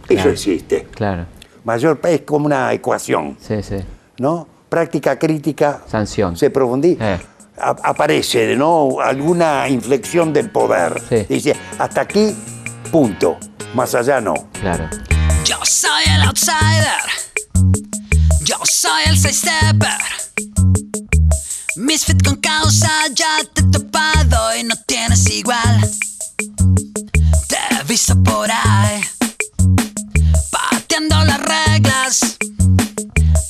Eso 0.09 0.29
existe. 0.29 0.87
Claro. 0.95 1.27
Mayor, 1.65 2.01
es 2.05 2.23
como 2.23 2.47
una 2.47 2.73
ecuación. 2.73 3.37
Sí, 3.41 3.63
sí. 3.63 3.77
¿No? 4.19 4.47
Práctica 4.69 5.19
crítica. 5.19 5.83
Sanción. 5.87 6.37
Se 6.37 6.51
profundiza. 6.51 7.15
Eh. 7.15 7.21
Aparece, 7.63 8.57
¿no? 8.57 9.01
Alguna 9.01 9.69
inflexión 9.69 10.33
del 10.33 10.51
poder. 10.51 11.01
Dice, 11.29 11.57
hasta 11.79 12.01
aquí, 12.03 12.35
punto. 12.91 13.39
Más 13.75 13.95
allá 13.95 14.21
no. 14.21 14.35
Claro. 14.61 14.89
Yo 15.45 15.59
soy 15.65 16.03
el 16.15 16.23
outsider. 16.23 17.05
Yo 18.45 18.57
soy 18.65 19.03
el 19.07 19.17
seis 19.17 19.39
stepper. 19.39 20.01
Misfit 21.77 22.23
con 22.23 22.37
causa, 22.37 22.91
ya 23.15 23.39
te 23.55 23.63
he 23.63 23.65
topado 23.65 24.57
y 24.57 24.65
no 24.65 24.75
tienes 24.87 25.31
igual. 25.31 25.81
Te 27.49 27.57
he 27.57 27.85
visto 27.85 28.21
por 28.23 28.51
ahí, 28.51 29.01
pateando 30.51 31.25
las 31.25 31.41
reglas, 31.41 32.37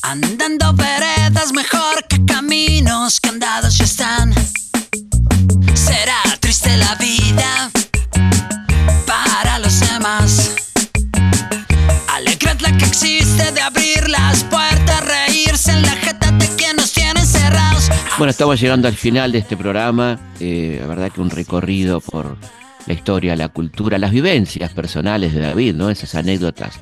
andando 0.02 0.72
veredas 0.74 1.52
mejor 1.52 1.81
caminos 2.64 3.20
que 3.20 3.28
andados 3.28 3.78
ya 3.78 3.84
están. 3.84 4.32
Será 5.74 6.22
triste 6.40 6.76
la 6.76 6.94
vida 6.96 7.70
para 9.06 9.58
los 9.58 9.80
demás. 9.80 10.54
Alegre 12.08 12.52
es 12.52 12.62
la 12.62 12.76
que 12.76 12.84
existe 12.84 13.52
de 13.52 13.60
abrir 13.60 14.08
las 14.08 14.44
puertas, 14.44 15.04
reírse 15.04 15.72
en 15.72 15.82
la 15.82 15.92
jeta 15.92 16.30
de 16.32 16.46
quien 16.56 16.76
nos 16.76 16.92
tiene 16.92 17.24
cerrados. 17.24 17.90
Bueno, 18.18 18.30
estamos 18.30 18.60
llegando 18.60 18.86
al 18.88 18.96
final 18.96 19.32
de 19.32 19.38
este 19.38 19.56
programa. 19.56 20.18
Eh, 20.38 20.78
la 20.80 20.86
verdad 20.86 21.10
que 21.10 21.20
un 21.20 21.30
recorrido 21.30 22.00
por 22.00 22.36
la 22.86 22.94
historia, 22.94 23.34
la 23.34 23.48
cultura, 23.48 23.98
las 23.98 24.12
vivencias 24.12 24.72
personales 24.72 25.34
de 25.34 25.40
David, 25.40 25.74
¿no? 25.74 25.90
Esas 25.90 26.14
anécdotas 26.14 26.78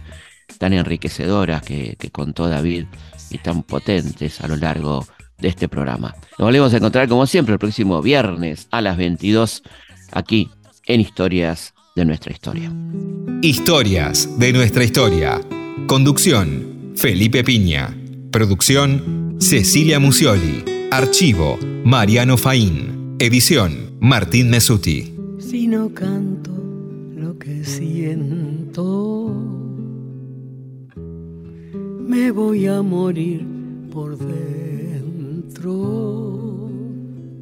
tan 0.58 0.72
enriquecedoras 0.72 1.62
que, 1.62 1.96
contó 2.12 2.48
David 2.48 2.86
y 3.30 3.38
tan 3.38 3.62
potentes 3.62 4.40
a 4.40 4.48
lo 4.48 4.56
largo 4.56 5.06
de 5.06 5.19
este 5.48 5.68
programa. 5.68 6.14
Nos 6.38 6.46
volvemos 6.46 6.72
a 6.74 6.76
encontrar 6.76 7.08
como 7.08 7.26
siempre 7.26 7.54
el 7.54 7.58
próximo 7.58 8.02
viernes 8.02 8.68
a 8.70 8.80
las 8.80 8.96
22 8.96 9.62
aquí 10.12 10.50
en 10.86 11.00
Historias 11.00 11.74
de 11.96 12.04
nuestra 12.04 12.32
historia. 12.32 12.72
Historias 13.42 14.38
de 14.38 14.52
nuestra 14.52 14.84
historia. 14.84 15.40
Conducción, 15.86 16.92
Felipe 16.96 17.42
Piña. 17.44 17.96
Producción, 18.30 19.36
Cecilia 19.40 19.98
Musioli. 19.98 20.64
Archivo, 20.90 21.58
Mariano 21.84 22.36
Faín. 22.36 23.16
Edición, 23.18 23.96
Martín 24.00 24.50
Mesuti. 24.50 25.14
Si 25.38 25.66
no 25.66 25.92
canto 25.92 26.52
lo 27.14 27.38
que 27.38 27.64
siento, 27.64 29.34
me 32.06 32.30
voy 32.30 32.66
a 32.66 32.82
morir 32.82 33.44
por 33.92 34.16
dentro. 34.16 34.69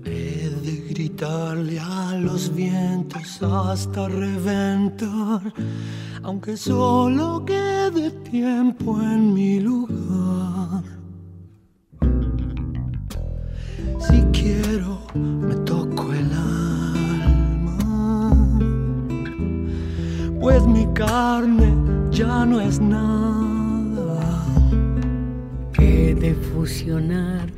He 0.04 0.50
de 0.64 0.88
gritarle 0.90 1.78
a 1.78 2.18
los 2.18 2.52
vientos 2.52 3.40
hasta 3.42 4.08
reventar, 4.08 5.52
aunque 6.24 6.56
solo 6.56 7.44
quede 7.44 8.10
tiempo 8.30 9.00
en 9.00 9.32
mi 9.34 9.60
lugar 9.60 10.82
Si 14.00 14.20
quiero, 14.32 14.98
me 15.14 15.54
toco 15.64 16.12
el 16.12 16.32
alma, 16.32 17.78
pues 20.40 20.66
mi 20.66 20.86
carne 20.92 21.72
ya 22.10 22.44
no 22.44 22.60
es 22.60 22.80
nada. 22.80 24.44
He 25.78 26.14
de 26.14 26.34
fusionar 26.34 27.57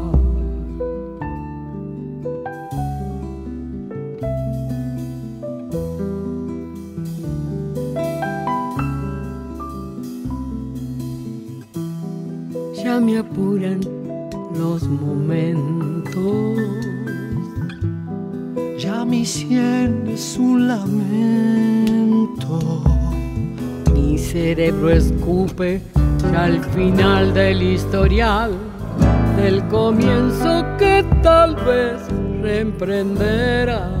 Ya 12.83 12.99
me 12.99 13.17
apuran 13.19 13.79
los 14.57 14.83
momentos, 14.83 16.57
ya 18.77 19.05
mi 19.05 19.25
sien 19.25 20.07
es 20.07 20.37
un 20.37 20.67
lamento 20.67 21.61
mi 23.93 24.17
cerebro 24.17 24.89
escupe 24.89 25.81
al 26.35 26.63
final 26.73 27.33
del 27.33 27.61
historial, 27.61 28.51
del 29.37 29.65
comienzo 29.67 30.65
que 30.77 31.05
tal 31.21 31.55
vez 31.55 32.01
reemprenderá. 32.41 34.00